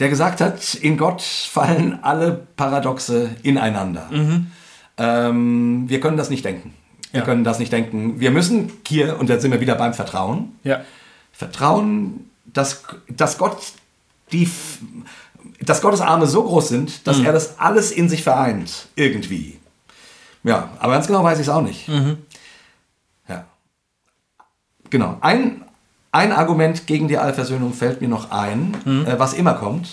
[0.00, 4.10] der gesagt hat, in Gott fallen alle Paradoxe ineinander.
[4.98, 6.74] Ähm, wir können das nicht denken.
[7.12, 7.24] Wir Ja.
[7.24, 8.18] können das nicht denken.
[8.18, 10.80] Wir müssen hier, und jetzt sind wir wieder beim Vertrauen, Ja.
[11.32, 13.58] Vertrauen, dass, dass Gott
[14.32, 14.50] die,
[15.60, 19.58] dass Gottes Arme so groß sind, dass er das alles in sich vereint, irgendwie.
[20.42, 21.88] Ja, aber ganz genau weiß ich es auch nicht.
[21.88, 22.16] Ja.
[24.96, 25.18] Genau.
[25.20, 25.62] Ein,
[26.10, 28.74] ein Argument gegen die Allversöhnung fällt mir noch ein,
[29.06, 29.88] äh, was immer kommt.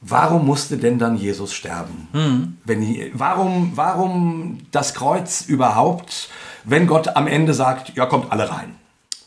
[0.00, 2.56] Warum musste denn dann Jesus sterben?
[2.64, 6.28] Wenn, die- warum, warum das Kreuz überhaupt,
[6.62, 8.76] wenn Gott am Ende sagt, ja, kommt alle rein?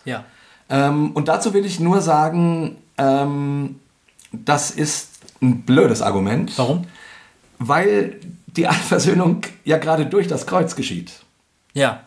[0.06, 0.24] Ja.
[0.70, 3.82] Ähm, und dazu will ich nur sagen, ähm,
[4.32, 5.10] das ist
[5.42, 6.58] ein blödes Argument.
[6.58, 6.86] Warum?
[7.60, 8.22] Weil
[8.56, 11.12] die Allversöhnung ja gerade durch das Kreuz geschieht.
[11.74, 12.02] Ja.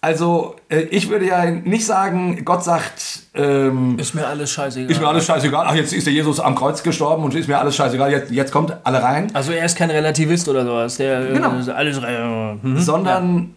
[0.00, 4.90] Also äh, ich würde ja nicht sagen, Gott sagt, ähm, Ist mir alles scheißegal.
[4.90, 7.58] ist mir alles scheißegal, ach jetzt ist der Jesus am Kreuz gestorben und ist mir
[7.58, 9.34] alles scheißegal, jetzt, jetzt kommt alle rein.
[9.34, 10.96] Also er ist kein Relativist oder sowas.
[10.98, 11.52] Der Genau.
[11.66, 11.98] äh, alles.
[11.98, 12.78] Äh, hm?
[12.78, 13.54] Sondern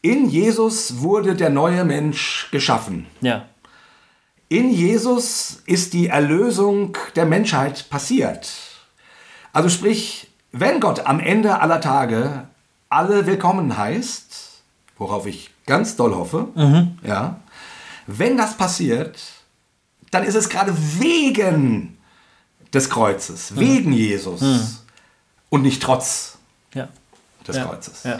[0.00, 3.06] in Jesus wurde der neue Mensch geschaffen.
[3.20, 3.44] Ja.
[4.48, 8.50] In Jesus ist die Erlösung der Menschheit passiert.
[9.52, 12.48] Also sprich, wenn Gott am Ende aller Tage
[12.88, 14.51] alle willkommen heißt,
[15.02, 16.48] worauf ich ganz doll hoffe,
[17.02, 17.40] ja,
[18.06, 19.20] wenn das passiert,
[20.10, 21.98] dann ist es gerade wegen
[22.72, 24.42] des Kreuzes, wegen Jesus
[25.50, 26.38] und nicht trotz
[26.74, 26.88] Ja.
[27.46, 27.64] des Ja.
[27.64, 28.04] Kreuzes.
[28.04, 28.18] Ja.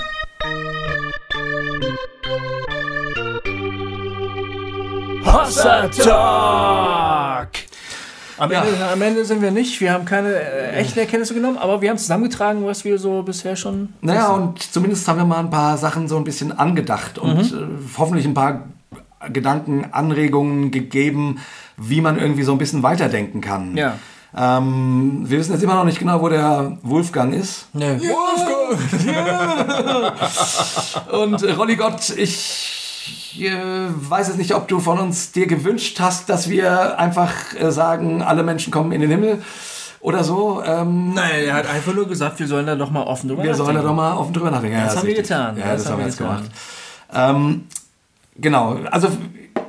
[5.25, 7.49] Hossa Talk.
[8.43, 9.81] Am, Ende, am Ende sind wir nicht.
[9.81, 13.55] Wir haben keine äh, echten Erkenntnisse genommen, aber wir haben zusammengetragen, was wir so bisher
[13.57, 13.91] schon.
[14.01, 17.59] Naja, und zumindest haben wir mal ein paar Sachen so ein bisschen angedacht und Mhm.
[17.59, 18.65] äh, hoffentlich ein paar
[19.33, 21.41] Gedanken, Anregungen gegeben,
[21.77, 23.77] wie man irgendwie so ein bisschen weiterdenken kann.
[23.77, 23.95] Ja.
[24.35, 27.67] Ähm, wir wissen jetzt immer noch nicht genau, wo der Wolfgang ist.
[27.75, 27.99] Nee.
[31.13, 32.82] Und äh, Rolli Gott, ich
[33.39, 33.51] äh,
[33.89, 38.23] weiß jetzt nicht, ob du von uns dir gewünscht hast, dass wir einfach äh, sagen,
[38.23, 39.43] alle Menschen kommen in den Himmel
[40.01, 40.63] oder so.
[40.65, 43.55] Ähm, Nein, er hat einfach nur gesagt, wir sollen da doch mal offen drüber wir
[43.55, 43.97] sollen da nachdenken.
[43.97, 44.77] doch mal offen drüber nachdenken.
[44.77, 45.57] Ja, Das ist haben wir getan.
[45.57, 46.37] Ja, das, haben wir jetzt getan.
[46.37, 46.51] gemacht.
[47.15, 47.65] Ähm,
[48.37, 49.09] genau, also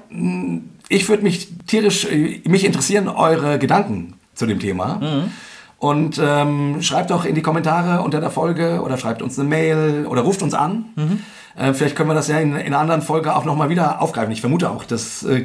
[0.09, 4.95] mh, ich würde mich tierisch, äh, mich interessieren eure Gedanken zu dem Thema.
[4.95, 5.31] Mhm.
[5.77, 10.05] Und ähm, schreibt doch in die Kommentare unter der Folge oder schreibt uns eine Mail
[10.09, 10.85] oder ruft uns an.
[10.95, 11.19] Mhm.
[11.55, 14.31] Äh, vielleicht können wir das ja in, in einer anderen Folge auch nochmal wieder aufgreifen.
[14.31, 15.43] Ich vermute auch, dass äh,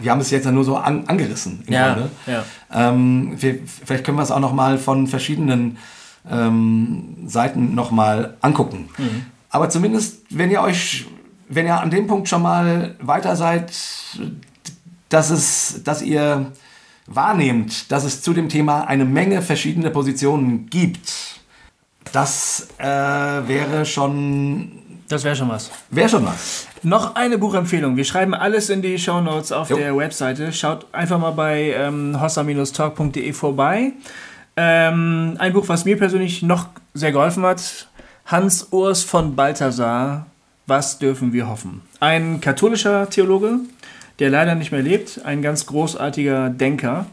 [0.00, 2.10] wir haben es jetzt ja nur so an, angerissen im Ja, Grunde.
[2.26, 2.44] ja.
[2.72, 5.76] Ähm, wir, vielleicht können wir es auch nochmal von verschiedenen
[6.30, 8.88] ähm, Seiten nochmal angucken.
[8.96, 9.26] Mhm.
[9.50, 11.06] Aber zumindest, wenn ihr euch,
[11.48, 13.72] wenn ihr an dem Punkt schon mal weiter seid,
[15.10, 16.52] dass es, dass ihr
[17.06, 21.40] wahrnehmt, dass es zu dem Thema eine Menge verschiedene Positionen gibt,
[22.12, 25.70] das äh, wäre schon, Das wäre schon was.
[25.90, 26.66] wäre schon was.
[26.82, 27.96] Noch eine Buchempfehlung.
[27.96, 29.76] Wir schreiben alles in die Shownotes auf Jo.
[29.76, 30.52] der Webseite.
[30.52, 33.92] Schaut einfach mal bei ähm, hossa-talk.de vorbei.
[34.56, 37.88] Ähm, ein Buch, was mir persönlich noch sehr geholfen hat.
[38.26, 40.26] Hans Urs von Balthasar.
[40.66, 41.82] Was dürfen wir hoffen?
[42.00, 43.56] Ein katholischer Theologe,
[44.18, 45.20] der leider nicht mehr lebt.
[45.24, 47.06] Ein ganz großartiger Denker,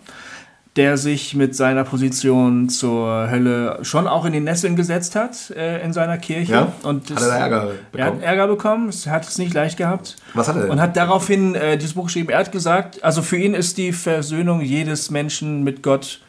[0.80, 5.84] der sich mit seiner Position zur Hölle schon auch in die Nesseln gesetzt hat äh,
[5.84, 6.54] in seiner Kirche.
[6.54, 6.72] Ja?
[6.84, 8.22] Und Hat er Ärger er hat bekommen?
[8.22, 10.16] Ärger bekommen, es hat es nicht leicht gehabt.
[10.36, 10.72] Was hat er denn?
[10.72, 12.30] Und hat daraufhin äh, dieses Buch geschrieben.
[12.30, 16.22] Er hat gesagt, also für ihn ist die Versöhnung jedes Menschen mit Gott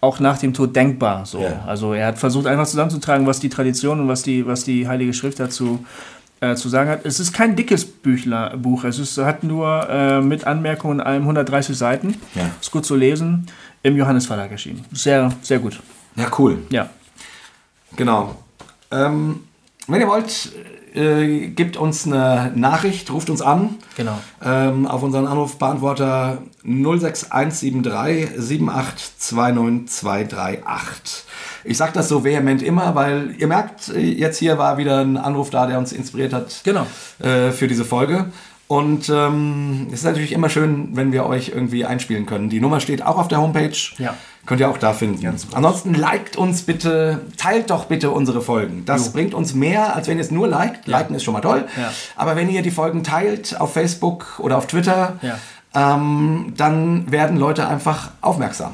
[0.00, 1.26] auch nach dem Tod denkbar.
[1.26, 1.42] So.
[1.42, 1.62] Ja.
[1.66, 5.12] Also er hat versucht einfach zusammenzutragen, was die Tradition und was die, was die Heilige
[5.12, 5.84] Schrift dazu
[6.40, 7.00] äh, zu sagen hat.
[7.04, 8.84] Es ist kein dickes Büchler, Buch.
[8.84, 12.14] Es ist, hat nur äh, mit Anmerkungen allem 130 Seiten.
[12.34, 12.50] Ja.
[12.60, 13.46] Ist gut zu lesen.
[13.82, 14.84] Im Johannes Verlag erschienen.
[14.92, 15.80] Sehr, sehr gut.
[16.16, 16.58] Ja, cool.
[16.70, 16.88] Ja.
[17.96, 18.36] Genau.
[18.90, 19.40] Ähm,
[19.86, 20.52] wenn ihr wollt,
[20.94, 23.76] äh, gebt uns eine Nachricht, ruft uns an.
[23.96, 24.18] Genau.
[24.42, 31.24] Ähm, auf unseren Anrufbeantworter 06173 7829238.
[31.64, 35.50] Ich sage das so vehement immer, weil ihr merkt, jetzt hier war wieder ein Anruf
[35.50, 36.86] da, der uns inspiriert hat Genau.
[37.18, 38.26] äh, für diese Folge.
[38.68, 42.48] Und ähm, es ist natürlich immer schön, wenn wir euch irgendwie einspielen können.
[42.50, 43.76] Die Nummer steht auch auf der Homepage.
[43.98, 44.14] Ja.
[44.44, 45.24] Könnt ihr auch da finden.
[45.52, 48.84] Ansonsten liked uns bitte, teilt doch bitte unsere Folgen.
[48.84, 50.86] Das bringt uns mehr, als wenn ihr es nur liked.
[50.88, 51.64] Liken ist schon mal toll.
[51.76, 51.92] Ja.
[52.16, 55.38] Aber wenn ihr die Folgen teilt auf Facebook oder auf Twitter, Ja.
[55.94, 58.72] ähm, dann werden Leute einfach aufmerksam.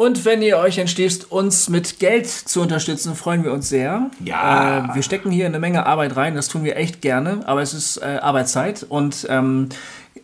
[0.00, 4.10] Und wenn ihr euch entschließt, uns mit Geld zu unterstützen, freuen wir uns sehr.
[4.24, 4.88] Ja.
[4.92, 7.74] Äh, wir stecken hier eine Menge Arbeit rein, das tun wir echt gerne, aber es
[7.74, 9.68] ist äh, Arbeitszeit und ähm,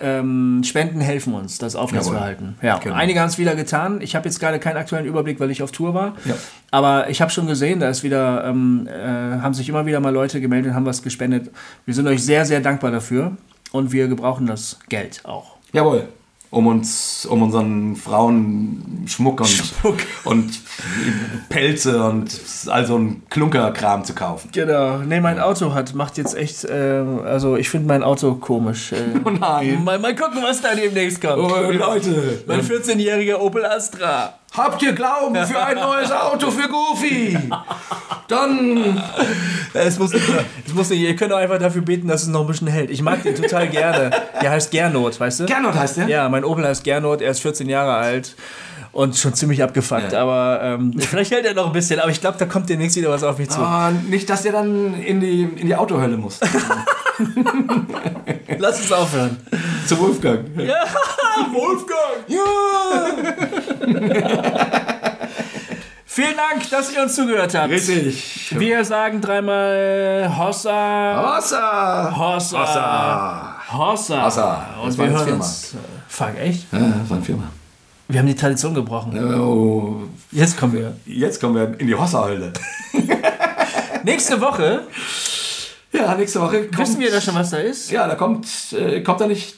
[0.00, 2.56] ähm, Spenden helfen uns, das aufrechtzuerhalten.
[2.62, 2.94] Ja, Genau.
[2.94, 4.00] einige haben es wieder getan.
[4.00, 6.14] Ich habe jetzt gerade keinen aktuellen Überblick, weil ich auf Tour war.
[6.24, 6.36] Ja.
[6.70, 10.08] Aber ich habe schon gesehen, da ist wieder, ähm, äh, haben sich immer wieder mal
[10.08, 11.50] Leute gemeldet, haben was gespendet.
[11.84, 13.36] Wir sind euch sehr, sehr dankbar dafür
[13.72, 15.58] und wir gebrauchen das Geld auch.
[15.74, 16.08] Jawohl.
[16.50, 19.96] Um uns, um unseren Frauen Schmuck und, Schmuck.
[20.24, 20.60] und
[21.48, 22.30] Pelze und
[22.68, 24.50] all so ein Klunkerkram zu kaufen.
[24.52, 24.98] Genau.
[24.98, 28.92] Nee, mein Auto hat, macht jetzt echt, äh, also ich finde mein Auto komisch.
[28.92, 29.82] Äh, Oh nein.
[29.84, 31.38] mal, mal gucken, was da demnächst kommt.
[31.38, 32.42] Oh, Leute.
[32.46, 34.34] Mein 14-jähriger Opel Astra.
[34.52, 37.38] Habt ihr Glauben für ein neues Auto für Goofy?
[38.28, 39.02] Dann.
[39.74, 40.24] Es muss, nicht,
[40.66, 42.90] es muss nicht, ihr könnt auch einfach dafür beten, dass es noch ein bisschen hält.
[42.90, 44.10] Ich mag den total gerne.
[44.40, 45.46] Der heißt Gernot, weißt du?
[45.46, 46.08] Gernot heißt der?
[46.08, 48.34] Ja, mein Opel heißt Gernot, er ist 14 Jahre alt
[48.96, 50.12] und schon ziemlich abgefuckt.
[50.12, 50.22] Ja.
[50.22, 53.10] Aber ähm, vielleicht hält er noch ein bisschen, aber ich glaube, da kommt demnächst wieder
[53.10, 53.60] was auf mich zu.
[53.60, 56.40] Ah, nicht, dass der dann in die, in die Autohölle muss.
[58.58, 59.36] Lass uns aufhören.
[59.86, 60.40] Zu Wolfgang.
[60.58, 60.84] Ja,
[61.52, 62.24] Wolfgang!
[66.06, 67.70] Vielen Dank, dass ihr uns zugehört habt.
[67.70, 68.58] Richtig.
[68.58, 72.16] Wir sagen dreimal Hossa, Hossa.
[72.16, 73.56] Hossa, Hossa.
[73.72, 74.24] Hossa.
[74.24, 74.66] Hossa.
[74.82, 75.74] Und wir hören uns.
[76.08, 76.72] Fuck, echt?
[76.72, 77.44] Ja, das war eine Firma.
[78.08, 79.18] Wir haben die Tradition gebrochen.
[79.34, 80.96] Oh, Jetzt kommen wir.
[81.06, 82.52] jetzt kommen wir in die Hossa-Hölle.
[84.04, 84.82] Nächste Woche
[85.92, 86.78] Ja, nächste Woche kommt.
[86.78, 87.90] wissen wir da schon, was da ist.
[87.90, 88.46] Ja, da kommt,
[88.78, 89.56] äh, kommt da nicht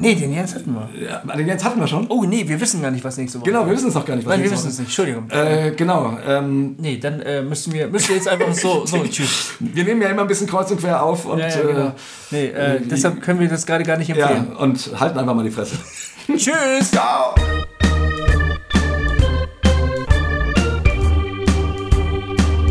[0.00, 0.88] Nee, den Jens hatten wir.
[1.00, 2.06] Ja, den Jens hatten wir schon.
[2.08, 4.16] Oh, nee, wir wissen gar nicht, was nächste Woche Genau, wir wissen es noch gar
[4.16, 4.26] nicht.
[4.26, 4.88] Was Nein, wir wissen es nicht.
[4.88, 5.28] Entschuldigung.
[5.30, 6.16] Äh, genau.
[6.26, 9.54] Ähm, nee, dann äh, müssen, wir, müssen wir jetzt einfach so, so tschüss.
[9.58, 11.92] wir nehmen ja immer ein bisschen kreuz und quer auf und Ja, ja, genau.
[12.30, 14.56] Nee, äh, äh, deshalb können wir das gerade gar nicht äh, ja, empfehlen.
[14.56, 15.76] und halten einfach mal die Fresse.
[16.36, 16.90] Tschüss!
[16.90, 17.34] Ciao.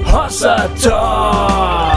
[0.05, 1.96] Hossa Talk.